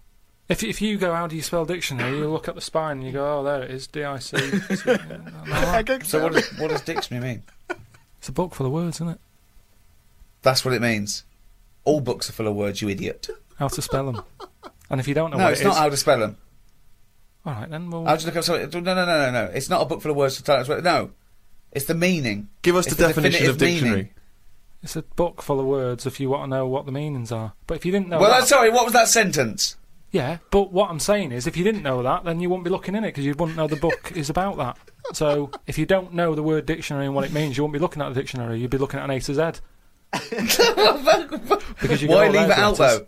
If 0.49 0.63
if 0.63 0.81
you 0.81 0.97
go, 0.97 1.13
how 1.13 1.27
do 1.27 1.35
you 1.35 1.41
spell 1.41 1.65
dictionary? 1.65 2.17
You 2.17 2.29
look 2.29 2.47
at 2.47 2.55
the 2.55 2.61
spine 2.61 2.97
and 2.99 3.05
you 3.05 3.11
go, 3.11 3.39
oh, 3.39 3.43
there 3.43 3.63
it 3.63 3.71
is, 3.71 3.87
D 3.87 4.03
I 4.03 4.19
C. 4.19 4.37
So 6.03 6.23
what 6.23 6.33
does, 6.33 6.47
what 6.57 6.69
does 6.69 6.81
dictionary 6.81 7.25
mean? 7.27 7.43
It's 8.19 8.29
a 8.29 8.31
book 8.31 8.55
full 8.55 8.65
of 8.65 8.71
words, 8.71 8.97
isn't 8.97 9.09
it? 9.09 9.19
That's 10.41 10.63
what 10.63 10.73
it 10.73 10.81
means. 10.81 11.23
All 11.83 11.99
books 11.99 12.29
are 12.29 12.33
full 12.33 12.47
of 12.47 12.55
words, 12.55 12.81
you 12.81 12.89
idiot. 12.89 13.29
How 13.57 13.67
to 13.67 13.81
spell 13.81 14.11
them. 14.11 14.23
And 14.89 14.99
if 14.99 15.07
you 15.07 15.13
don't 15.13 15.31
know 15.31 15.37
No, 15.37 15.43
what 15.45 15.53
it's 15.53 15.61
it 15.61 15.65
not 15.65 15.71
is- 15.73 15.77
how 15.79 15.89
to 15.89 15.97
spell 15.97 16.19
them. 16.19 16.37
all 17.45 17.53
right 17.53 17.69
then. 17.69 17.89
Well, 17.89 18.07
I'll 18.07 18.15
just 18.15 18.25
look 18.25 18.35
up 18.37 18.43
Sorry, 18.43 18.65
No, 18.67 18.79
no, 18.79 18.93
no, 18.95 19.05
no, 19.05 19.31
no. 19.31 19.45
It's 19.53 19.69
not 19.69 19.81
a 19.81 19.85
book 19.85 20.01
full 20.01 20.11
of 20.11 20.17
words 20.17 20.37
to 20.37 20.43
tell 20.43 20.57
us 20.57 20.67
what. 20.69 20.83
No. 20.83 21.11
It's 21.73 21.85
the 21.85 21.93
meaning. 21.95 22.47
Give 22.61 22.75
us 22.75 22.87
It's 22.87 22.95
the 22.95 23.01
the 23.03 23.07
definition 23.09 23.49
of 23.49 23.57
dictionary. 23.57 23.95
meaning. 23.95 24.09
it's 24.81 24.95
a 24.95 25.01
book 25.01 25.41
full 25.41 25.59
of 25.59 25.65
words 25.65 26.05
if 26.05 26.19
you 26.19 26.29
want 26.29 26.43
to 26.43 26.47
know 26.57 26.67
what 26.67 26.85
the 26.85 26.91
meanings 26.93 27.31
are. 27.31 27.53
But 27.67 27.75
if 27.77 27.85
you 27.85 27.91
didn't 27.91 28.07
know 28.07 28.19
well, 28.19 28.29
that, 28.31 28.41
I'm 28.41 28.45
sorry, 28.47 28.69
what 28.69 28.85
was 28.85 28.93
that 28.93 29.07
sentence? 29.09 29.75
Yeah. 30.11 30.37
But 30.51 30.71
what 30.71 30.89
I'm 30.89 30.99
saying 30.99 31.31
is, 31.31 31.47
if 31.47 31.57
you 31.57 31.63
didn't 31.63 31.83
know 31.83 32.01
that, 32.03 32.23
then 32.23 32.39
you 32.39 32.49
wouldn't 32.49 32.63
be 32.63 32.69
looking 32.69 32.95
in 32.95 33.03
it 33.03 33.09
because 33.09 33.25
you 33.25 33.33
wouldn't 33.35 33.57
know 33.57 33.67
the 33.67 33.75
book 33.75 34.11
is 34.15 34.29
about 34.29 34.57
that. 34.57 34.77
So 35.13 35.51
if 35.67 35.77
you 35.77 35.85
don't 35.85 36.13
know 36.13 36.35
the 36.35 36.43
word 36.43 36.65
dictionary 36.65 37.05
and 37.05 37.15
what 37.15 37.25
it 37.25 37.31
means, 37.33 37.57
you 37.57 37.63
wouldn't 37.63 37.73
be 37.73 37.79
looking 37.79 38.01
at 38.01 38.09
the 38.09 38.15
dictionary. 38.19 38.59
You'd 38.59 38.71
be 38.71 38.77
looking 38.77 38.99
at 38.99 39.05
an 39.05 39.11
A 39.11 39.19
to 39.19 39.33
Z. 39.33 39.61
Because 41.81 42.01
you 42.01 42.07
go, 42.07 42.15
Why 42.15 42.27
"Oh, 42.27 42.31
leave 42.31 42.49
it 42.49 42.57
out 42.57 42.77
though? 42.77 43.07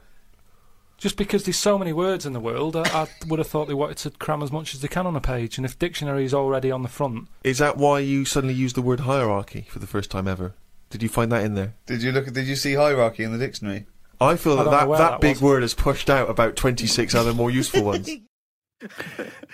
Just 0.97 1.15
because 1.15 1.45
there's 1.45 1.57
so 1.57 1.77
many 1.77 1.93
words 1.93 2.25
in 2.25 2.33
the 2.33 2.41
world, 2.41 2.75
I, 2.75 2.81
I 2.81 3.07
would 3.27 3.39
have 3.39 3.47
thought 3.47 3.69
they 3.69 3.73
wanted 3.73 3.97
to 3.99 4.09
cram 4.11 4.43
as 4.43 4.51
much 4.51 4.75
as 4.75 4.81
they 4.81 4.89
can 4.89 5.07
on 5.07 5.15
a 5.15 5.21
page. 5.21 5.57
And 5.57 5.65
if 5.65 5.79
dictionary 5.79 6.25
is 6.25 6.33
already 6.33 6.71
on 6.71 6.83
the 6.83 6.89
front, 6.89 7.29
Is 7.43 7.57
that 7.59 7.77
why 7.77 7.99
you 7.99 8.25
suddenly 8.25 8.53
used 8.53 8.75
the 8.75 8.81
word 8.81 9.01
hierarchy 9.01 9.65
for 9.69 9.79
the 9.79 9.87
first 9.87 10.11
time 10.11 10.27
ever? 10.27 10.53
Did 10.89 11.01
you 11.01 11.07
find 11.07 11.31
that 11.31 11.45
in 11.45 11.53
there? 11.55 11.75
Did 11.85 12.03
you 12.03 12.11
look 12.11 12.27
at? 12.27 12.33
Did 12.33 12.47
you 12.47 12.57
see 12.57 12.73
hierarchy 12.73 13.23
in 13.23 13.31
the 13.31 13.37
dictionary? 13.37 13.85
I 14.21 14.35
feel 14.37 14.53
I 14.53 14.55
that 14.57 14.65
know 14.65 14.71
that, 14.71 14.87
that, 14.87 14.97
that 15.11 15.21
big 15.21 15.35
was. 15.35 15.41
word 15.41 15.61
has 15.61 15.75
pushed 15.75 16.09
out 16.09 16.29
about 16.29 16.55
26 16.55 17.15
other 17.15 17.33
more 17.33 17.51
useful 17.59 17.83
ones. 17.83 18.07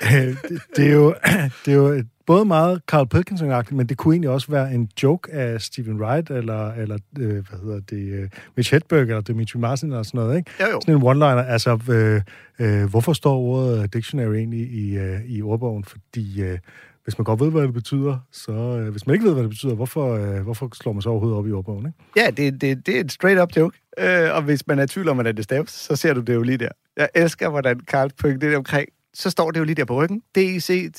det, 0.01 0.37
det, 0.75 0.87
er 0.87 0.93
jo, 0.93 1.15
det 1.65 1.71
er 1.71 1.77
jo 1.77 1.87
et- 1.87 2.07
både 2.25 2.45
meget 2.45 2.81
Carl 2.87 3.07
Pilkinson-agtigt, 3.15 3.75
men 3.75 3.87
det 3.89 3.97
kunne 3.97 4.13
egentlig 4.13 4.29
også 4.29 4.51
være 4.51 4.73
en 4.73 4.89
joke 5.03 5.31
af 5.31 5.61
Stephen 5.61 6.01
Wright, 6.01 6.29
eller, 6.29 6.73
eller 6.73 6.97
øh, 7.19 7.29
hvad 7.49 7.59
hedder 7.63 7.79
det, 7.79 8.13
øh, 8.13 8.29
Mitch 8.57 8.73
Hedberg, 8.73 9.01
eller 9.01 9.21
Dimitri 9.21 9.59
Martin, 9.59 9.89
eller 9.89 10.03
sådan 10.03 10.17
noget, 10.19 10.37
ikke? 10.37 10.51
Jo, 10.61 10.65
jo. 10.67 10.81
Sådan 10.81 10.95
en 10.95 11.01
one-liner, 11.03 11.43
altså, 11.51 11.79
øh, 11.89 12.21
øh, 12.59 12.89
hvorfor 12.89 13.13
står 13.13 13.37
ordet 13.37 13.93
dictionary 13.93 14.33
egentlig 14.35 14.59
i, 14.59 14.97
øh, 14.97 15.19
i 15.25 15.41
ordbogen? 15.41 15.83
Fordi 15.83 16.41
øh, 16.41 16.57
hvis 17.03 17.17
man 17.17 17.25
godt 17.25 17.39
ved, 17.39 17.51
hvad 17.51 17.61
det 17.61 17.73
betyder, 17.73 18.17
så 18.31 18.51
øh, 18.51 18.89
hvis 18.91 19.07
man 19.07 19.13
ikke 19.13 19.25
ved, 19.25 19.33
hvad 19.33 19.43
det 19.43 19.49
betyder, 19.49 19.75
hvorfor, 19.75 20.13
øh, 20.15 20.41
hvorfor 20.43 20.69
slår 20.73 20.93
man 20.93 21.01
så 21.01 21.09
overhovedet 21.09 21.37
op 21.37 21.47
i 21.47 21.51
ordbogen, 21.51 21.85
ikke? 21.85 21.99
Ja, 22.15 22.29
det, 22.29 22.61
det, 22.61 22.85
det 22.85 22.95
er 22.95 22.99
en 22.99 23.09
straight-up 23.09 23.55
joke. 23.57 23.77
Øh, 23.97 24.35
og 24.35 24.41
hvis 24.41 24.67
man 24.67 24.79
er 24.79 24.83
i 24.83 24.87
tvivl 24.87 25.09
om, 25.09 25.15
hvordan 25.15 25.35
det 25.35 25.43
staves, 25.43 25.71
så 25.71 25.95
ser 25.95 26.13
du 26.13 26.21
det 26.21 26.33
jo 26.33 26.41
lige 26.41 26.57
der. 26.57 26.69
Jeg 26.97 27.09
elsker, 27.15 27.49
hvordan 27.49 27.79
Karl 27.79 28.09
Pøk 28.17 28.41
det 28.41 28.55
omkring. 28.55 28.89
Så 29.13 29.29
står 29.29 29.51
det 29.51 29.59
jo 29.59 29.63
lige 29.63 29.75
der 29.75 29.85
på 29.85 30.03
ryggen. 30.03 30.21
D-I-C, 30.35 30.91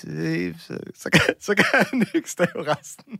så, 0.59 0.79
så, 0.95 1.11
kan, 1.11 1.21
så 1.41 1.55
kan 1.55 1.87
han 1.91 2.07
ikke 2.15 2.31
stave 2.31 2.49
resten. 2.57 3.13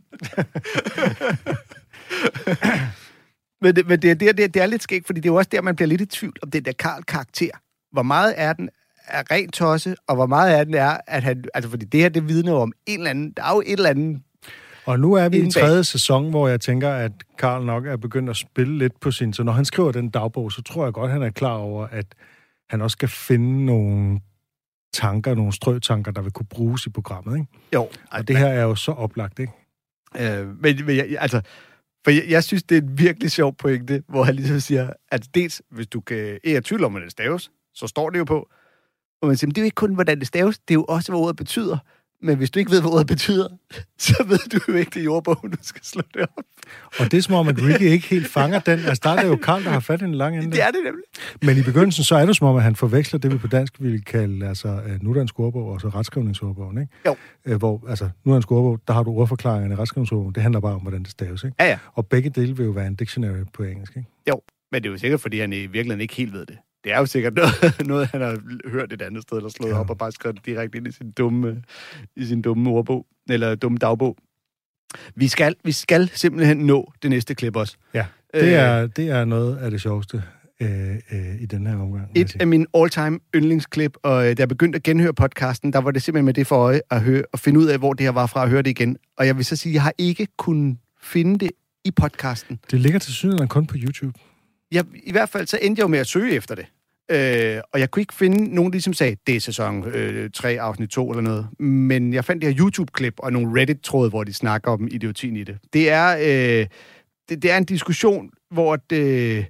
men 3.63 3.77
det, 3.77 3.89
men 3.89 4.03
det, 4.03 4.21
det, 4.21 4.39
det, 4.39 4.55
det 4.55 4.63
er 4.63 4.67
lidt 4.67 4.83
skægt, 4.83 5.07
fordi 5.07 5.21
det 5.21 5.29
er 5.29 5.33
jo 5.33 5.37
også 5.37 5.49
der, 5.53 5.63
man 5.63 5.77
bliver 5.77 5.89
lidt 5.89 6.01
i 6.01 6.07
tvivl 6.07 6.37
om 6.43 6.51
den 6.51 6.65
der 6.65 6.73
Karl-karakter. 6.73 7.51
Hvor 7.93 8.03
meget 8.03 8.35
er 8.37 8.53
den 8.53 8.71
er 9.07 9.23
rent 9.31 9.55
tosse, 9.55 9.97
og 10.07 10.15
hvor 10.15 10.27
meget 10.27 10.55
af 10.55 10.65
den 10.65 10.75
er, 10.75 10.97
at 11.07 11.23
han... 11.23 11.45
Altså, 11.55 11.71
fordi 11.71 11.85
det 11.85 12.01
her, 12.01 12.09
det 12.09 12.29
vidner 12.29 12.53
jo 12.53 12.59
om 12.59 12.73
en 12.87 12.99
eller 12.99 13.11
anden... 13.11 13.33
Der 13.37 13.43
er 13.43 13.55
jo 13.55 13.63
et 13.67 13.73
eller 13.73 13.91
andet... 13.91 14.23
Og 14.87 15.01
nu 15.01 15.13
er 15.13 15.29
vi 15.29 15.37
i 15.37 15.43
bag. 15.43 15.51
tredje 15.51 15.85
sæson, 15.85 16.31
hvor 16.31 16.49
jeg 16.49 16.61
tænker, 16.61 16.91
at 16.91 17.13
Karl 17.39 17.65
nok 17.65 17.87
er 17.87 17.97
begyndt 17.97 18.31
at 18.31 18.37
spille 18.37 18.79
lidt 18.79 19.01
på 19.01 19.11
sin... 19.11 19.33
Så 19.33 19.43
når 19.43 19.53
han 19.53 19.65
skriver 19.65 19.93
den 19.93 20.11
dagbog, 20.11 20.53
så 20.53 20.63
tror 20.63 20.85
jeg 20.85 20.93
godt, 20.93 21.11
han 21.11 21.23
er 21.23 21.31
klar 21.31 21.55
over, 21.57 21.87
at 21.87 22.07
han 22.71 22.83
også 22.83 22.93
skal 22.93 23.09
finde 23.09 23.65
nogle 23.65 24.21
tanker, 24.93 25.35
nogle 25.35 25.53
strøtanker, 25.53 26.13
der 26.13 26.23
vil 26.23 26.33
kunne 26.33 26.47
bruges 26.47 26.87
i 26.87 26.91
programmet. 26.91 27.37
Ikke? 27.37 27.49
Jo, 27.75 27.89
Og 28.11 28.29
det 28.29 28.37
her 28.37 28.47
er 28.47 28.63
jo 28.63 28.75
så 28.75 28.93
oplagt, 28.93 29.39
ikke? 29.39 29.53
Øh, 30.19 30.47
men, 30.63 30.87
men 30.87 30.97
jeg, 30.97 31.17
altså, 31.19 31.41
for 32.05 32.11
jeg, 32.11 32.25
jeg 32.29 32.45
synes, 32.45 32.63
det 32.63 32.79
er 32.79 32.83
en 32.83 32.99
virkelig 32.99 33.31
sjov 33.31 33.55
pointe, 33.57 34.03
hvor 34.09 34.23
han 34.23 34.35
ligesom 34.35 34.61
siger, 34.61 34.91
at 35.09 35.29
dels, 35.35 35.63
hvis 35.71 35.87
du 35.87 36.01
kan, 36.01 36.39
er 36.45 36.59
i 36.59 36.61
tvivl 36.61 36.85
om, 36.85 36.91
hvordan 36.91 37.07
det 37.07 37.13
staves, 37.13 37.51
så 37.75 37.87
står 37.87 38.11
det 38.11 38.19
jo 38.19 38.25
på. 38.25 38.49
Og 39.23 39.29
man 39.29 39.37
siger, 39.37 39.49
men 39.49 39.55
det 39.55 39.59
er 39.59 39.63
jo 39.63 39.65
ikke 39.65 39.75
kun, 39.75 39.95
hvordan 39.95 40.19
det 40.19 40.27
staves, 40.27 40.59
det 40.59 40.71
er 40.71 40.75
jo 40.75 40.85
også, 40.85 41.13
hvad 41.13 41.21
ordet 41.21 41.37
betyder. 41.37 41.79
Men 42.23 42.37
hvis 42.37 42.51
du 42.51 42.59
ikke 42.59 42.71
ved, 42.71 42.81
hvad 42.81 42.91
ordet 42.91 43.07
betyder, 43.07 43.49
så 43.99 44.25
ved 44.29 44.39
du 44.39 44.61
jo 44.69 44.75
ikke, 44.75 44.91
det 44.95 45.05
er 45.05 45.49
du 45.53 45.57
skal 45.63 45.85
slå 45.85 46.03
det 46.15 46.23
op. 46.23 46.45
Og 47.01 47.11
det 47.11 47.19
er 47.19 47.23
som 47.23 47.35
om, 47.35 47.49
at 47.49 47.63
Ricky 47.63 47.83
ikke 47.83 48.07
helt 48.07 48.29
fanger 48.29 48.59
den. 48.59 48.79
Altså, 48.79 49.01
der 49.05 49.11
er 49.11 49.23
det 49.23 49.29
jo 49.29 49.37
Karl, 49.37 49.65
der 49.65 49.71
har 49.71 49.81
fat 49.81 50.03
i 50.03 50.05
en 50.05 50.15
lang 50.15 50.37
ende. 50.37 50.51
Det 50.51 50.63
er 50.63 50.71
det 50.71 50.81
nemlig. 50.85 51.05
Men 51.43 51.57
i 51.57 51.63
begyndelsen, 51.63 52.05
så 52.05 52.17
er 52.17 52.27
det 52.27 52.37
som 52.37 52.47
om, 52.47 52.57
at 52.57 52.63
han 52.63 52.77
forveksler 52.77 53.21
det, 53.21 53.33
vi 53.33 53.39
på 53.39 53.47
dansk 53.47 53.75
ville 53.81 54.01
kalde 54.01 54.49
altså, 54.49 54.69
øh, 54.69 55.03
nudansk 55.03 55.41
ordbog 55.41 55.67
og 55.67 55.81
så 55.81 55.89
retskrivningsordbogen, 55.89 56.79
ikke? 56.79 56.93
Jo. 57.07 57.17
Øh, 57.45 57.57
hvor, 57.57 57.85
altså, 57.89 58.09
nudansk 58.25 58.53
ordbog, 58.53 58.81
der 58.89 58.95
har 58.95 59.03
du 59.03 59.11
ordforklaringerne 59.11 59.75
i 59.75 59.77
retskrivningsordbogen. 59.77 60.35
Det 60.35 60.43
handler 60.43 60.61
bare 60.61 60.75
om, 60.75 60.81
hvordan 60.81 61.03
det 61.03 61.11
staves, 61.11 61.45
ikke? 61.45 61.57
Ja, 61.61 61.67
ja. 61.67 61.79
Og 61.93 62.07
begge 62.07 62.31
dele 62.31 62.57
vil 62.57 62.65
jo 62.65 62.71
være 62.71 62.87
en 62.87 62.95
dictionary 62.95 63.45
på 63.53 63.63
engelsk, 63.63 63.97
ikke? 63.97 64.09
Jo, 64.29 64.41
men 64.73 64.83
det 64.83 64.89
er 64.89 64.93
jo 64.93 64.99
sikkert, 64.99 65.21
fordi 65.21 65.41
han 65.41 65.53
i 65.53 65.57
virkeligheden 65.57 66.01
ikke 66.01 66.15
helt 66.15 66.33
ved 66.33 66.47
det. 66.47 66.57
Det 66.87 66.95
er 66.95 66.99
jo 66.99 67.07
sikkert 67.07 67.35
noget, 67.35 67.53
noget 67.87 68.07
han 68.07 68.21
har 68.21 68.39
hørt 68.71 68.93
et 68.93 69.03
andet 69.03 69.23
sted, 69.23 69.37
eller 69.37 69.51
slået 69.51 69.71
Ja. 69.71 69.75
ja. 69.75 69.81
op 69.81 69.91
og 69.91 69.99
bare 69.99 70.13
skrevet 70.13 70.37
det 70.37 70.47
direkte 70.47 70.79
ind 70.79 70.87
i 70.87 70.93
sin 70.93 71.11
dumme, 71.11 71.63
i 72.17 72.27
sin 72.27 72.43
dumme 72.43 72.71
ordbog, 72.71 73.07
eller 73.29 73.55
dumme 73.55 73.79
dagbog. 73.79 74.17
Vi 75.15 75.29
skal, 75.29 75.55
vi 75.65 75.73
skal 75.73 76.11
simpelthen 76.15 76.57
nå 76.57 76.93
det 77.03 77.11
næste 77.11 77.35
klip 77.35 77.57
også. 77.57 77.77
Ja, 77.95 78.07
Øh. 78.35 78.41
det 78.41 78.55
er, 78.55 78.87
det 78.87 79.09
er 79.11 79.25
noget 79.25 79.57
af 79.57 79.71
det 79.71 79.81
sjoveste 79.81 80.23
øh, 80.61 80.91
øh, 81.13 81.41
i 81.43 81.47
den 81.47 81.67
her 81.67 81.77
omgang. 81.77 82.11
Et 82.15 82.37
af 82.41 82.47
mine 82.47 82.67
all-time 82.75 83.19
yndlingsklip, 83.35 83.97
og 84.03 84.23
øh, 84.31 84.37
da 84.37 84.41
jeg 84.41 84.49
begyndte 84.49 84.77
at 84.77 84.83
genhøre 84.83 85.15
podcasten, 85.15 85.73
der 85.73 85.79
var 85.81 85.91
det 85.91 86.03
simpelthen 86.03 86.25
med 86.25 86.35
det 86.35 86.47
for 86.47 86.57
øje 86.57 86.81
at, 86.91 87.03
høre, 87.03 87.23
at 87.33 87.41
finde 87.41 87.61
ud 87.61 87.67
af, 87.67 87.79
hvor 87.79 87.93
det 87.93 88.05
her 88.05 88.11
var 88.13 88.27
fra, 88.27 88.43
at 88.43 88.51
høre 88.51 88.63
det 88.63 88.71
igen. 88.71 88.97
Og 89.19 89.27
jeg 89.27 89.37
vil 89.37 89.45
så 89.45 89.57
sige, 89.57 89.71
at 89.71 89.75
jeg 89.75 89.83
har 89.83 89.93
ikke 89.99 90.27
kunnet 90.37 90.77
finde 91.03 91.39
det 91.39 91.51
i 91.85 91.91
podcasten. 91.91 92.59
Det 92.71 92.81
ligger 92.81 92.99
til 92.99 93.13
synligheden 93.13 93.49
kun 93.49 93.67
på 93.67 93.75
YouTube. 93.79 94.19
Jeg, 94.73 94.85
I 95.05 95.13
hvert 95.13 95.29
fald 95.29 95.47
så 95.47 95.59
endte 95.63 95.81
jeg 95.81 95.83
jo 95.85 95.89
med 95.89 95.99
at 95.99 96.07
søge 96.07 96.33
efter 96.35 96.55
det. 96.55 96.67
Øh, 97.11 97.61
og 97.73 97.81
jeg 97.81 97.91
kunne 97.91 98.01
ikke 98.01 98.15
finde 98.15 98.55
nogen, 98.55 98.73
der 98.73 98.75
ligesom 98.77 98.93
sagde, 98.93 99.17
det 99.27 99.37
er 99.37 99.41
sæson 99.41 99.85
øh, 99.85 100.31
3, 100.31 100.61
afsnit 100.61 100.91
2 100.91 101.11
eller 101.11 101.23
noget. 101.23 101.49
Men 101.61 102.13
jeg 102.13 102.25
fandt 102.25 102.43
det 102.43 102.55
her 102.55 102.65
YouTube-klip 102.65 103.15
og 103.19 103.33
nogle 103.33 103.61
Reddit-tråde, 103.61 104.09
hvor 104.09 104.25
de 104.25 104.33
snakker 104.33 104.71
om 104.71 104.89
idiotien 104.91 105.37
i 105.37 105.45
det. 105.45 105.59
Det 105.73 105.91
er, 105.91 106.17
øh, 106.17 106.67
det, 107.29 107.43
det 107.43 107.51
er 107.51 107.57
en 107.57 107.65
diskussion, 107.65 108.31
hvor, 108.51 108.77
det, 108.77 109.37
øh, 109.37 109.45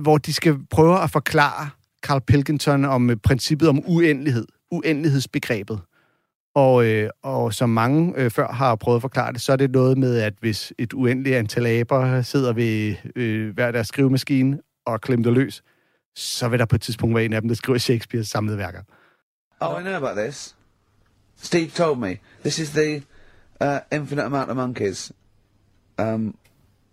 hvor 0.00 0.18
de 0.18 0.32
skal 0.32 0.56
prøve 0.70 1.02
at 1.02 1.10
forklare 1.10 1.70
Carl 2.02 2.20
Pilkington 2.26 2.84
om 2.84 3.10
øh, 3.10 3.16
princippet 3.16 3.68
om 3.68 3.82
uendelighed, 3.86 4.46
uendelighedsbegrebet. 4.70 5.80
Og, 6.54 6.86
øh, 6.86 7.10
og 7.22 7.54
som 7.54 7.70
mange 7.70 8.12
øh, 8.16 8.30
før 8.30 8.52
har 8.52 8.76
prøvet 8.76 8.96
at 8.96 9.02
forklare 9.02 9.32
det, 9.32 9.40
så 9.40 9.52
er 9.52 9.56
det 9.56 9.70
noget 9.70 9.98
med, 9.98 10.18
at 10.18 10.34
hvis 10.40 10.72
et 10.78 10.92
uendeligt 10.92 11.36
antal 11.36 11.66
aber 11.66 12.22
sidder 12.22 12.52
ved 12.52 12.94
øh, 13.16 13.54
hver 13.54 13.70
deres 13.70 13.86
skrivemaskine 13.86 14.58
og 14.86 15.00
klemter 15.00 15.30
løs, 15.30 15.62
så 16.14 16.48
vil 16.48 16.58
der 16.58 16.64
på 16.64 16.76
et 16.76 16.82
tidspunkt 16.82 17.14
være 17.14 17.24
en 17.24 17.32
af 17.32 17.40
dem, 17.40 17.48
der 17.48 17.54
skriver 17.54 17.78
Shakespeares 17.78 18.28
samlede 18.28 18.58
værker. 18.58 18.82
Oh, 19.60 19.80
I 19.80 19.82
know 19.82 19.94
about 19.94 20.16
this. 20.16 20.56
Steve 21.36 21.68
told 21.68 21.98
me. 21.98 22.16
This 22.42 22.58
is 22.58 22.70
the 22.70 23.02
uh, 23.60 23.78
infinite 23.92 24.26
amount 24.26 24.50
of 24.50 24.56
monkeys. 24.56 25.12
Um, 25.98 26.34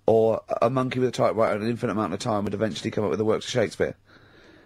or 0.05 0.41
a 0.61 0.69
monkey 0.69 0.99
with 0.99 1.09
a 1.09 1.11
typewriter 1.11 1.55
and 1.55 1.63
an 1.63 1.69
infinite 1.69 1.91
amount 1.91 2.13
of 2.13 2.19
time 2.19 2.43
would 2.43 2.53
eventually 2.53 2.91
come 2.91 3.03
up 3.03 3.09
with 3.09 3.19
the 3.19 3.25
works 3.25 3.45
of 3.45 3.51
Shakespeare. 3.51 3.95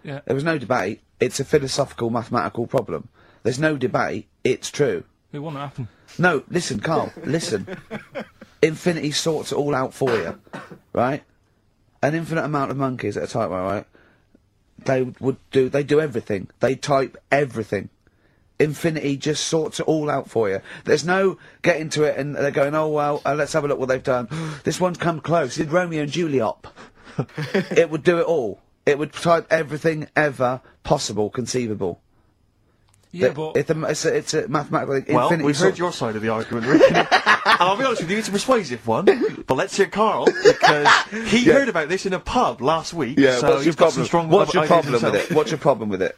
Yeah. 0.04 0.20
There 0.24 0.34
was 0.34 0.44
no 0.44 0.58
debate. 0.58 1.00
It's 1.20 1.40
a 1.40 1.44
philosophical, 1.44 2.10
mathematical 2.10 2.66
problem. 2.66 3.08
There's 3.42 3.58
no 3.58 3.76
debate. 3.76 4.28
It's 4.44 4.70
true. 4.70 5.04
It 5.32 5.40
wouldn't 5.40 5.60
happen. 5.60 5.88
No, 6.18 6.44
listen, 6.48 6.80
Carl, 6.80 7.12
listen. 7.24 7.66
Infinity 8.62 9.10
sorts 9.12 9.50
it 9.50 9.56
all 9.56 9.74
out 9.74 9.94
for 9.94 10.10
you, 10.10 10.38
right? 10.92 11.24
An 12.02 12.14
infinite 12.14 12.44
amount 12.44 12.70
of 12.70 12.76
monkeys 12.76 13.16
at 13.16 13.24
a 13.24 13.26
typewriter, 13.26 13.64
right? 13.64 13.86
They 14.84 15.02
would 15.02 15.36
do, 15.50 15.68
they 15.68 15.82
do 15.82 16.00
everything. 16.00 16.48
They 16.60 16.74
type 16.74 17.16
everything. 17.30 17.88
Infinity 18.58 19.16
just 19.16 19.46
sorts 19.46 19.80
it 19.80 19.86
all 19.88 20.08
out 20.08 20.30
for 20.30 20.48
you. 20.48 20.60
There's 20.84 21.04
no 21.04 21.38
getting 21.62 21.88
to 21.90 22.04
it 22.04 22.16
and 22.16 22.36
they're 22.36 22.50
going, 22.50 22.74
oh 22.74 22.88
well, 22.88 23.22
uh, 23.24 23.34
let's 23.34 23.52
have 23.54 23.64
a 23.64 23.68
look 23.68 23.78
what 23.78 23.88
they've 23.88 24.02
done. 24.02 24.28
this 24.64 24.80
one's 24.80 24.98
come 24.98 25.20
close. 25.20 25.56
Did 25.56 25.72
Romeo 25.72 26.02
and 26.02 26.12
Juliet? 26.12 26.54
it 27.54 27.90
would 27.90 28.04
do 28.04 28.18
it 28.18 28.24
all. 28.26 28.60
It 28.86 28.98
would 28.98 29.12
type 29.12 29.46
everything 29.50 30.08
ever 30.16 30.60
possible, 30.82 31.30
conceivable. 31.30 32.00
Yeah, 33.12 33.28
The- 33.28 33.34
but 33.34 33.56
it's, 33.56 33.70
a, 33.70 33.84
it's, 33.88 34.04
a, 34.06 34.14
it's 34.16 34.34
a 34.34 34.48
mathematical. 34.48 35.14
Well, 35.14 35.24
Infinity 35.26 35.44
we've 35.46 35.56
sort- 35.56 35.70
heard 35.72 35.78
your 35.78 35.92
side 35.92 36.16
of 36.16 36.22
the 36.22 36.30
argument, 36.30 36.66
Rick. 36.66 36.82
and 36.90 37.06
I'll 37.44 37.76
be 37.76 37.84
honest 37.84 38.00
with 38.02 38.10
you, 38.10 38.18
it's 38.18 38.28
a 38.28 38.32
persuasive 38.32 38.86
one. 38.86 39.04
But 39.46 39.54
let's 39.54 39.76
hear 39.76 39.86
Carl, 39.86 40.24
because 40.26 40.88
he 41.30 41.44
Yeah. 41.46 41.52
heard 41.54 41.68
about 41.68 41.88
this 41.90 42.06
in 42.06 42.14
a 42.14 42.18
pub 42.18 42.62
last 42.62 42.94
week. 42.94 43.18
Yeah, 43.18 43.36
so 43.36 43.50
what's 43.50 43.56
he's 43.64 43.66
your 43.66 43.74
got 43.74 43.92
some 43.92 44.06
problem? 44.06 44.06
strong 44.06 44.28
What's 44.30 44.54
your 44.54 44.66
problem 44.66 44.92
with 45.02 45.14
it? 45.14 45.30
What's 45.32 45.50
your 45.50 45.58
problem 45.58 45.88
with 45.90 46.02
it? 46.02 46.16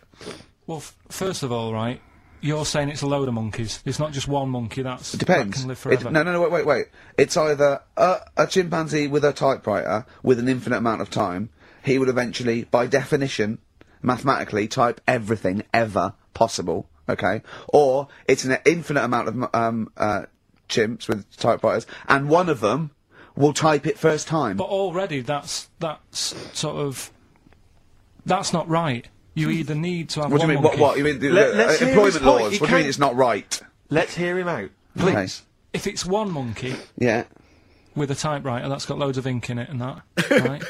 well, 0.67 0.79
f- 0.79 0.97
first 1.09 1.43
of 1.43 1.51
all, 1.51 1.73
right, 1.75 2.01
you're 2.41 2.65
saying 2.65 2.91
it's 2.91 3.03
a 3.03 3.07
load 3.07 3.27
of 3.27 3.35
monkeys. 3.35 3.83
It's 3.85 3.99
not 3.99 4.13
just 4.13 4.29
one 4.29 4.49
monkey. 4.51 4.83
That's 4.83 5.15
It 5.15 5.19
depends. 5.19 5.57
That 5.65 5.77
can 5.77 5.91
live 5.91 6.07
It- 6.07 6.13
no, 6.13 6.23
no, 6.23 6.33
no, 6.33 6.41
wait, 6.43 6.53
wait, 6.53 6.67
wait. 6.67 6.85
It's 7.19 7.37
either 7.37 7.81
a, 7.97 8.19
a 8.37 8.47
chimpanzee 8.47 9.09
with 9.09 9.25
a 9.25 9.33
typewriter 9.33 10.07
with 10.23 10.39
an 10.39 10.49
infinite 10.49 10.77
amount 10.77 11.01
of 11.01 11.11
time. 11.11 11.49
He 11.83 11.99
would 11.99 12.09
eventually, 12.09 12.65
by 12.65 12.87
definition, 12.87 13.59
mathematically, 14.01 14.69
type 14.69 15.01
everything 15.09 15.65
ever 15.73 16.13
possible. 16.35 16.89
Okay, 17.09 17.43
or 17.69 18.09
it's 18.27 18.45
an 18.45 18.57
infinite 18.65 19.05
amount 19.05 19.29
of 19.29 19.55
um, 19.55 19.91
uh, 19.97 20.23
chimps 20.69 21.07
with 21.09 21.25
typewriters, 21.37 21.87
and 22.09 22.29
one 22.31 22.49
of 22.49 22.61
them 22.61 22.93
will 23.37 23.53
type 23.53 23.87
it 23.87 23.99
first 23.99 24.27
time. 24.27 24.57
But 24.57 24.69
already, 24.69 25.21
that's 25.21 25.69
that's 25.81 26.35
sort 26.59 26.77
of 26.77 27.11
that's 28.25 28.53
not 28.53 28.69
right. 28.69 29.07
You 29.35 29.51
either 29.51 29.75
need 29.75 30.09
to 30.11 30.23
have 30.23 30.31
what 30.33 30.41
do 30.41 30.47
you 30.47 30.53
mean? 30.55 30.63
What? 30.63 30.79
monkey. 30.79 30.81
What? 30.83 30.97
You 30.99 31.05
mean 31.05 31.19
the, 31.19 31.29
Let- 31.31 31.55
let's 31.57 31.75
uh, 31.83 31.87
hear 31.87 31.89
employment 31.89 32.15
his 32.15 32.23
point. 32.23 32.27
laws? 32.27 32.39
He 32.39 32.45
What 32.45 32.51
do 32.51 32.55
you 32.55 32.61
mean 32.61 32.69
can't- 32.85 32.89
it's 32.89 32.99
not 32.99 33.17
right? 33.17 33.61
Let's 33.91 34.15
hear 34.17 34.39
him 34.39 34.49
out, 34.49 34.71
please. 34.97 35.43
If 35.73 35.87
it's 35.87 36.07
one 36.07 36.31
monkey 36.31 36.75
Yeah. 36.97 37.25
with 37.97 38.11
a 38.13 38.15
typewriter 38.15 38.69
that's 38.69 38.87
got 38.87 38.97
loads 38.99 39.19
of 39.19 39.27
ink 39.27 39.51
in 39.51 39.59
it 39.59 39.69
and 39.69 39.81
that, 39.81 40.03
right? 40.31 40.63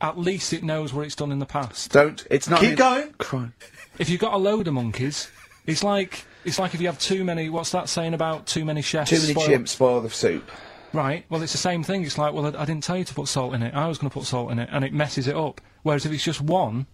At 0.00 0.18
least 0.18 0.52
it 0.52 0.62
knows 0.62 0.94
what 0.94 1.04
it's 1.04 1.14
done 1.14 1.30
in 1.30 1.38
the 1.38 1.46
past. 1.46 1.92
Don't. 1.92 2.26
It's 2.30 2.48
not. 2.48 2.60
Keep 2.60 2.78
going. 2.78 3.12
Crime. 3.18 3.52
If 3.98 4.08
you've 4.08 4.20
got 4.20 4.32
a 4.32 4.38
load 4.38 4.66
of 4.66 4.74
monkeys, 4.74 5.30
it's 5.66 5.84
like 5.84 6.24
it's 6.44 6.58
like 6.58 6.74
if 6.74 6.80
you 6.80 6.86
have 6.86 6.98
too 6.98 7.22
many. 7.24 7.50
What's 7.50 7.70
that 7.72 7.88
saying 7.88 8.14
about 8.14 8.46
too 8.46 8.64
many 8.64 8.82
chefs? 8.82 9.10
Too 9.10 9.20
many 9.20 9.32
spoil- 9.32 9.48
chimps 9.48 9.68
spoil 9.68 10.00
the 10.00 10.10
soup. 10.10 10.50
Right. 10.92 11.24
Well, 11.28 11.42
it's 11.42 11.52
the 11.52 11.58
same 11.58 11.84
thing. 11.84 12.02
It's 12.04 12.18
like, 12.18 12.32
well, 12.32 12.46
I, 12.46 12.62
I 12.62 12.64
didn't 12.64 12.82
tell 12.82 12.96
you 12.96 13.04
to 13.04 13.14
put 13.14 13.28
salt 13.28 13.54
in 13.54 13.62
it. 13.62 13.74
I 13.74 13.86
was 13.86 13.98
going 13.98 14.10
to 14.10 14.14
put 14.14 14.26
salt 14.26 14.50
in 14.50 14.58
it, 14.58 14.68
and 14.72 14.84
it 14.84 14.92
messes 14.92 15.28
it 15.28 15.36
up. 15.36 15.60
Whereas 15.82 16.04
if 16.04 16.12
it's 16.12 16.24
just 16.24 16.40
one, 16.40 16.86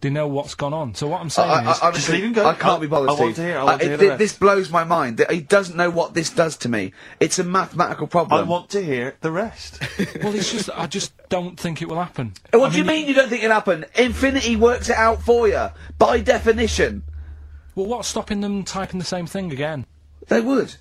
they 0.00 0.10
know 0.10 0.28
what's 0.28 0.54
gone 0.54 0.72
on. 0.72 0.94
So 0.94 1.08
what 1.08 1.20
I'm 1.20 1.30
saying 1.30 1.50
I, 1.50 1.64
I, 1.64 1.70
is, 1.72 1.80
honestly, 1.80 2.14
leave 2.16 2.24
him 2.24 2.32
go. 2.32 2.46
I 2.46 2.54
can't 2.54 2.78
I- 2.78 2.80
be 2.80 2.86
bothered, 2.86 3.10
I 3.10 3.12
want 3.14 3.34
Steve. 3.34 3.36
to 3.36 3.42
hear- 3.42 3.58
I 3.58 3.64
want 3.64 3.80
to 3.80 3.86
it- 3.86 3.88
hear 3.88 3.96
the 3.96 4.06
rest. 4.10 4.18
This 4.18 4.32
blows 4.38 4.70
my 4.70 4.84
mind. 4.84 5.24
He 5.30 5.40
doesn't 5.40 5.76
know 5.76 5.90
what 5.90 6.14
this 6.14 6.30
does 6.30 6.56
to 6.58 6.68
me. 6.68 6.92
It's 7.18 7.38
a 7.38 7.44
mathematical 7.44 8.06
problem. 8.06 8.38
I 8.40 8.48
want 8.48 8.70
to 8.70 8.84
hear 8.84 9.16
the 9.20 9.32
rest. 9.32 9.80
well, 10.22 10.34
it's 10.34 10.52
just 10.52 10.70
I 10.74 10.86
just 10.86 11.12
don't 11.28 11.58
think 11.58 11.82
it 11.82 11.88
will 11.88 12.00
happen. 12.00 12.34
what 12.52 12.70
I 12.70 12.72
do 12.72 12.78
you 12.78 12.84
mean 12.84 13.08
you 13.08 13.14
don't 13.14 13.28
think 13.28 13.42
it'll 13.42 13.54
happen? 13.54 13.84
Infinity 13.96 14.56
works 14.56 14.88
it 14.88 14.96
out 14.96 15.22
for 15.22 15.48
you, 15.48 15.68
by 15.98 16.20
definition. 16.20 17.02
Well, 17.74 17.86
what's 17.86 18.08
stopping 18.08 18.40
them 18.40 18.64
typing 18.64 18.98
the 18.98 19.04
same 19.04 19.26
thing 19.26 19.52
again? 19.52 19.86
They 20.28 20.40
would. 20.40 20.74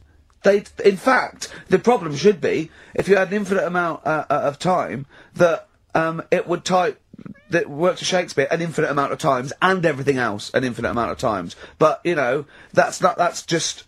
They, 0.44 0.64
in 0.86 0.98
fact, 0.98 1.54
the 1.70 1.80
problem 1.80 2.16
should 2.16 2.40
be 2.40 2.70
if 2.94 3.08
you 3.08 3.16
had 3.18 3.30
an 3.30 3.34
infinite 3.34 3.66
amount 3.66 4.06
uh, 4.06 4.26
uh, 4.30 4.34
of 4.34 4.60
time 4.60 5.06
that 5.34 5.68
um, 5.96 6.22
it 6.32 6.48
would 6.48 6.64
type 6.64 7.02
that 7.50 7.70
works 7.70 8.00
to 8.00 8.06
Shakespeare 8.06 8.48
an 8.52 8.62
infinite 8.62 8.90
amount 8.92 9.12
of 9.14 9.20
times 9.20 9.54
and 9.62 9.86
everything 9.86 10.18
else 10.18 10.52
an 10.54 10.64
infinite 10.64 10.90
amount 10.92 11.12
of 11.12 11.18
times. 11.18 11.56
But 11.80 12.02
you 12.04 12.16
know, 12.16 12.46
that's 12.74 13.02
not. 13.02 13.18
That's 13.18 13.46
just. 13.46 13.84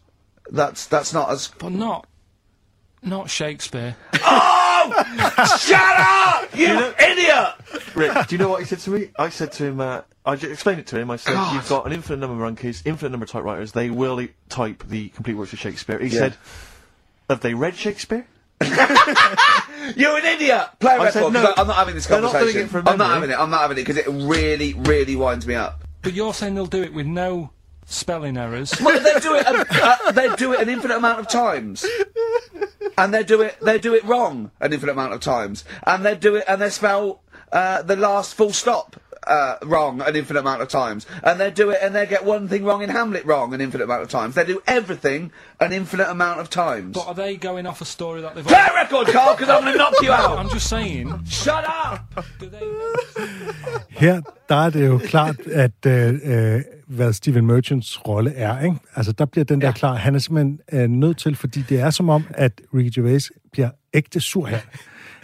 That's 0.52 0.88
that's 0.88 1.14
not 1.14 1.30
as. 1.30 1.50
But 1.60 1.72
not, 1.74 2.08
not 3.04 3.30
Shakespeare. 3.30 3.96
Oh! 4.16 4.66
Shut 5.60 5.80
up, 5.80 6.58
you 6.58 6.94
idiot! 7.06 7.54
Rick, 7.96 8.28
do 8.28 8.36
you 8.36 8.40
know 8.40 8.50
what 8.50 8.62
he 8.62 8.66
said 8.66 8.80
to 8.80 8.90
me? 8.90 9.10
I 9.20 9.30
said 9.30 9.52
to 9.54 9.66
him, 9.66 9.80
uh, 9.82 10.02
I 10.26 10.36
j- 10.38 10.50
explained 10.52 10.80
it 10.80 10.88
to 10.88 11.00
him. 11.00 11.12
I 11.12 11.18
said, 11.18 11.34
God. 11.34 11.54
you've 11.54 11.70
got 11.70 11.86
an 11.86 11.92
infinite 11.92 12.18
number 12.18 12.34
of 12.36 12.40
monkeys, 12.40 12.82
infinite 12.86 13.10
number 13.12 13.26
of 13.26 13.30
typewriters. 13.30 13.74
They 13.74 13.90
will 13.92 14.20
e- 14.22 14.32
type 14.48 14.84
the 14.88 15.10
complete 15.10 15.36
works 15.36 15.54
of 15.54 15.60
Shakespeare. 15.60 16.00
He 16.00 16.08
Yeah. 16.08 16.20
said, 16.20 16.38
have 17.30 17.42
they 17.42 17.54
read 17.54 17.76
Shakespeare? 17.76 18.26
You're 19.96 20.18
an 20.18 20.26
idiot. 20.26 20.68
Play 20.80 20.96
a 20.96 21.02
I 21.02 21.10
said 21.10 21.32
no. 21.34 21.44
I- 21.44 21.54
I'm 21.62 21.68
not 21.68 21.76
having 21.78 21.96
this 21.96 22.06
They're 22.08 22.22
not 22.22 22.32
conversation. 22.32 22.54
doing 22.54 22.66
it 22.68 22.70
from 22.72 22.88
I'm 22.88 22.98
not 22.98 23.10
memory. 23.10 23.14
having 23.14 23.30
it. 23.32 23.40
I'm 23.40 23.50
not 23.50 23.62
having 23.62 23.78
it 23.78 23.82
because 23.86 23.98
it 23.98 24.08
really, 24.08 24.74
really 24.74 25.16
winds 25.16 25.46
me 25.48 25.56
up. 25.56 25.84
But 26.02 26.14
you're 26.14 26.34
saying 26.34 26.56
they'll 26.56 26.66
do 26.66 26.84
it 26.84 26.94
with 26.94 27.06
no 27.08 27.52
spelling 27.86 28.38
errors. 28.38 28.74
Well, 28.82 29.00
they 29.00 29.20
do 29.20 29.36
it. 29.36 29.46
Uh, 29.48 30.12
they 30.12 30.30
do 30.36 30.54
it 30.54 30.62
an 30.62 30.70
infinite 30.70 30.96
amount 30.98 31.20
of 31.20 31.28
times, 31.28 31.86
and 32.98 33.14
they 33.14 33.24
do 33.24 33.42
it. 33.42 33.58
They 33.62 33.80
do 33.80 33.94
it 33.94 34.04
wrong 34.06 34.52
an 34.62 34.74
infinite 34.74 34.94
amount 34.94 35.14
of 35.14 35.20
times, 35.22 35.66
and 35.86 36.06
they 36.06 36.16
do 36.16 36.36
it 36.36 36.44
and 36.48 36.62
they 36.62 36.70
spell 36.70 37.22
uh, 37.52 37.82
the 37.82 37.96
last 37.96 38.36
full 38.36 38.52
stop. 38.54 38.96
Uh, 39.28 39.56
wrong 39.64 40.02
an 40.02 40.16
infinite 40.16 40.40
amount 40.40 40.62
of 40.62 40.70
times, 40.70 41.06
and 41.24 41.40
they 41.40 41.52
do 41.52 41.70
it, 41.70 41.80
and 41.82 41.94
they 41.94 42.06
get 42.06 42.24
one 42.26 42.48
thing 42.48 42.64
wrong 42.64 42.82
in 42.82 42.90
Hamlet 42.90 43.26
wrong 43.26 43.54
an 43.54 43.62
infinite 43.62 43.84
amount 43.84 44.02
of 44.02 44.10
times. 44.10 44.34
They 44.36 44.46
do 44.46 44.62
everything 44.66 45.32
an 45.60 45.72
infinite 45.74 46.10
amount 46.10 46.40
of 46.40 46.50
times. 46.50 46.94
But 46.98 47.08
are 47.08 47.14
they 47.14 47.36
going 47.36 47.68
off 47.68 47.82
a 47.82 47.86
story 47.86 48.22
that 48.22 48.34
they've? 48.36 48.48
Play 48.48 48.66
a 48.72 48.74
record, 48.84 49.08
Carl, 49.08 49.36
because 49.36 49.50
I'm 49.50 49.62
going 49.62 49.74
to 49.74 49.78
knock 49.78 50.02
you 50.02 50.12
out. 50.12 50.40
I'm 50.40 50.50
just 50.50 50.70
saying. 50.70 51.06
Shut 51.26 51.66
up. 51.66 52.26
Her, 53.90 54.22
der 54.50 54.56
er 54.56 54.70
det 54.70 54.88
jo 54.88 54.98
klart, 54.98 55.40
at 55.48 55.86
øh, 55.88 56.20
øh, 56.24 56.62
hvad 56.88 57.14
Steven 57.14 57.46
Merchants 57.46 58.08
rolle 58.08 58.34
er, 58.36 58.62
ikke? 58.64 58.78
Altså, 58.96 59.12
der 59.12 59.26
bliver 59.26 59.46
den 59.46 59.62
der 59.62 59.72
klar. 59.72 59.96
Han 59.96 60.16
er 60.16 60.20
simpelthen 60.20 60.60
øh, 60.72 60.90
nødt 60.90 61.18
til, 61.18 61.36
fordi 61.36 61.62
det 61.70 61.80
er 61.80 61.90
som 61.90 62.10
om, 62.10 62.24
at 62.30 62.62
Ricky 62.76 63.00
Gervais 63.00 63.32
bliver 63.52 63.70
ægte 63.94 64.22
sur 64.22 64.46
her. 64.46 64.60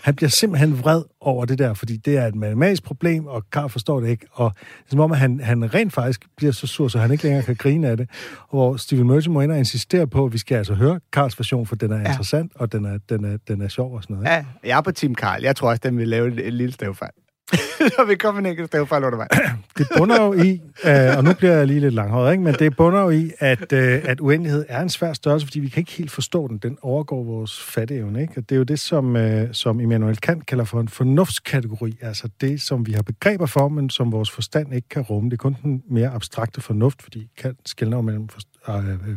Han 0.06 0.16
bliver 0.16 0.30
simpelthen 0.30 0.80
vred 0.80 1.04
over 1.22 1.46
det 1.46 1.60
der, 1.60 1.74
fordi 1.74 1.98
det 1.98 2.18
er 2.18 2.28
et 2.28 2.36
matematisk 2.36 2.84
problem, 2.84 3.26
og 3.26 3.44
Karl 3.52 3.70
forstår 3.70 4.00
det 4.00 4.10
ikke. 4.10 4.26
Og 4.32 4.52
det 4.56 4.86
er 4.86 4.90
som 4.90 5.00
om, 5.00 5.12
at 5.12 5.18
han, 5.18 5.40
han 5.40 5.74
rent 5.74 5.94
faktisk 5.94 6.26
bliver 6.38 6.52
så 6.52 6.68
sur, 6.68 6.88
så 6.88 7.00
han 7.00 7.12
ikke 7.12 7.24
længere 7.24 7.44
kan 7.44 7.56
grine 7.56 7.88
af 7.88 7.98
det. 7.98 8.10
Og 8.42 8.50
hvor 8.50 8.78
Steven 8.78 9.08
Merchant 9.08 9.34
må 9.34 9.42
ind 9.42 9.52
og 9.52 9.58
insistere 9.58 10.08
på, 10.08 10.26
at 10.26 10.34
vi 10.34 10.38
skal 10.38 10.56
altså 10.56 10.74
høre 10.74 11.00
Karls 11.14 11.40
version, 11.40 11.66
for 11.66 11.76
den 11.76 11.92
er 11.92 11.96
ja. 11.96 12.02
interessant, 12.02 12.52
og 12.56 12.72
den 12.72 12.86
er, 12.86 12.98
den, 13.10 13.26
er, 13.26 13.38
den 13.48 13.62
er 13.62 13.68
sjov 13.68 13.96
og 13.96 14.04
sådan 14.04 14.16
noget. 14.16 14.28
Ikke? 14.28 14.50
Ja, 14.64 14.70
jeg 14.70 14.78
er 14.78 14.82
på 14.82 14.92
Team 14.92 15.16
Karl. 15.16 15.44
Jeg 15.44 15.56
tror 15.56 15.70
også, 15.70 15.82
den 15.84 15.98
vil 15.98 16.08
lave 16.08 16.28
et, 16.28 16.48
et 16.48 16.54
lille 16.54 16.74
stavefejl. 16.74 17.12
Når 17.98 18.06
vi 18.06 18.16
kommer 18.16 18.40
en 18.40 18.46
enkelt 18.46 18.68
stavefejl 18.68 19.04
undervejs. 19.04 19.30
Det 19.78 19.88
bunder 19.98 20.24
jo 20.24 20.34
i, 20.34 20.62
øh, 20.86 21.18
og 21.18 21.24
nu 21.24 21.34
bliver 21.34 21.54
jeg 21.54 21.68
lige 21.68 21.80
lidt 21.80 21.94
langhåret, 21.94 22.32
ikke? 22.32 22.44
men 22.44 22.54
det 22.54 22.76
bunder 22.78 23.02
jo 23.02 23.10
i, 23.10 23.32
at, 23.40 23.74
øh, 23.74 24.02
at 24.04 24.20
uendelighed 24.20 24.66
er 24.70 24.82
en 24.82 24.90
svær 24.90 25.14
størrelse, 25.14 25.48
fordi 25.48 25.60
vi 25.60 25.70
kan 25.70 25.82
ikke 25.82 25.92
helt 25.92 26.12
forstå 26.12 26.48
den. 26.48 26.58
Den 26.58 26.78
overgår 26.82 27.24
vores 27.24 27.62
fatteevne. 27.62 28.22
Ikke? 28.22 28.34
Og 28.38 28.50
det 28.50 28.56
er 28.56 28.58
jo 28.58 28.64
det, 28.64 28.80
som, 28.80 29.16
øh, 29.16 29.54
som 29.54 29.80
Immanuel 29.80 30.18
Kant 30.18 30.46
kalder 30.46 30.64
for 30.64 30.80
en 30.80 30.88
fornuftskategori. 30.88 31.98
Altså 32.02 32.30
det, 32.42 32.62
som 32.62 32.88
vi 32.88 32.92
har 32.92 33.02
begreber 33.02 33.46
for, 33.46 33.68
men 33.68 33.90
som 33.90 34.12
vores 34.12 34.32
forstand 34.32 34.74
ikke 34.74 34.90
kan 34.90 35.02
rumme. 35.02 35.30
Det 35.30 35.34
er 35.34 35.42
kun 35.42 35.56
den 35.64 35.84
mere 35.90 36.10
abstrakte 36.10 36.62
fornuft, 36.62 37.02
fordi 37.02 37.30
Kant 37.38 37.60
skældner 37.66 38.02
mellem 38.02 38.30
for, 38.30 38.40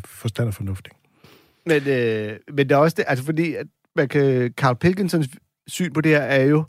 forstand 0.05 0.49
og 0.49 0.55
fornuft. 0.55 0.87
Ikke? 0.87 0.99
Men, 1.67 1.89
øh, 1.89 2.37
men 2.53 2.69
det 2.69 2.75
er 2.75 2.79
også 2.79 2.95
det, 2.99 3.05
altså 3.09 3.25
fordi, 3.25 3.55
at 3.55 3.67
man 3.97 4.09
kan, 4.09 4.53
Carl 4.57 4.77
Pilkinsons 4.77 5.29
syn 5.67 5.93
på 5.93 6.01
det 6.01 6.11
her 6.11 6.23
er 6.23 6.45
jo, 6.45 6.65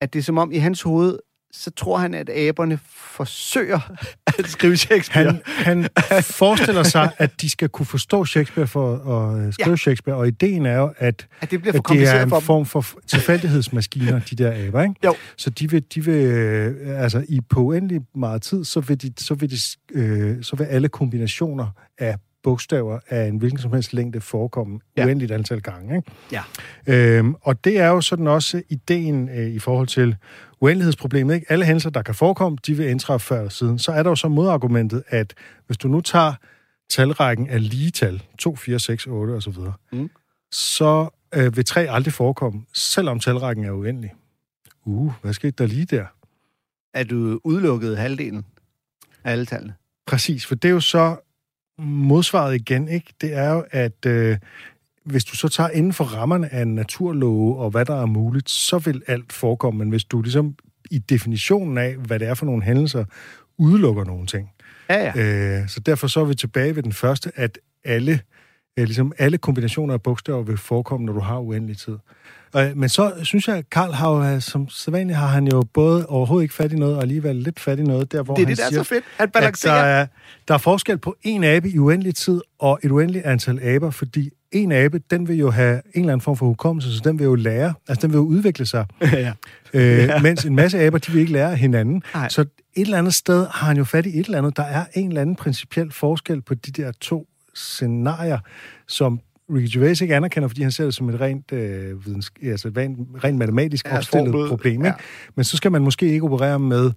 at 0.00 0.12
det 0.12 0.18
er 0.18 0.22
som 0.22 0.38
om 0.38 0.52
i 0.52 0.56
hans 0.56 0.82
hoved, 0.82 1.18
så 1.52 1.70
tror 1.70 1.98
han, 1.98 2.14
at 2.14 2.30
aberne 2.30 2.78
forsøger 2.86 3.80
at 4.26 4.46
skrive 4.46 4.76
Shakespeare. 4.76 5.38
Han, 5.46 5.88
han 5.96 6.22
forestiller 6.22 6.82
sig, 6.82 7.10
at 7.18 7.40
de 7.40 7.50
skal 7.50 7.68
kunne 7.68 7.86
forstå 7.86 8.24
Shakespeare 8.24 8.66
for 8.66 8.94
at 8.94 9.54
skrive 9.54 9.70
ja. 9.70 9.76
Shakespeare, 9.76 10.16
og 10.16 10.28
ideen 10.28 10.66
er 10.66 10.76
jo, 10.76 10.92
at, 10.96 11.26
at 11.40 11.50
det, 11.50 11.60
bliver 11.60 11.72
for 11.72 11.92
at 11.92 11.98
det 11.98 12.08
er 12.08 12.22
en 12.22 12.28
for 12.28 12.40
form 12.40 12.66
for 12.66 12.84
tilfældighedsmaskiner, 13.06 14.20
de 14.30 14.36
der 14.36 14.66
aber, 14.66 14.82
ikke? 14.82 14.94
Jo. 15.04 15.14
Så 15.36 15.50
de 15.50 15.70
vil, 15.70 15.84
de 15.94 16.04
vil 16.04 16.24
øh, 16.24 17.02
altså 17.02 17.24
i 17.28 17.40
på 17.40 17.60
uendelig 17.60 18.00
meget 18.14 18.42
tid, 18.42 18.64
så 18.64 18.80
vil, 18.80 19.02
de, 19.02 19.12
så, 19.18 19.34
vil 19.34 19.50
de, 19.50 19.56
øh, 19.92 20.42
så 20.42 20.56
vil 20.56 20.64
alle 20.64 20.88
kombinationer 20.88 21.66
af 21.98 22.16
bogstaver 22.46 22.98
af 23.08 23.26
en 23.26 23.36
hvilken 23.36 23.58
som 23.58 23.72
helst 23.72 23.92
længde 23.92 24.20
forekomme 24.20 24.80
ja. 24.96 25.04
uendeligt 25.04 25.32
antal 25.32 25.60
gange. 25.60 25.96
Ikke? 25.96 26.10
Ja. 26.32 26.42
Øhm, 26.86 27.34
og 27.40 27.64
det 27.64 27.78
er 27.78 27.88
jo 27.88 28.00
sådan 28.00 28.26
også 28.26 28.62
ideen 28.68 29.28
øh, 29.28 29.48
i 29.48 29.58
forhold 29.58 29.86
til 29.86 30.16
uendelighedsproblemet. 30.60 31.34
Ikke? 31.34 31.46
Alle 31.48 31.64
hændelser, 31.64 31.90
der 31.90 32.02
kan 32.02 32.14
forekomme, 32.14 32.58
de 32.66 32.74
vil 32.74 32.88
indtræffe 32.88 33.26
før 33.26 33.38
eller 33.38 33.50
siden. 33.50 33.78
Så 33.78 33.92
er 33.92 34.02
der 34.02 34.10
jo 34.10 34.16
så 34.16 34.28
modargumentet, 34.28 35.02
at 35.08 35.34
hvis 35.66 35.76
du 35.76 35.88
nu 35.88 36.00
tager 36.00 36.34
talrækken 36.90 37.48
af 37.48 37.68
lige 37.70 37.90
tal, 37.90 38.22
2, 38.38 38.56
4, 38.56 38.78
6, 38.78 39.06
8 39.06 39.32
osv., 39.32 39.56
mm. 39.92 40.10
så 40.52 41.08
øh, 41.34 41.56
vil 41.56 41.64
3 41.64 41.90
aldrig 41.90 42.12
forekomme, 42.12 42.62
selvom 42.74 43.20
talrækken 43.20 43.64
er 43.64 43.70
uendelig. 43.70 44.12
Uh, 44.84 45.12
hvad 45.22 45.32
skete 45.32 45.54
der 45.58 45.66
lige 45.66 45.86
der? 45.86 46.04
Er 46.94 47.04
du 47.04 47.40
udelukket 47.44 47.98
halvdelen 47.98 48.46
af 49.24 49.32
alle 49.32 49.46
tallene? 49.46 49.74
Præcis, 50.06 50.46
for 50.46 50.54
det 50.54 50.68
er 50.68 50.72
jo 50.72 50.80
så 50.80 51.16
modsvaret 51.78 52.54
igen, 52.54 52.88
ikke? 52.88 53.14
Det 53.20 53.34
er 53.34 53.50
jo, 53.50 53.64
at 53.70 54.06
øh, 54.06 54.36
hvis 55.04 55.24
du 55.24 55.36
så 55.36 55.48
tager 55.48 55.70
inden 55.70 55.92
for 55.92 56.04
rammerne 56.04 56.52
af 56.52 56.62
en 56.62 56.74
naturlove 56.74 57.56
og 57.56 57.70
hvad 57.70 57.84
der 57.84 58.02
er 58.02 58.06
muligt, 58.06 58.50
så 58.50 58.78
vil 58.78 59.02
alt 59.06 59.32
forekomme. 59.32 59.78
Men 59.78 59.88
hvis 59.88 60.04
du 60.04 60.22
ligesom 60.22 60.54
i 60.90 60.98
definitionen 60.98 61.78
af, 61.78 61.94
hvad 61.96 62.18
det 62.18 62.28
er 62.28 62.34
for 62.34 62.46
nogle 62.46 62.62
hændelser, 62.62 63.04
udelukker 63.58 64.04
nogle 64.04 64.26
ting. 64.26 64.50
Ja, 64.88 65.12
ja. 65.16 65.60
Øh, 65.60 65.68
så 65.68 65.80
derfor 65.80 66.06
så 66.06 66.20
er 66.20 66.24
vi 66.24 66.34
tilbage 66.34 66.76
ved 66.76 66.82
den 66.82 66.92
første, 66.92 67.32
at 67.34 67.58
alle, 67.84 68.20
øh, 68.76 68.84
ligesom 68.84 69.12
alle 69.18 69.38
kombinationer 69.38 69.94
af 69.94 70.02
bogstaver 70.02 70.42
vil 70.42 70.56
forekomme, 70.56 71.06
når 71.06 71.12
du 71.12 71.20
har 71.20 71.38
uendelig 71.38 71.78
tid. 71.78 71.96
Øh, 72.56 72.76
men 72.76 72.88
så 72.88 73.12
synes 73.22 73.48
jeg, 73.48 73.56
at 73.56 73.70
Karl 73.70 73.92
har 73.92 74.10
jo, 74.10 74.34
øh, 74.34 74.40
som 74.40 74.68
sædvanligt 74.68 75.18
har 75.18 75.26
han 75.26 75.46
jo 75.46 75.62
både 75.74 76.06
overhovedet 76.06 76.44
ikke 76.44 76.54
fat 76.54 76.72
i 76.72 76.76
noget, 76.76 76.96
og 76.96 77.02
alligevel 77.02 77.36
lidt 77.36 77.60
fat 77.60 77.78
i 77.78 77.82
noget, 77.82 78.12
der 78.12 78.22
hvor 78.22 78.34
det 78.34 78.42
er 78.42 78.46
han 78.46 78.50
det, 78.50 78.58
der 78.58 78.68
siger, 78.68 78.80
er 78.80 78.84
så 78.84 78.88
fedt. 78.88 79.04
Han 79.18 79.30
balancerer. 79.30 79.74
der 79.74 79.80
er, 79.80 80.06
der 80.48 80.54
er 80.54 80.58
forskel 80.58 80.98
på 80.98 81.16
en 81.22 81.44
abe 81.44 81.68
i 81.70 81.78
uendelig 81.78 82.14
tid 82.14 82.40
og 82.58 82.78
et 82.82 82.90
uendeligt 82.90 83.24
antal 83.24 83.60
aber, 83.62 83.90
fordi 83.90 84.30
en 84.52 84.72
abe, 84.72 85.00
den 85.10 85.28
vil 85.28 85.36
jo 85.36 85.50
have 85.50 85.74
en 85.94 86.00
eller 86.00 86.12
anden 86.12 86.20
form 86.20 86.36
for 86.36 86.46
hukommelse, 86.46 86.96
så 86.96 87.00
den 87.04 87.18
vil 87.18 87.24
jo 87.24 87.34
lære, 87.34 87.74
altså 87.88 88.06
den 88.06 88.12
vil 88.12 88.18
jo 88.18 88.24
udvikle 88.24 88.66
sig. 88.66 88.86
ja. 89.02 89.32
Øh, 89.72 89.98
ja. 89.98 90.20
Mens 90.20 90.44
en 90.44 90.56
masse 90.56 90.80
aber, 90.80 90.98
de 90.98 91.12
vil 91.12 91.20
ikke 91.20 91.32
lære 91.32 91.50
af 91.50 91.58
hinanden. 91.58 92.02
Nej. 92.14 92.28
Så 92.28 92.40
et 92.40 92.48
eller 92.74 92.98
andet 92.98 93.14
sted 93.14 93.46
har 93.50 93.66
han 93.66 93.76
jo 93.76 93.84
fat 93.84 94.06
i 94.06 94.18
et 94.18 94.26
eller 94.26 94.38
andet. 94.38 94.56
Der 94.56 94.62
er 94.62 94.84
en 94.94 95.08
eller 95.08 95.20
anden 95.20 95.36
principiel 95.36 95.92
forskel 95.92 96.42
på 96.42 96.54
de 96.54 96.70
der 96.70 96.92
to 97.00 97.26
scenarier, 97.54 98.38
som 98.88 99.20
Ricky 99.54 99.74
Gervais 99.76 100.00
ikke 100.00 100.16
anerkender, 100.16 100.48
fordi 100.48 100.62
han 100.62 100.70
ser 100.70 100.84
det 100.84 100.94
som 100.94 101.08
et 101.08 101.20
rent, 101.20 101.52
øh, 101.52 102.06
videns, 102.06 102.32
altså 102.42 102.68
et 102.68 102.76
rent, 102.76 102.98
rent 103.24 103.38
matematisk 103.38 103.86
Ja, 103.86 103.96
opstillet 103.96 104.32
formel. 104.32 104.48
problem. 104.48 104.80
Ja. 104.82 104.86
Ikke? 104.86 104.98
Men 105.36 105.44
så 105.44 105.56
skal 105.56 105.72
man 105.72 105.82
måske 105.82 106.06
ikke 106.12 106.24
operere 106.24 106.58
med 106.58 106.90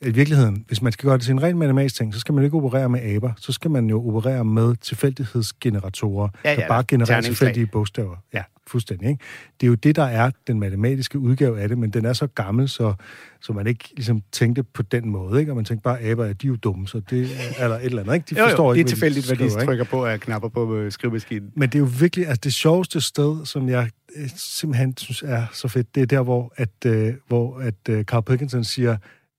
i 0.00 0.10
virkeligheden, 0.10 0.64
hvis 0.68 0.82
man 0.82 0.92
skal 0.92 1.06
gøre 1.06 1.16
det 1.16 1.24
til 1.24 1.32
en 1.32 1.42
ren 1.42 1.58
matematisk 1.58 1.94
ting, 1.94 2.14
så 2.14 2.20
skal 2.20 2.34
man 2.34 2.44
ikke 2.44 2.56
operere 2.56 2.88
med 2.88 3.00
aber. 3.02 3.32
Så 3.36 3.52
skal 3.52 3.70
man 3.70 3.90
jo 3.90 4.08
operere 4.08 4.44
med 4.44 4.76
tilfældighedsgeneratorer, 4.76 6.28
Ja, 6.44 6.50
der 6.50 6.62
ja, 6.62 6.68
bare 6.68 6.84
genererer 6.88 7.20
tilfældige 7.20 7.66
bogstaver. 7.66 8.16
Ja, 8.34 8.42
fuldstændig. 8.66 9.08
Ikke? 9.08 9.24
Det 9.60 9.66
er 9.66 9.68
jo 9.68 9.74
det, 9.74 9.96
der 9.96 10.02
er 10.04 10.30
den 10.46 10.60
matematiske 10.60 11.18
udgave 11.18 11.60
af 11.60 11.68
det, 11.68 11.78
men 11.78 11.90
den 11.90 12.04
er 12.04 12.12
så 12.12 12.26
gammel, 12.26 12.68
så, 12.68 12.94
så 13.40 13.52
man 13.52 13.66
ikke 13.66 13.84
ligesom 13.96 14.22
tænkte 14.32 14.62
på 14.62 14.82
den 14.82 15.10
måde. 15.10 15.40
Ikke? 15.40 15.52
Og 15.52 15.56
man 15.56 15.64
tænkte 15.64 15.82
bare, 15.82 16.00
aber, 16.00 16.24
de 16.24 16.46
er 16.46 16.48
jo 16.48 16.56
dumme, 16.56 16.88
så 16.88 17.00
det 17.10 17.28
er 17.58 17.68
der 17.68 17.76
et 17.76 17.84
eller 17.84 18.02
andet. 18.02 18.14
Ikke? 18.14 18.26
De 18.30 18.40
Jo, 18.40 18.48
forstår 18.48 18.68
jo, 18.68 18.72
det 18.72 18.78
ikke, 18.78 18.88
er 18.88 18.90
tilfældigt, 18.90 19.26
hvad 19.26 19.36
de 19.36 19.50
skriver, 19.50 19.60
ikke? 19.60 19.70
trykker 19.70 19.84
på 19.84 20.04
af 20.04 20.20
knapper 20.20 20.48
på 20.48 20.76
øh, 20.76 20.92
skrivemaskinen. 20.92 21.50
Men 21.56 21.68
det 21.68 21.74
er 21.74 21.78
jo 21.78 21.90
virkelig, 22.00 22.26
altså 22.26 22.40
det 22.44 22.54
sjoveste 22.54 23.00
sted, 23.00 23.46
som 23.46 23.68
jeg 23.68 23.90
øh, 24.16 24.28
simpelthen 24.36 24.96
synes 24.96 25.22
er 25.22 25.46
så 25.52 25.68
fedt, 25.68 25.94
det 25.94 26.02
er 26.02 26.06
der, 26.06 26.22
hvor, 26.22 26.52
at, 26.56 26.86
øh, 26.86 27.14
hvor 27.28 27.58
at, 27.58 27.74
øh, 27.88 28.04
Carl 28.04 28.22
Pilkington 28.22 28.64
siger, 28.64 28.96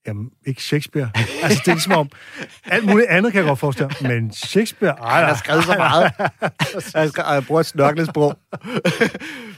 jamen, 0.08 0.30
ikke 0.45 0.64
Shakespeare. 0.64 1.10
altså, 1.43 1.62
det 1.66 1.72
er 1.72 1.76
ligesom 1.76 1.93
om, 1.93 2.10
alt 2.66 2.86
muligt 2.86 3.08
andet 3.10 3.32
kan 3.32 3.39
jeg 3.39 3.47
godt 3.47 3.60
forestille 3.60 3.89
men 4.01 4.34
Shakespeare, 4.34 4.95
ej, 4.99 5.20
Han 5.20 5.30
har 5.30 5.36
skrevet 5.36 5.64
så 5.64 5.76
meget. 5.78 6.12
han 6.95 7.10
skrevet, 7.10 7.28
han 7.28 7.43
bruger 7.43 7.60
et 7.62 7.66
snørklet 7.66 8.08
sprog. 8.08 8.38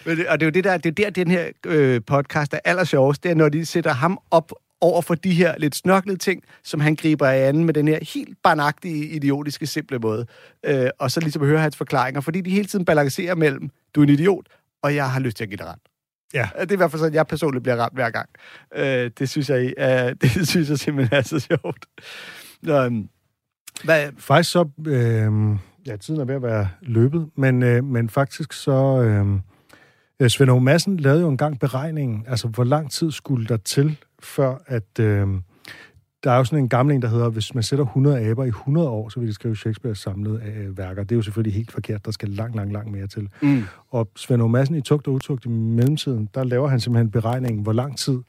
Men 0.05 0.17
det, 0.17 0.27
og 0.27 0.39
det 0.39 0.45
er 0.45 0.47
jo 0.47 0.51
det 0.51 0.63
der, 0.63 0.77
det 0.77 0.89
er 0.89 1.03
der, 1.03 1.09
den 1.09 1.31
her 1.31 1.47
øh, 1.65 2.01
podcast 2.07 2.53
er 2.53 2.59
allersjovest, 2.65 3.23
det 3.23 3.31
er, 3.31 3.35
når 3.35 3.49
de 3.49 3.65
sætter 3.65 3.93
ham 3.93 4.19
op 4.31 4.51
over 4.81 5.01
for 5.01 5.15
de 5.15 5.31
her 5.31 5.57
lidt 5.57 5.75
snørklede 5.75 6.17
ting, 6.17 6.43
som 6.63 6.79
han 6.79 6.95
griber 6.95 7.29
i 7.29 7.41
anden 7.41 7.65
med 7.65 7.73
den 7.73 7.87
her 7.87 7.99
helt 8.13 8.37
barnagtige, 8.43 9.09
idiotiske, 9.09 9.67
simple 9.67 9.99
måde. 9.99 10.25
Øh, 10.65 10.89
og 10.99 11.11
så 11.11 11.19
ligesom 11.19 11.45
høre 11.45 11.59
hans 11.59 11.75
forklaringer, 11.75 12.21
fordi 12.21 12.41
de 12.41 12.49
hele 12.49 12.65
tiden 12.65 12.85
balancerer 12.85 13.35
mellem, 13.35 13.69
du 13.95 14.01
er 14.01 14.03
en 14.03 14.09
idiot, 14.09 14.45
og 14.81 14.95
jeg 14.95 15.11
har 15.11 15.19
lyst 15.19 15.37
til 15.37 15.43
at 15.43 15.49
give 15.49 15.57
dig 15.57 15.65
ret. 15.65 15.79
Ja. 16.33 16.49
Det 16.61 16.71
er 16.71 16.75
i 16.75 16.77
hvert 16.77 16.91
fald 16.91 16.99
sådan, 16.99 17.13
jeg 17.13 17.27
personligt 17.27 17.63
bliver 17.63 17.75
ramt 17.75 17.93
hver 17.93 18.09
gang. 18.09 18.29
Øh, 18.75 19.11
det, 19.19 19.29
synes 19.29 19.49
jeg, 19.49 19.73
øh, 19.77 20.15
det 20.21 20.47
synes 20.47 20.69
jeg 20.69 20.79
simpelthen 20.79 21.17
er 21.17 21.21
så 21.21 21.39
sjovt. 21.39 21.85
Nå, 22.61 22.83
øhm, 22.83 23.09
hvad, 23.83 24.09
Faktisk 24.17 24.51
så, 24.51 24.69
øh, 24.87 25.57
ja, 25.87 25.95
tiden 25.95 26.21
er 26.21 26.25
ved 26.25 26.35
at 26.35 26.41
være 26.41 26.69
løbet, 26.81 27.29
men, 27.35 27.63
øh, 27.63 27.83
men 27.83 28.09
faktisk 28.09 28.53
så, 28.53 29.01
øh, 29.01 30.29
Svend 30.29 30.51
Aage 30.51 30.61
Madsen 30.61 30.97
lavede 30.97 31.21
jo 31.21 31.29
engang 31.29 31.59
beregningen, 31.59 32.25
altså 32.27 32.47
hvor 32.47 32.63
lang 32.63 32.91
tid 32.91 33.11
skulle 33.11 33.47
der 33.47 33.57
til, 33.57 33.97
før 34.23 34.55
at, 34.67 34.99
øh, 34.99 35.27
der 36.23 36.31
er 36.31 36.37
jo 36.37 36.43
sådan 36.43 36.63
en 36.63 36.69
gammel 36.69 36.95
en, 36.95 37.01
der 37.01 37.07
hedder, 37.07 37.29
hvis 37.29 37.53
man 37.53 37.63
sætter 37.63 37.85
100 37.85 38.19
aber 38.19 38.45
i 38.45 38.47
100 38.47 38.89
år, 38.89 39.09
så 39.09 39.19
vil 39.19 39.29
de 39.29 39.33
skrive 39.33 39.55
Shakespeare's 39.55 39.93
samlede 39.93 40.41
øh, 40.45 40.77
værker. 40.77 41.03
Det 41.03 41.11
er 41.11 41.15
jo 41.15 41.21
selvfølgelig 41.21 41.53
helt 41.53 41.71
forkert, 41.71 42.05
der 42.05 42.11
skal 42.11 42.29
langt, 42.29 42.55
langt, 42.55 42.73
langt 42.73 42.91
mere 42.91 43.07
til. 43.07 43.29
mm. 43.41 43.63
Og 43.89 44.09
Svend 44.15 44.47
Madsen 44.47 44.75
i 44.75 44.81
Tugt 44.81 45.07
og 45.07 45.13
Utugt 45.13 45.45
i 45.45 45.49
mellemtiden, 45.49 46.29
der 46.35 46.43
laver 46.43 46.67
han 46.67 46.79
simpelthen 46.79 47.11
beregningen, 47.11 47.63
hvor 47.63 47.73
lang 47.73 47.97
tid 47.97 48.19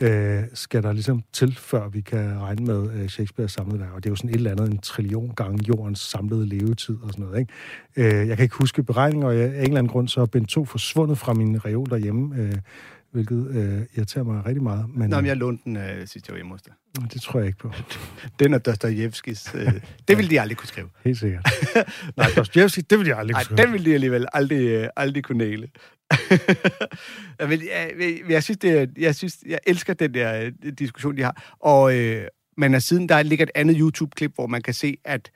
øh, 0.00 0.42
skal 0.54 0.82
der 0.82 0.92
ligesom 0.92 1.22
til, 1.32 1.56
før 1.58 1.88
vi 1.88 2.00
kan 2.00 2.40
regne 2.40 2.66
med 2.66 2.90
øh, 2.94 3.08
Shakespeares 3.08 3.52
samlede 3.52 3.80
værker. 3.80 3.94
Og 3.94 4.04
det 4.04 4.08
er 4.08 4.12
jo 4.12 4.16
sådan 4.16 4.30
et 4.30 4.36
eller 4.36 4.50
andet 4.50 4.70
en 4.70 4.78
trillion 4.78 5.32
gange 5.36 5.64
jordens 5.68 6.00
samlede 6.00 6.46
levetid 6.46 6.96
og 7.02 7.10
sådan 7.10 7.24
noget. 7.24 7.38
Ikke? 7.40 8.20
Øh, 8.20 8.28
jeg 8.28 8.36
kan 8.36 8.44
ikke 8.44 8.56
huske 8.56 8.82
beregninger, 8.82 9.28
og 9.28 9.38
jeg, 9.38 9.44
af 9.44 9.48
en 9.48 9.62
eller 9.62 9.78
anden 9.78 9.92
grund 9.92 10.08
så 10.08 10.20
er 10.20 10.26
Ben 10.26 10.44
2 10.44 10.64
forsvundet 10.64 11.18
fra 11.18 11.32
min 11.32 11.64
reol 11.64 11.90
derhjemme, 11.90 12.36
øh, 12.36 12.54
hvilket 13.12 13.46
øh, 13.50 13.86
irriterer 13.96 14.24
mig 14.24 14.46
rigtig 14.46 14.62
meget. 14.62 14.86
Men, 14.94 15.10
Nå, 15.10 15.16
men 15.16 15.26
jeg 15.26 15.36
lånte 15.36 15.64
den 15.64 15.76
øh, 15.76 16.06
sidste 16.06 16.30
var 16.30 16.36
hjemme 16.36 16.52
hos 16.52 16.62
dig. 16.62 16.72
øh, 17.02 17.10
det 17.12 17.22
tror 17.22 17.38
jeg 17.40 17.46
ikke 17.46 17.58
på. 17.58 17.72
Den 18.38 18.54
og 18.54 18.66
Dostojevskis. 18.66 19.54
Øh, 19.54 19.72
det 20.08 20.16
ville 20.16 20.30
de 20.30 20.40
aldrig 20.40 20.56
kunne 20.56 20.68
skrive. 20.68 20.88
Helt 21.04 21.18
sikkert. 21.18 21.48
Nej, 22.16 22.26
Dostoyevsky, 22.36 22.80
det 22.90 22.98
vil 22.98 23.06
jeg 23.06 23.18
aldrig 23.18 23.32
Nej, 23.32 23.44
kunne 23.44 23.56
den 23.56 23.72
ville 23.72 23.90
de 23.90 23.94
alligevel 23.94 24.26
aldrig, 24.32 24.66
øh, 24.66 24.88
aldrig 24.96 25.24
kunne 25.24 25.38
næle. 25.38 25.68
jeg, 27.40 27.48
vil, 27.48 27.62
jeg, 27.62 27.92
jeg, 28.00 28.20
jeg, 28.28 28.42
synes, 28.42 28.58
det 28.58 28.80
er, 28.80 28.86
jeg, 28.98 29.14
synes, 29.14 29.38
jeg 29.46 29.58
elsker 29.66 29.94
den 29.94 30.14
der 30.14 30.52
øh, 30.64 30.72
diskussion, 30.78 31.16
de 31.16 31.22
har. 31.22 31.56
Og, 31.60 31.98
øh, 31.98 32.26
men 32.56 32.74
af 32.74 32.82
siden, 32.82 33.08
der 33.08 33.22
ligger 33.22 33.42
et 33.42 33.50
andet 33.54 33.76
YouTube-klip, 33.78 34.34
hvor 34.34 34.46
man 34.46 34.62
kan 34.62 34.74
se, 34.74 34.96
at 35.04 35.30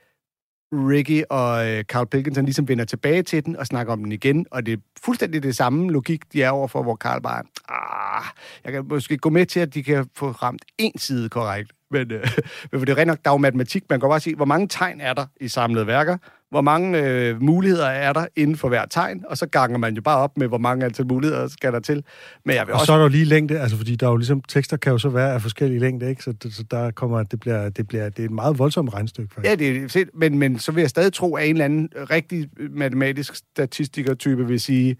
Ricky 0.73 1.23
og 1.29 1.69
øh, 1.69 1.83
Carl 1.83 2.07
Pilkington 2.07 2.45
ligesom 2.45 2.67
vender 2.67 2.85
tilbage 2.85 3.23
til 3.23 3.45
den 3.45 3.55
og 3.55 3.65
snakker 3.65 3.93
om 3.93 4.03
den 4.03 4.11
igen, 4.11 4.45
og 4.51 4.65
det 4.65 4.73
er 4.73 4.77
fuldstændig 5.03 5.43
det 5.43 5.55
samme 5.55 5.91
logik, 5.91 6.33
de 6.33 6.43
er 6.43 6.49
overfor, 6.49 6.83
hvor 6.83 6.95
Carl 6.95 7.21
bare, 7.21 7.43
ah, 7.69 8.23
jeg 8.65 8.73
kan 8.73 8.85
måske 8.89 9.17
gå 9.17 9.29
med 9.29 9.45
til, 9.45 9.59
at 9.59 9.73
de 9.73 9.83
kan 9.83 10.09
få 10.15 10.31
ramt 10.31 10.65
en 10.77 10.97
side 10.97 11.29
korrekt, 11.29 11.71
men, 11.91 12.11
øh, 12.11 12.27
men 12.71 12.79
for 12.79 12.85
det 12.85 12.89
er 12.89 12.97
rent 12.97 13.07
nok, 13.07 13.19
der 13.25 13.31
er 13.31 13.33
jo 13.33 13.37
matematik, 13.37 13.83
man 13.89 13.99
kan 13.99 14.09
bare 14.09 14.19
sige, 14.19 14.35
hvor 14.35 14.45
mange 14.45 14.67
tegn 14.67 15.01
er 15.01 15.13
der 15.13 15.25
i 15.41 15.47
samlede 15.47 15.87
værker, 15.87 16.17
hvor 16.49 16.61
mange 16.61 16.99
øh, 16.99 17.41
muligheder 17.41 17.85
er 17.85 18.13
der 18.13 18.25
inden 18.35 18.55
for 18.55 18.67
hver 18.67 18.85
tegn, 18.85 19.23
og 19.27 19.37
så 19.37 19.45
ganger 19.45 19.77
man 19.77 19.95
jo 19.95 20.01
bare 20.01 20.17
op 20.17 20.37
med, 20.37 20.47
hvor 20.47 20.57
mange 20.57 20.85
antal 20.85 21.07
muligheder 21.07 21.47
skal 21.47 21.73
der 21.73 21.79
til. 21.79 22.03
Men 22.45 22.55
jeg 22.55 22.67
vil 22.67 22.73
Og 22.73 22.79
også 22.79 22.85
så 22.85 22.93
er 22.93 22.97
der 22.97 23.03
jo 23.03 23.09
lige 23.09 23.25
længde, 23.25 23.59
altså 23.59 23.77
fordi 23.77 23.95
der 23.95 24.07
er 24.07 24.11
jo 24.11 24.17
ligesom, 24.17 24.41
tekster 24.41 24.77
kan 24.77 24.91
jo 24.91 24.97
så 24.97 25.09
være 25.09 25.33
af 25.33 25.41
forskellige 25.41 25.79
længder, 25.79 26.07
ikke? 26.07 26.23
Så, 26.23 26.33
så 26.51 26.63
der 26.71 26.91
kommer, 26.91 27.23
det 27.23 27.39
bliver, 27.39 27.69
det 27.69 27.87
bliver, 27.87 28.09
det 28.09 28.19
er 28.19 28.25
et 28.25 28.31
meget 28.31 28.59
voldsomt 28.59 28.93
regnstykke, 28.93 29.33
faktisk. 29.33 29.49
Ja, 29.49 29.55
det 29.55 29.83
er 29.83 29.89
fedt, 29.89 30.09
men, 30.13 30.37
men 30.37 30.59
så 30.59 30.71
vil 30.71 30.81
jeg 30.81 30.89
stadig 30.89 31.13
tro, 31.13 31.35
at 31.35 31.45
en 31.45 31.55
eller 31.55 31.65
anden 31.65 31.89
rigtig 31.95 32.49
matematisk 32.69 33.35
statistiker-type 33.35 34.47
vil 34.47 34.59
sige, 34.59 34.97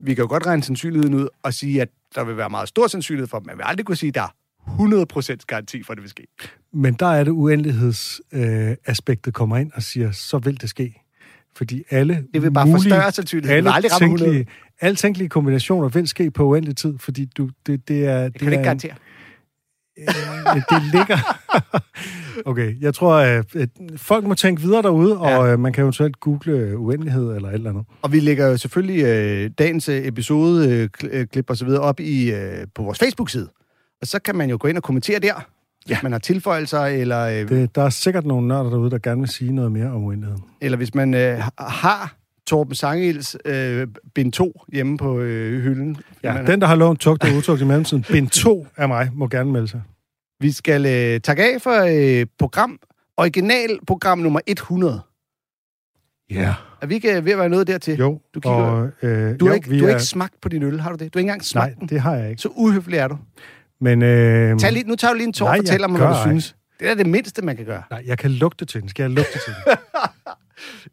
vi 0.00 0.14
kan 0.14 0.22
jo 0.22 0.28
godt 0.28 0.46
regne 0.46 0.62
sandsynligheden 0.62 1.14
ud 1.14 1.28
og 1.42 1.54
sige, 1.54 1.82
at 1.82 1.88
der 2.14 2.24
vil 2.24 2.36
være 2.36 2.50
meget 2.50 2.68
stor 2.68 2.86
sandsynlighed 2.86 3.28
for, 3.28 3.36
at 3.36 3.46
man 3.46 3.56
vil 3.56 3.64
aldrig 3.66 3.86
kunne 3.86 3.96
sige, 3.96 4.08
at 4.08 4.14
der 4.14 4.22
er 4.22 4.34
100% 4.66 5.36
garanti 5.46 5.82
for, 5.82 5.92
at 5.92 5.96
det 5.96 6.02
vil 6.02 6.10
ske. 6.10 6.26
Men 6.72 6.94
der 6.94 7.06
er 7.06 7.24
det 7.24 7.30
uendelighedsaspektet 7.30 8.70
øh, 8.70 8.76
aspektet 8.86 9.34
kommer 9.34 9.56
ind 9.56 9.70
og 9.74 9.82
siger, 9.82 10.12
så 10.12 10.38
vil 10.38 10.60
det 10.60 10.68
ske. 10.70 11.02
Fordi 11.56 11.82
alle 11.90 12.24
Det 12.34 12.42
vil 12.42 12.50
bare 12.52 12.66
mulige, 12.66 12.82
forstørre 12.82 13.12
sandsynligheden. 13.12 13.64
Det 13.64 13.70
alle 13.70 13.74
aldrig 13.74 13.92
ramme 13.92 14.04
100. 14.04 14.30
tænkelige, 14.30 14.54
alle 14.80 14.96
tænkelige 14.96 15.28
kombinationer 15.28 15.88
vil 15.88 16.08
ske 16.08 16.30
på 16.30 16.44
uendelig 16.44 16.76
tid, 16.76 16.98
fordi 16.98 17.24
du, 17.24 17.50
det, 17.66 17.88
det 17.88 18.06
er... 18.06 18.22
Det 18.24 18.34
kan 18.34 18.46
du 18.46 18.52
ikke 18.52 18.62
garantere. 18.64 18.94
Øh, 19.98 20.06
det 20.70 20.82
ligger... 20.92 21.18
okay, 22.50 22.80
jeg 22.80 22.94
tror, 22.94 23.14
at, 23.14 23.56
at 23.56 23.68
folk 23.96 24.24
må 24.26 24.34
tænke 24.34 24.62
videre 24.62 24.82
derude, 24.82 25.12
Ja. 25.12 25.38
og 25.38 25.48
øh, 25.52 25.58
man 25.60 25.72
kan 25.72 25.82
eventuelt 25.82 26.20
google 26.20 26.78
uendelighed 26.78 27.36
eller 27.36 27.48
et 27.48 27.54
eller 27.54 27.70
andet. 27.70 27.84
Og 28.02 28.12
vi 28.12 28.20
lægger 28.20 28.46
jo 28.46 28.56
selvfølgelig 28.56 29.04
øh, 29.04 29.50
dagens 29.58 29.88
øh, 29.88 30.06
episode, 30.06 30.70
øh, 30.70 30.88
øh, 31.10 31.26
klip 31.26 31.50
og 31.50 31.56
så 31.56 31.64
videre 31.64 31.80
op 31.80 32.00
i, 32.00 32.32
øh, 32.32 32.66
på 32.74 32.82
vores 32.82 32.98
Facebook-side. 32.98 33.48
Og 34.02 34.06
så 34.08 34.18
kan 34.18 34.36
man 34.36 34.50
jo 34.50 34.56
gå 34.60 34.68
ind 34.68 34.76
og 34.76 34.82
kommentere 34.82 35.18
der, 35.18 35.34
ja. 35.88 35.94
hvis 35.94 36.02
man 36.02 36.12
har 36.12 36.18
tilføjelser, 36.18 36.80
eller, 36.80 37.20
øh, 37.26 37.48
Det, 37.48 37.74
der 37.74 37.82
er 37.82 37.90
sikkert 37.90 38.26
nogle 38.26 38.48
nørder 38.48 38.70
derude, 38.70 38.90
der 38.90 38.98
gerne 38.98 39.20
vil 39.20 39.28
sige 39.28 39.52
noget 39.52 39.72
mere 39.72 39.90
om 39.90 40.04
uendeligheden. 40.04 40.44
eller 40.60 40.76
hvis 40.78 40.94
man 40.94 41.14
øh, 41.14 41.42
har 41.58 42.14
Torben 42.46 42.74
Sangels 42.74 43.36
øh, 43.44 43.86
bind 44.14 44.32
2 44.32 44.60
hjemme 44.72 44.98
på 44.98 45.18
øh, 45.20 45.62
hylden. 45.62 45.96
Ja, 46.22 46.42
den, 46.46 46.60
der 46.60 46.66
har 46.66 46.74
lånt 46.74 47.00
tugt 47.00 47.24
og 47.24 47.30
utugt 47.38 47.60
i 47.60 47.64
mellemtiden, 47.64 48.04
bind 48.08 48.28
2 48.28 48.66
af 48.76 48.88
mig, 48.88 49.10
må 49.12 49.28
gerne 49.28 49.52
melde 49.52 49.68
sig. 49.68 49.82
Vi 50.40 50.52
skal 50.52 50.86
øh, 50.86 51.20
takke 51.20 51.42
af 51.54 51.62
for 51.62 51.82
øh, 52.20 52.26
program, 52.38 52.78
originalprogram 53.16 54.18
nummer 54.18 54.40
100. 54.46 55.00
Ja. 56.30 56.54
Er 56.82 56.86
vi 56.86 56.94
ikke 56.94 57.16
øh, 57.16 57.24
ved 57.24 57.32
at 57.32 57.38
være 57.38 57.48
nået 57.48 57.66
dertil? 57.66 57.98
Jo, 57.98 58.20
Du 58.34 58.40
kigger- 58.40 58.56
og, 58.58 58.90
øh, 59.02 59.40
Du 59.40 59.44
har, 59.44 59.52
jo, 59.52 59.54
ikke, 59.54 59.70
du 59.78 59.84
har 59.84 59.84
er- 59.84 59.88
ikke 59.94 60.02
smagt 60.04 60.40
på 60.40 60.48
din 60.48 60.62
øl, 60.62 60.80
har 60.80 60.90
du 60.92 60.96
det? 60.96 61.14
Du 61.14 61.18
har 61.18 61.20
ikke 61.20 61.28
engang 61.28 61.44
smagt 61.44 61.70
Nej, 61.70 61.78
den. 61.80 61.88
det 61.88 62.00
har 62.00 62.14
jeg 62.14 62.30
ikke. 62.30 62.42
Så 62.42 62.48
uhøflig 62.48 62.98
er 62.98 63.08
du. 63.08 63.18
Men, 63.82 64.02
øh, 64.02 64.58
Tag 64.58 64.72
lige, 64.72 64.88
nu 64.88 64.96
tager 64.96 65.12
du 65.12 65.16
lige 65.16 65.26
en 65.26 65.32
tår 65.32 65.48
og 65.48 65.56
fortæller 65.56 65.88
mig, 65.88 65.98
hvad 65.98 66.08
du 66.08 66.14
ej. 66.14 66.22
synes. 66.28 66.56
Det 66.80 66.88
er 66.90 66.94
det 66.94 67.06
mindste, 67.06 67.42
man 67.42 67.56
kan 67.56 67.64
gøre. 67.64 67.82
nej, 67.90 68.02
jeg 68.06 68.18
kan 68.18 68.30
lugte 68.30 68.64
til 68.64 68.80
den. 68.80 68.88
Skal 68.88 69.02
jeg 69.02 69.10
lugte 69.10 69.32
til 69.32 69.54
den? 69.64 69.76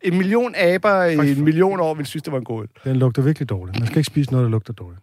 En 0.02 0.18
million 0.18 0.56
aber 0.56 1.04
i 1.04 1.32
en 1.32 1.44
million 1.44 1.80
år 1.80 1.94
vil 1.94 2.06
synes, 2.06 2.24
det 2.24 2.32
var 2.32 2.38
en 2.40 2.44
god. 2.44 2.68
Den 2.84 2.96
lugter 2.96 3.22
virkelig 3.22 3.50
dårligt. 3.50 3.80
Man 3.80 3.88
skal 3.88 3.98
ikke 3.98 4.08
spise 4.08 4.32
noget, 4.32 4.44
der 4.44 4.50
lugter 4.50 4.74
dårligt. 4.74 5.02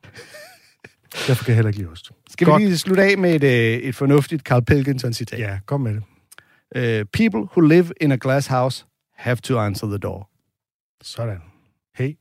Derfor 1.27 1.45
kan 1.45 1.51
jeg 1.51 1.55
heller 1.57 1.69
ikke 1.69 1.79
lide 1.79 1.91
ost. 1.91 2.11
Skal 2.31 2.47
Godt. 2.47 2.63
vi 2.63 2.67
lige 2.67 2.79
slutte 2.79 3.03
af 3.03 3.19
med 3.19 3.35
et, 3.35 3.45
øh, 3.45 3.79
et 3.79 3.95
fornuftigt 3.95 4.43
Carl 4.43 4.65
Pilkington-citat? 4.65 5.39
Ja, 5.39 5.59
kom 5.67 5.81
med 5.81 5.95
det. 5.95 6.03
Uh, 7.01 7.07
people 7.13 7.41
who 7.41 7.61
live 7.61 7.93
in 8.01 8.13
a 8.13 8.17
glass 8.21 8.47
house 8.47 8.85
have 9.17 9.37
to 9.37 9.59
answer 9.59 9.87
the 9.87 9.99
door. 9.99 10.31
Sådan. 11.03 11.39
Hej. 11.99 12.15